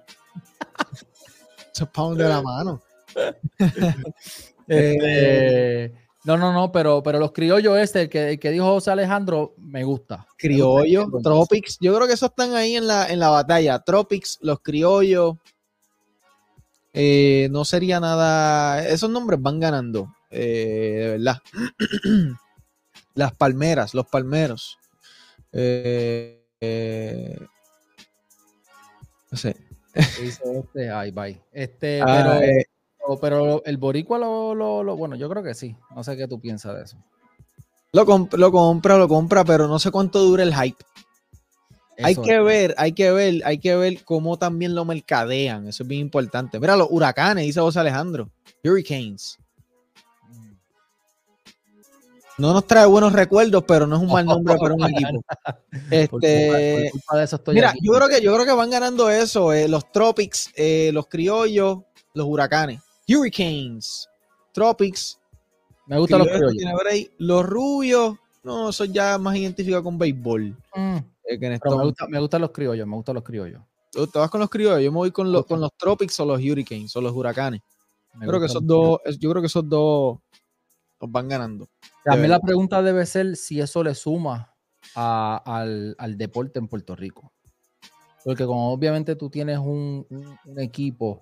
es 1.73 1.87
palm 1.91 2.15
de 2.15 2.29
la 2.29 2.41
mano. 2.41 2.81
Este, 4.67 5.91
no, 6.23 6.37
no, 6.37 6.53
no, 6.53 6.71
pero, 6.71 7.01
pero 7.03 7.19
los 7.19 7.31
criollos 7.31 7.77
este, 7.77 8.03
el 8.03 8.09
que, 8.09 8.39
que 8.39 8.51
dijo 8.51 8.65
José 8.65 8.91
Alejandro, 8.91 9.53
me 9.57 9.83
gusta. 9.83 10.27
Criollo, 10.37 11.07
Tropics, 11.21 11.77
yo 11.81 11.95
creo 11.95 12.07
que 12.07 12.13
esos 12.13 12.29
están 12.29 12.53
ahí 12.53 12.75
en 12.75 12.87
la, 12.87 13.07
en 13.07 13.19
la 13.19 13.29
batalla. 13.29 13.79
Tropics, 13.79 14.37
los 14.41 14.59
criollos. 14.61 15.35
Eh, 16.93 17.47
no 17.51 17.65
sería 17.65 17.99
nada. 17.99 18.87
Esos 18.87 19.09
nombres 19.09 19.41
van 19.41 19.59
ganando, 19.59 20.13
de 20.39 21.07
verdad. 21.17 21.37
Las 23.13 23.33
palmeras, 23.33 23.93
los 23.93 24.07
palmeros. 24.07 24.77
Eh, 25.51 26.45
eh, 26.61 27.37
no 29.29 29.37
sé. 29.37 29.55
este, 29.93 30.89
ay, 30.89 31.11
bye. 31.11 31.41
Este, 31.51 32.01
ah, 32.01 32.39
eh. 32.41 32.65
pero, 33.19 33.63
el 33.65 33.77
boricua 33.77 34.17
lo, 34.17 34.55
lo, 34.55 34.95
bueno, 34.95 35.15
yo 35.15 35.29
creo 35.29 35.43
que 35.43 35.53
sí. 35.53 35.75
No 35.93 36.03
sé 36.03 36.15
qué 36.15 36.27
tú 36.27 36.39
piensas 36.39 36.75
de 36.77 36.83
eso. 36.83 36.97
Lo, 37.91 38.05
lo 38.05 38.51
compra, 38.51 38.97
lo 38.97 39.07
compra, 39.09 39.43
pero 39.43 39.67
no 39.67 39.77
sé 39.77 39.91
cuánto 39.91 40.19
dura 40.19 40.43
el 40.43 40.55
hype. 40.55 40.83
hay 42.01 42.15
que 42.15 42.39
ver, 42.39 42.73
hay 42.77 42.93
que 42.93 43.11
ver, 43.11 43.41
hay 43.43 43.57
que 43.57 43.75
ver 43.75 44.05
cómo 44.05 44.37
también 44.37 44.73
lo 44.73 44.85
mercadean. 44.85 45.67
Eso 45.67 45.83
es 45.83 45.89
bien 45.89 46.01
importante. 46.01 46.61
Mira, 46.61 46.77
los 46.77 46.87
huracanes, 46.89 47.45
dice 47.45 47.59
vos 47.59 47.75
Alejandro. 47.75 48.29
Hurricanes. 48.63 49.37
No 52.37 52.53
nos 52.53 52.65
trae 52.65 52.85
buenos 52.85 53.13
recuerdos, 53.13 53.63
pero 53.67 53.85
no 53.85 53.97
es 53.97 54.01
un 54.01 54.07
mal 54.07 54.25
nombre 54.25 54.55
para 54.57 54.73
un 54.73 54.83
equipo. 54.89 55.23
Este, 55.89 56.91
mira, 57.47 57.73
yo 57.81 57.93
creo 57.93 58.07
que 58.07 58.21
yo 58.21 58.33
creo 58.33 58.45
que 58.45 58.53
van 58.53 58.69
ganando 58.69 59.09
eso, 59.09 59.53
eh, 59.53 59.67
los 59.67 59.91
Tropics, 59.91 60.51
eh, 60.55 60.91
los 60.93 61.07
criollos, 61.07 61.79
los 62.13 62.27
huracanes, 62.27 62.81
Hurricanes, 63.07 64.09
Tropics. 64.53 65.19
Me 65.85 65.99
gustan 65.99 66.19
los 66.19 66.27
criollos. 66.29 67.11
Los 67.17 67.45
rubios, 67.45 68.17
no, 68.43 68.71
son 68.71 68.93
ya 68.93 69.17
más 69.17 69.35
identificados 69.35 69.83
con 69.83 69.97
béisbol. 69.97 70.55
Mm. 70.75 70.97
Eh, 71.25 71.37
me, 71.37 71.59
gustan 72.19 72.41
los 72.41 72.51
criollos, 72.51 72.87
me 72.87 72.95
gustan 72.95 73.15
los 73.15 73.23
criollos. 73.23 73.61
¿Te 73.91 74.19
vas 74.19 74.29
con 74.29 74.39
los 74.39 74.49
criollos? 74.49 74.81
Yo 74.81 74.91
me 74.91 74.97
voy 74.97 75.11
con 75.11 75.31
los, 75.31 75.45
con 75.45 75.59
los 75.59 75.71
Tropics 75.77 76.19
o 76.21 76.25
los 76.25 76.39
Hurricanes 76.39 76.95
o 76.95 77.01
los 77.01 77.13
huracanes. 77.13 77.61
creo 78.19 78.39
que 78.39 78.45
esos 78.45 78.65
dos, 78.65 78.99
yo 79.19 79.29
creo 79.29 79.41
que 79.41 79.47
esos 79.47 79.67
dos 79.67 80.19
nos 81.01 81.11
van 81.11 81.27
ganando. 81.27 81.69
También 82.03 82.29
la 82.29 82.39
pregunta 82.39 82.81
debe 82.81 83.05
ser 83.05 83.35
si 83.35 83.59
eso 83.59 83.83
le 83.83 83.95
suma 83.95 84.53
al, 84.95 86.15
deporte 86.17 86.59
en 86.59 86.67
Puerto 86.67 86.95
Rico. 86.95 87.33
Porque 88.23 88.45
como 88.45 88.71
obviamente 88.71 89.15
tú 89.15 89.29
tienes 89.29 89.57
un, 89.57 90.05
equipo 90.57 91.21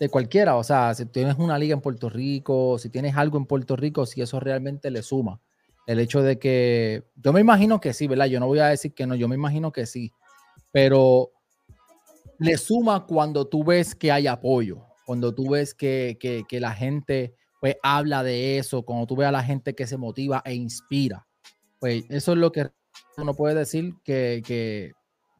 de 0.00 0.08
cualquiera, 0.08 0.56
o 0.56 0.64
sea, 0.64 0.92
si 0.94 1.06
tienes 1.06 1.36
una 1.38 1.56
liga 1.58 1.74
en 1.74 1.80
Puerto 1.80 2.08
Rico, 2.08 2.78
si 2.78 2.90
tienes 2.90 3.16
algo 3.16 3.38
en 3.38 3.46
Puerto 3.46 3.76
Rico, 3.76 4.04
si 4.04 4.20
eso 4.20 4.40
realmente 4.40 4.90
le 4.90 5.02
suma. 5.02 5.40
El 5.86 6.00
hecho 6.00 6.22
de 6.22 6.38
que, 6.38 7.04
yo 7.14 7.32
me 7.32 7.40
imagino 7.40 7.80
que 7.80 7.92
sí, 7.92 8.08
¿verdad? 8.08 8.26
Yo 8.26 8.40
no 8.40 8.46
voy 8.46 8.58
a 8.58 8.68
decir 8.68 8.94
que 8.94 9.06
no, 9.06 9.14
yo 9.14 9.28
me 9.28 9.36
imagino 9.36 9.70
que 9.70 9.86
sí, 9.86 10.12
pero 10.72 11.30
le 12.38 12.56
suma 12.56 13.06
cuando 13.06 13.46
tú 13.46 13.62
ves 13.62 13.94
que 13.94 14.10
hay 14.10 14.26
apoyo, 14.26 14.82
cuando 15.06 15.34
tú 15.34 15.50
ves 15.50 15.74
que, 15.74 16.18
que 16.48 16.60
la 16.60 16.72
gente 16.72 17.36
pues 17.64 17.78
habla 17.82 18.22
de 18.22 18.58
eso, 18.58 18.82
cuando 18.82 19.06
tú 19.06 19.16
ves 19.16 19.26
a 19.26 19.32
la 19.32 19.42
gente 19.42 19.74
que 19.74 19.86
se 19.86 19.96
motiva 19.96 20.42
e 20.44 20.52
inspira, 20.52 21.26
pues 21.78 22.04
eso 22.10 22.32
es 22.32 22.38
lo 22.38 22.52
que 22.52 22.70
uno 23.16 23.32
puede 23.32 23.54
decir 23.54 23.94
que, 24.04 24.92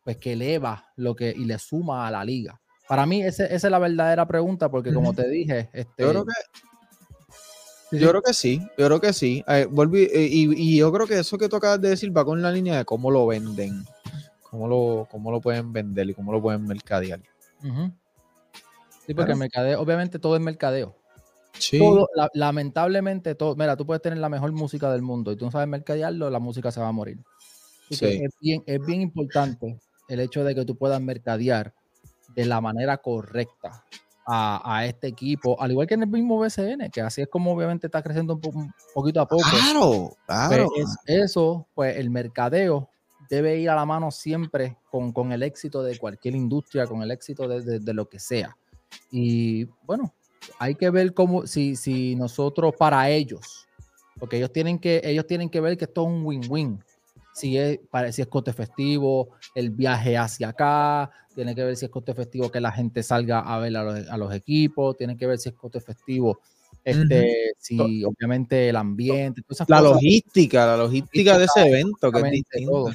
pues 0.02 0.16
que 0.16 0.32
eleva 0.32 0.86
lo 0.96 1.14
que 1.14 1.34
y 1.36 1.44
le 1.44 1.58
suma 1.58 2.06
a 2.06 2.10
la 2.10 2.24
liga. 2.24 2.58
Para 2.88 3.04
mí 3.04 3.22
esa 3.22 3.44
es 3.44 3.62
la 3.64 3.78
verdadera 3.78 4.26
pregunta, 4.26 4.70
porque 4.70 4.94
como 4.94 5.12
te 5.12 5.28
dije, 5.28 5.68
este, 5.74 6.02
yo 6.02 6.08
creo 6.08 6.24
que 6.24 7.98
yo 7.98 8.08
creo 8.08 8.22
que 8.22 8.32
sí, 8.32 8.58
yo 8.78 8.86
creo 8.86 9.00
que 9.02 9.12
sí. 9.12 9.44
Eh, 9.46 9.68
eh, 9.68 10.28
y, 10.32 10.78
yo 10.78 10.90
creo 10.94 11.06
que 11.06 11.18
eso 11.18 11.36
que 11.36 11.50
tú 11.50 11.56
acabas 11.56 11.82
de 11.82 11.90
decir 11.90 12.16
va 12.16 12.24
con 12.24 12.40
la 12.40 12.50
línea 12.50 12.78
de 12.78 12.86
cómo 12.86 13.10
lo 13.10 13.26
venden, 13.26 13.84
cómo 14.50 14.66
lo, 14.66 15.06
cómo 15.10 15.30
lo 15.30 15.42
pueden 15.42 15.74
vender 15.74 16.08
y 16.08 16.14
cómo 16.14 16.32
lo 16.32 16.40
pueden 16.40 16.64
mercadear. 16.64 17.20
Sí, 19.06 19.12
porque 19.12 19.32
el 19.32 19.38
mercadeo, 19.38 19.78
obviamente 19.78 20.18
todo 20.18 20.36
es 20.36 20.40
mercadeo 20.40 21.03
lamentablemente, 22.34 23.34
todo, 23.34 23.56
mira, 23.56 23.76
tú 23.76 23.86
puedes 23.86 24.02
tener 24.02 24.18
la 24.18 24.28
mejor 24.28 24.52
música 24.52 24.90
del 24.92 25.02
mundo 25.02 25.32
y 25.32 25.36
tú 25.36 25.44
no 25.44 25.50
sabes 25.50 25.68
mercadearlo, 25.68 26.30
la 26.30 26.38
música 26.38 26.70
se 26.70 26.80
va 26.80 26.88
a 26.88 26.92
morir. 26.92 27.18
Es, 27.90 28.00
bien, 28.40 28.62
es 28.66 28.84
bien 28.84 29.02
importante 29.02 29.78
el 30.08 30.20
hecho 30.20 30.42
de 30.42 30.54
que 30.54 30.64
tú 30.64 30.76
puedas 30.76 31.00
mercadear 31.00 31.74
de 32.34 32.46
la 32.46 32.60
manera 32.60 32.98
correcta 32.98 33.84
a, 34.26 34.86
este 34.86 35.06
equipo, 35.06 35.60
al 35.60 35.72
igual 35.72 35.86
que 35.86 35.94
en 35.94 36.02
el 36.02 36.08
mismo 36.08 36.38
BCN, 36.38 36.90
que 36.90 37.02
así 37.02 37.20
es 37.20 37.28
como 37.28 37.52
obviamente 37.52 37.88
está 37.88 38.02
creciendo 38.02 38.40
un, 38.42 38.72
poquito 38.94 39.20
a 39.20 39.28
poco. 39.28 39.42
Claro, 39.50 40.16
claro. 40.26 40.68
Pues 40.74 40.96
eso, 41.04 41.66
pues 41.74 41.98
el 41.98 42.08
mercadeo 42.08 42.88
debe 43.28 43.58
ir 43.58 43.68
a 43.68 43.74
la 43.74 43.84
mano 43.84 44.10
siempre 44.10 44.78
con, 44.90 45.32
el 45.32 45.42
éxito 45.42 45.82
de 45.82 45.98
cualquier 45.98 46.36
industria, 46.36 46.86
con 46.86 47.02
el 47.02 47.10
éxito 47.10 47.46
de 47.46 47.94
lo 47.94 48.08
que 48.08 48.18
sea. 48.18 48.56
Y 49.10 49.66
bueno, 49.82 50.14
hay 50.58 50.74
que 50.74 50.90
ver 50.90 51.14
cómo, 51.14 51.46
si, 51.46 51.76
si 51.76 52.14
nosotros 52.16 52.74
para 52.76 53.10
ellos, 53.10 53.66
porque 54.18 54.36
ellos 54.36 54.52
tienen 54.52 54.78
que, 54.78 55.00
ellos 55.04 55.26
tienen 55.26 55.50
que 55.50 55.60
ver 55.60 55.76
que 55.76 55.84
esto 55.84 56.02
es 56.02 56.08
un 56.08 56.24
win-win. 56.24 56.82
Si 57.32 57.58
es, 57.58 57.80
si 58.12 58.22
es 58.22 58.28
coste 58.28 58.52
festivo, 58.52 59.30
el 59.56 59.70
viaje 59.70 60.16
hacia 60.16 60.50
acá, 60.50 61.10
tiene 61.34 61.54
que 61.54 61.64
ver 61.64 61.76
si 61.76 61.86
es 61.86 61.90
coste 61.90 62.14
festivo 62.14 62.50
que 62.50 62.60
la 62.60 62.70
gente 62.70 63.02
salga 63.02 63.40
a 63.40 63.58
ver 63.58 63.76
a 63.76 64.16
los, 64.16 64.32
equipos, 64.32 64.96
tiene 64.96 65.16
que 65.16 65.26
ver 65.26 65.38
si 65.38 65.48
es 65.48 65.54
coste 65.54 65.80
festivo, 65.80 66.38
este, 66.84 67.54
si 67.58 68.04
obviamente 68.04 68.68
el 68.68 68.76
ambiente, 68.76 69.42
la 69.66 69.80
logística, 69.80 70.64
la 70.66 70.76
logística 70.76 71.36
de 71.36 71.44
ese 71.46 71.66
evento 71.66 72.12
que 72.12 72.20
es 72.20 72.30
distinto. 72.30 72.92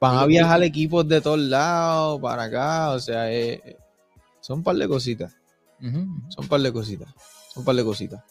Van 0.00 0.18
a 0.18 0.26
viajar 0.26 0.62
equipos 0.62 1.08
de 1.08 1.20
todos 1.20 1.38
lados, 1.38 2.20
para 2.20 2.44
acá, 2.44 2.90
o 2.90 3.00
sea, 3.00 3.32
eh, 3.32 3.76
son 4.40 4.58
un 4.58 4.64
par 4.64 4.76
de 4.76 4.86
cositas. 4.86 5.34
Son 5.80 6.44
un 6.44 6.48
par 6.48 6.60
de 6.60 6.72
cositas. 6.72 7.08
Son 7.52 7.60
un 7.60 7.64
par 7.64 7.76
de 7.76 7.84
cositas. 7.84 8.22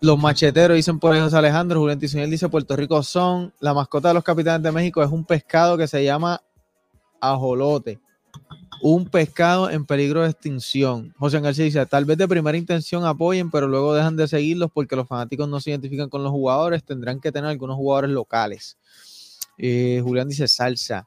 Los 0.00 0.18
macheteros 0.18 0.76
dicen 0.76 0.98
por 0.98 1.18
José 1.18 1.36
Alejandro, 1.36 1.80
Julián 1.80 1.98
Tizuñel 1.98 2.30
dice 2.30 2.48
Puerto 2.48 2.76
Rico 2.76 3.02
son, 3.02 3.52
la 3.60 3.74
mascota 3.74 4.08
de 4.08 4.14
los 4.14 4.24
capitanes 4.24 4.62
de 4.62 4.72
México 4.72 5.02
es 5.02 5.10
un 5.10 5.24
pescado 5.24 5.76
que 5.76 5.86
se 5.86 6.04
llama 6.04 6.42
ajolote. 7.20 8.00
Un 8.80 9.06
pescado 9.06 9.70
en 9.70 9.84
peligro 9.84 10.22
de 10.22 10.30
extinción. 10.30 11.14
José 11.18 11.38
García 11.40 11.64
dice, 11.64 11.86
tal 11.86 12.04
vez 12.04 12.18
de 12.18 12.26
primera 12.26 12.58
intención 12.58 13.04
apoyen, 13.04 13.50
pero 13.50 13.68
luego 13.68 13.94
dejan 13.94 14.16
de 14.16 14.26
seguirlos 14.26 14.70
porque 14.72 14.96
los 14.96 15.06
fanáticos 15.06 15.48
no 15.48 15.60
se 15.60 15.70
identifican 15.70 16.08
con 16.08 16.24
los 16.24 16.32
jugadores, 16.32 16.82
tendrán 16.82 17.20
que 17.20 17.30
tener 17.30 17.48
algunos 17.48 17.76
jugadores 17.76 18.10
locales. 18.10 18.76
Eh, 19.56 20.00
Julián 20.02 20.28
dice 20.28 20.48
salsa. 20.48 21.06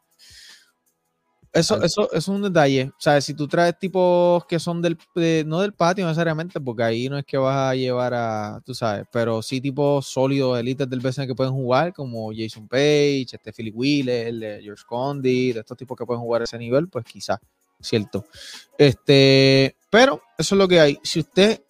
Eso, 1.55 1.81
eso, 1.81 2.11
es 2.11 2.27
un 2.27 2.41
detalle. 2.41 2.89
O 2.89 2.99
sea, 2.99 3.21
si 3.21 3.33
tú 3.33 3.47
traes 3.47 3.79
tipos 3.79 4.45
que 4.45 4.59
son 4.59 4.81
del, 4.81 4.97
no 5.45 5.61
del 5.61 5.71
patio 5.71 6.05
necesariamente, 6.05 6.59
porque 6.59 6.83
ahí 6.83 7.07
no 7.07 7.17
es 7.17 7.23
que 7.23 7.37
vas 7.37 7.71
a 7.71 7.75
llevar 7.75 8.13
a, 8.13 8.61
tú 8.65 8.75
sabes, 8.75 9.05
pero 9.09 9.41
sí 9.41 9.61
tipos 9.61 10.05
sólidos, 10.05 10.59
élites 10.59 10.89
del 10.89 10.99
BCN 10.99 11.27
que 11.27 11.33
pueden 11.33 11.53
jugar, 11.53 11.93
como 11.93 12.29
Jason 12.35 12.67
Page, 12.67 13.27
este 13.31 13.53
Philip 13.53 13.73
Wheeler, 13.73 14.61
George 14.61 14.83
Condit, 14.85 15.55
estos 15.55 15.77
tipos 15.77 15.97
que 15.97 16.05
pueden 16.05 16.21
jugar 16.21 16.41
a 16.41 16.43
ese 16.43 16.57
nivel, 16.57 16.89
pues 16.89 17.05
quizás, 17.05 17.39
cierto. 17.79 18.25
Este, 18.77 19.77
pero 19.89 20.21
eso 20.37 20.55
es 20.55 20.59
lo 20.59 20.67
que 20.67 20.81
hay. 20.81 20.99
Si 21.03 21.21
usted 21.21 21.61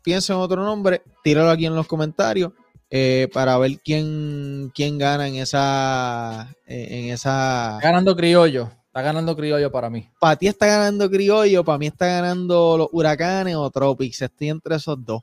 piensa 0.00 0.32
en 0.32 0.38
otro 0.38 0.62
nombre, 0.62 1.02
tíralo 1.24 1.50
aquí 1.50 1.66
en 1.66 1.74
los 1.74 1.88
comentarios. 1.88 2.52
Eh, 2.90 3.28
para 3.32 3.58
ver 3.58 3.78
quién, 3.84 4.70
quién 4.74 4.96
gana 4.98 5.26
en 5.26 5.36
esa, 5.36 6.54
en 6.66 7.10
esa. 7.10 7.78
ganando 7.82 8.14
criollo. 8.14 8.70
Está 8.86 9.02
ganando 9.02 9.36
criollo 9.36 9.70
para 9.70 9.90
mí. 9.90 10.08
Para 10.18 10.36
ti 10.36 10.46
está 10.48 10.66
ganando 10.66 11.10
criollo, 11.10 11.62
para 11.62 11.76
mí 11.76 11.86
está 11.86 12.06
ganando 12.06 12.78
los 12.78 12.88
huracanes 12.92 13.54
o 13.54 13.68
Tropics. 13.70 14.22
Estoy 14.22 14.48
entre 14.48 14.76
esos 14.76 15.04
dos. 15.04 15.22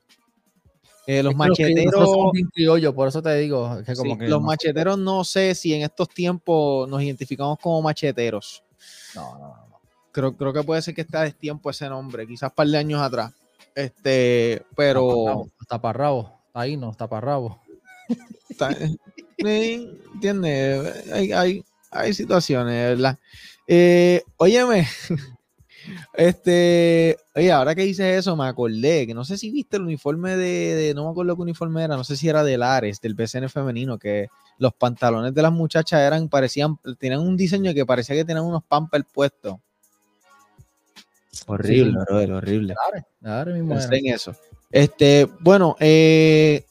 Eh, 1.06 1.22
los 1.22 1.34
macheteros. 1.34 2.08
criollo, 2.52 2.94
por 2.94 3.08
eso 3.08 3.20
te 3.20 3.34
digo. 3.36 3.78
los 4.20 4.42
macheteros 4.42 4.96
no 4.96 5.24
sé 5.24 5.54
si 5.54 5.74
en 5.74 5.82
estos 5.82 6.08
tiempos 6.08 6.88
nos 6.88 7.02
identificamos 7.02 7.58
como 7.58 7.82
macheteros. 7.82 8.62
No, 9.14 9.38
no, 9.38 9.48
no. 9.48 9.80
Creo, 10.12 10.36
creo 10.36 10.52
que 10.52 10.62
puede 10.62 10.80
ser 10.80 10.94
que 10.94 11.00
está 11.00 11.22
de 11.22 11.32
tiempo 11.32 11.68
ese 11.68 11.88
nombre, 11.88 12.26
quizás 12.26 12.50
un 12.50 12.54
par 12.54 12.68
de 12.68 12.78
años 12.78 13.00
atrás. 13.00 13.32
Este, 13.74 14.62
pero. 14.76 15.46
Está 15.60 15.80
para 15.80 15.98
ahí 16.54 16.76
no, 16.76 16.90
está 16.90 17.06
para 17.08 17.26
rabo. 17.26 17.60
¿Entiendes? 19.38 21.12
Hay, 21.12 21.62
hay, 21.90 22.14
situaciones, 22.14 22.96
¿verdad? 22.96 23.18
Eh, 23.66 24.22
óyeme, 24.36 24.86
este, 26.14 27.16
oye, 27.34 27.52
ahora 27.52 27.74
que 27.74 27.82
dices 27.82 28.18
eso, 28.18 28.36
me 28.36 28.46
acordé 28.46 29.06
que 29.06 29.14
no 29.14 29.24
sé 29.24 29.36
si 29.36 29.50
viste 29.50 29.76
el 29.76 29.82
uniforme 29.82 30.36
de, 30.36 30.92
no 30.94 31.04
me 31.04 31.10
acuerdo 31.10 31.36
qué 31.36 31.42
uniforme 31.42 31.82
era, 31.82 31.96
no 31.96 32.04
sé 32.04 32.16
si 32.16 32.28
era 32.28 32.44
de 32.44 32.56
Lares, 32.56 33.00
del 33.00 33.14
BCN 33.14 33.48
femenino, 33.48 33.98
que 33.98 34.28
los 34.58 34.72
pantalones 34.74 35.34
de 35.34 35.42
las 35.42 35.52
muchachas 35.52 36.00
eran, 36.00 36.28
parecían, 36.28 36.78
tenían 36.98 37.20
un 37.20 37.36
diseño 37.36 37.74
que 37.74 37.84
parecía 37.84 38.14
que 38.14 38.24
tenían 38.24 38.44
unos 38.44 38.62
pampers 38.64 39.04
puestos. 39.12 39.56
Horrible, 41.46 41.98
horrible. 42.08 42.74
Claro, 43.20 43.52
mismo 43.52 43.76
en 43.76 44.06
eso. 44.14 44.34
Este, 44.74 45.28
bueno, 45.38 45.76
eh, 45.78 46.66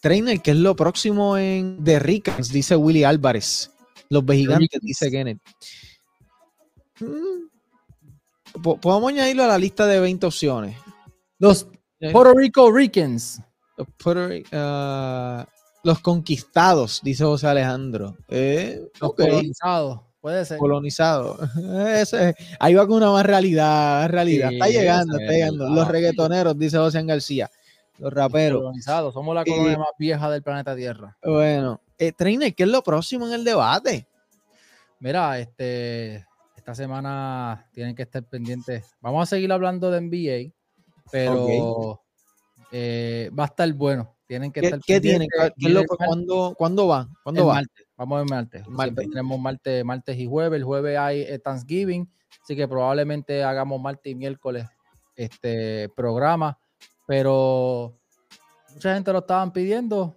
Trainer, 0.00 0.40
que 0.40 0.50
es 0.50 0.56
lo 0.56 0.74
próximo 0.74 1.38
en 1.38 1.84
The 1.84 2.00
Ricans, 2.00 2.48
dice 2.48 2.74
Willy 2.74 3.04
Álvarez. 3.04 3.70
Los 4.08 4.24
Vejigantes, 4.24 4.80
dice 4.80 5.08
Kenneth. 5.08 5.38
Mm, 6.98 8.60
podemos 8.60 9.08
añadirlo 9.08 9.44
a 9.44 9.46
la 9.46 9.56
lista 9.56 9.86
de 9.86 10.00
20 10.00 10.26
opciones. 10.26 10.76
Los 11.38 11.68
Puerto 12.10 12.34
Rico 12.34 12.72
Ricans. 12.72 13.40
Ah, 14.50 15.46
los 15.84 16.00
conquistados, 16.00 17.02
dice 17.04 17.22
José 17.22 17.46
Alejandro. 17.46 18.16
Eh, 18.26 18.82
los 19.00 19.14
colonizados. 19.14 20.00
Puede 20.22 20.44
ser. 20.44 20.56
Colonizado. 20.58 21.36
ahí 22.60 22.74
va 22.74 22.86
con 22.86 22.98
una 22.98 23.10
más 23.10 23.26
realidad. 23.26 24.08
realidad. 24.08 24.52
está 24.52 24.68
llegando, 24.68 25.18
está 25.18 25.32
llegando. 25.32 25.68
Los 25.68 25.88
reggaetoneros, 25.88 26.56
dice 26.56 26.78
José 26.78 27.02
García. 27.02 27.50
Los 27.98 28.12
raperos. 28.12 28.60
Colonizados. 28.60 29.14
Somos 29.14 29.34
la 29.34 29.44
colonia 29.44 29.78
más 29.78 29.88
vieja 29.98 30.30
del 30.30 30.42
planeta 30.42 30.76
Tierra. 30.76 31.18
Bueno. 31.24 31.80
Eh, 31.98 32.12
Trainer, 32.12 32.54
¿qué 32.54 32.62
es 32.62 32.68
lo 32.68 32.82
próximo 32.84 33.26
en 33.26 33.32
el 33.32 33.42
debate? 33.42 34.06
Mira, 35.00 35.40
este, 35.40 36.24
esta 36.56 36.76
semana 36.76 37.68
tienen 37.72 37.96
que 37.96 38.02
estar 38.02 38.22
pendientes. 38.22 38.94
Vamos 39.00 39.24
a 39.24 39.26
seguir 39.26 39.50
hablando 39.50 39.90
de 39.90 40.00
NBA, 40.02 40.54
pero 41.10 42.00
eh, 42.70 43.28
va 43.36 43.42
a 43.42 43.46
estar 43.46 43.72
bueno. 43.72 44.14
Tienen 44.28 44.52
que 44.52 44.60
¿Qué, 44.60 44.66
estar 44.66 44.80
¿qué 44.86 45.00
tienen? 45.00 45.28
¿Cuándo, 45.98 46.54
¿Cuándo 46.56 46.86
van? 46.86 47.08
¿Cuándo 47.24 47.46
van? 47.46 47.66
Vamos 48.02 48.16
a 48.16 48.20
ver 48.22 48.30
martes. 48.68 49.08
Tenemos 49.08 49.38
martes, 49.38 49.84
martes 49.84 50.18
y 50.18 50.26
jueves. 50.26 50.56
El 50.56 50.64
jueves 50.64 50.98
hay 50.98 51.20
eh, 51.20 51.38
Thanksgiving, 51.38 52.10
así 52.42 52.56
que 52.56 52.66
probablemente 52.66 53.44
hagamos 53.44 53.80
martes 53.80 54.10
y 54.10 54.16
miércoles 54.16 54.66
este 55.14 55.88
programa. 55.90 56.58
Pero 57.06 57.96
mucha 58.74 58.94
gente 58.94 59.12
lo 59.12 59.20
estaban 59.20 59.52
pidiendo. 59.52 60.16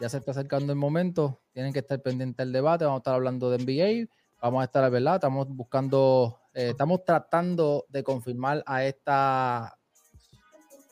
Ya 0.00 0.08
se 0.08 0.16
está 0.16 0.30
acercando 0.30 0.72
el 0.72 0.78
momento. 0.78 1.38
Tienen 1.52 1.74
que 1.74 1.80
estar 1.80 2.00
pendientes 2.00 2.38
del 2.38 2.50
debate. 2.50 2.86
Vamos 2.86 3.00
a 3.00 3.02
estar 3.02 3.14
hablando 3.14 3.50
de 3.50 3.58
NBA. 3.58 4.10
Vamos 4.40 4.62
a 4.62 4.64
estar, 4.64 4.90
¿verdad? 4.90 5.16
Estamos 5.16 5.48
buscando, 5.50 6.40
eh, 6.54 6.70
estamos 6.70 7.04
tratando 7.04 7.84
de 7.90 8.02
confirmar 8.02 8.62
a 8.64 8.84
esta 8.84 9.78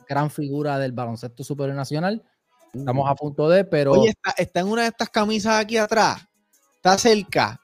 gran 0.07 0.29
figura 0.31 0.79
del 0.79 0.93
baloncesto 0.93 1.43
superior 1.43 1.75
nacional 1.75 2.23
Estamos 2.79 3.09
a 3.09 3.15
punto 3.15 3.49
de, 3.49 3.65
pero. 3.65 3.93
Oye, 3.93 4.13
está, 4.37 4.61
en 4.61 4.69
una 4.69 4.83
de 4.83 4.89
estas 4.89 5.09
camisas 5.09 5.59
aquí 5.59 5.77
atrás. 5.77 6.26
Está 6.87 6.99
cerca. 6.99 7.61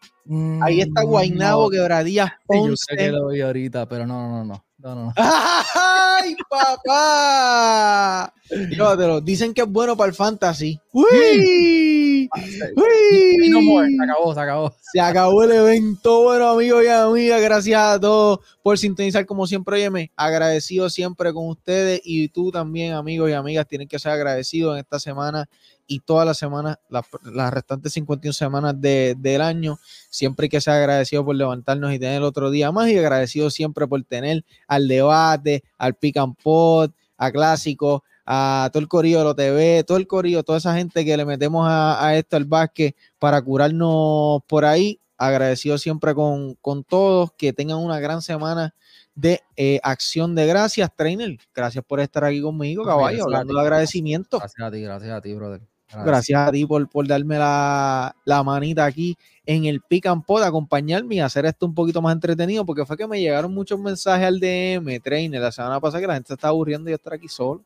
Ahí 0.62 0.80
está 0.80 1.04
mm, 1.04 1.06
Guainabo, 1.06 1.64
no. 1.66 1.70
Quebradías, 1.70 2.32
Ponce. 2.44 2.70
Yo 2.70 2.76
sé 2.76 2.96
que 2.96 3.12
lo 3.12 3.28
vi 3.28 3.40
ahorita, 3.40 3.88
pero 3.88 4.04
no, 4.04 4.28
no, 4.28 4.44
no. 4.44 4.64
no, 4.78 4.94
no. 4.96 5.14
¡Ay, 5.16 6.34
papá! 6.50 8.34
Llévatelo. 8.50 9.20
Dicen 9.20 9.54
que 9.54 9.60
es 9.60 9.68
bueno 9.68 9.96
para 9.96 10.08
el 10.08 10.16
fantasy. 10.16 10.76
¡Uy! 10.90 12.28
¡Uy! 12.74 13.48
No 13.48 13.62
more. 13.62 13.88
Se 13.88 14.02
acabó, 14.02 14.34
se 14.34 14.40
acabó. 14.40 14.74
Se 14.92 15.00
acabó 15.00 15.44
el 15.44 15.52
evento. 15.52 16.24
Bueno, 16.24 16.48
amigos 16.48 16.82
y 16.82 16.88
amigas, 16.88 17.40
gracias 17.40 17.80
a 17.80 18.00
todos 18.00 18.40
por 18.64 18.76
sintonizar 18.78 19.24
como 19.24 19.46
siempre. 19.46 19.76
Óyeme, 19.76 20.10
agradecido 20.16 20.90
siempre 20.90 21.32
con 21.32 21.46
ustedes 21.46 22.00
y 22.02 22.28
tú 22.28 22.50
también, 22.50 22.94
amigos 22.94 23.30
y 23.30 23.34
amigas, 23.34 23.68
tienen 23.68 23.86
que 23.86 24.00
ser 24.00 24.10
agradecidos 24.10 24.74
en 24.74 24.80
esta 24.80 24.98
semana 24.98 25.48
y 25.92 26.00
todas 26.00 26.26
las 26.26 26.38
semanas, 26.38 26.78
las, 26.88 27.52
restantes 27.52 27.92
51 27.92 28.32
semanas 28.32 28.74
del 28.80 29.42
año. 29.42 29.78
Siempre 30.08 30.46
hay 30.46 30.48
que 30.48 30.60
ser 30.60 30.72
agradecido 30.74 31.22
por 31.22 31.36
levantarnos 31.36 31.92
y 31.92 31.98
tener 31.98 32.22
otro 32.22 32.50
día 32.50 32.72
más 32.72 32.88
y 32.88 32.96
agradecido 32.96 33.50
siempre 33.50 33.86
por 33.86 34.02
tener 34.04 34.42
al 34.66 34.88
debate, 34.88 35.62
al 35.76 35.94
pick 35.94 36.16
and 36.16 36.34
pot, 36.42 36.94
a 37.18 37.30
clásico, 37.30 38.04
a 38.24 38.70
todo 38.72 38.80
el 38.80 38.88
corillo 38.88 39.18
de 39.18 39.24
lo 39.24 39.34
TV, 39.34 39.84
todo 39.84 39.98
el 39.98 40.06
corillo, 40.06 40.42
toda 40.42 40.58
esa 40.58 40.74
gente 40.74 41.04
que 41.04 41.14
le 41.14 41.26
metemos 41.26 41.66
a, 41.68 42.16
esto 42.16 42.36
al 42.36 42.46
básquet 42.46 42.96
para 43.18 43.42
curarnos 43.42 44.40
por 44.46 44.64
ahí. 44.64 44.98
Agradecido 45.18 45.76
siempre 45.76 46.14
con, 46.14 46.56
todos, 46.88 47.32
que 47.36 47.52
tengan 47.52 47.76
una 47.76 48.00
gran 48.00 48.22
semana 48.22 48.74
de 49.14 49.40
eh, 49.56 49.78
acción 49.82 50.34
de 50.34 50.46
gracias, 50.46 50.90
trainer. 50.96 51.36
Gracias 51.54 51.84
por 51.84 52.00
estar 52.00 52.24
aquí 52.24 52.40
conmigo, 52.40 52.82
caballo, 52.82 53.24
hablando 53.24 53.54
de 53.54 53.60
agradecimiento. 53.60 54.38
Gracias 54.38 54.66
a 54.66 54.70
ti, 54.70 54.80
gracias 54.80 55.12
a 55.12 55.20
ti, 55.20 55.34
brother. 55.34 55.71
Gracias, 56.04 56.48
a 56.48 56.50
ti 56.50 56.64
por, 56.64 56.88
por 56.88 57.06
darme 57.06 57.38
la, 57.38 58.14
la, 58.24 58.42
manita 58.42 58.84
aquí 58.84 59.16
en 59.44 59.64
el 59.64 59.80
Pick 59.80 60.06
and 60.06 60.24
Pod, 60.24 60.42
acompañarme 60.42 61.16
y 61.16 61.20
hacer 61.20 61.44
esto 61.46 61.66
un 61.66 61.74
poquito 61.74 62.00
más 62.00 62.14
entretenido, 62.14 62.64
porque 62.64 62.86
fue 62.86 62.96
que 62.96 63.06
me 63.06 63.20
llegaron 63.20 63.52
muchos 63.52 63.78
mensajes 63.78 64.26
al 64.26 64.40
DM, 64.40 65.00
trainer, 65.00 65.40
la 65.40 65.52
semana 65.52 65.80
pasada 65.80 66.00
que 66.00 66.06
la 66.06 66.14
gente 66.14 66.32
estaba 66.32 66.50
aburriendo 66.50 66.88
y 66.88 66.92
yo 66.92 66.96
estar 66.96 67.12
aquí 67.12 67.28
solo. 67.28 67.62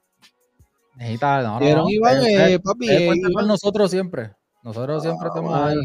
Necesita, 0.97 1.43
no, 1.43 1.61
no, 1.61 1.91
Iván, 1.91 2.25
eh, 2.27 2.59
papi. 2.59 2.91
Eh, 2.91 3.13
nosotros 3.45 3.91
siempre. 3.91 4.33
Nosotros 4.63 5.03
siempre 5.03 5.29
estamos 5.29 5.55
ahí. 5.55 5.77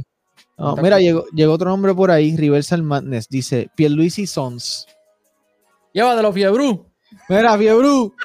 mira, 0.82 1.00
llegó, 1.00 1.26
llegó, 1.34 1.54
otro 1.54 1.70
nombre 1.70 1.94
por 1.94 2.10
ahí, 2.12 2.36
Reversal 2.38 2.82
Madness. 2.82 3.28
Dice 3.28 3.70
Pierluisi 3.76 4.26
Sons. 4.26 4.88
Llévatelo, 5.94 6.32
Fiebru. 6.32 6.86
Mira, 7.28 7.58
Fiebru. 7.58 8.16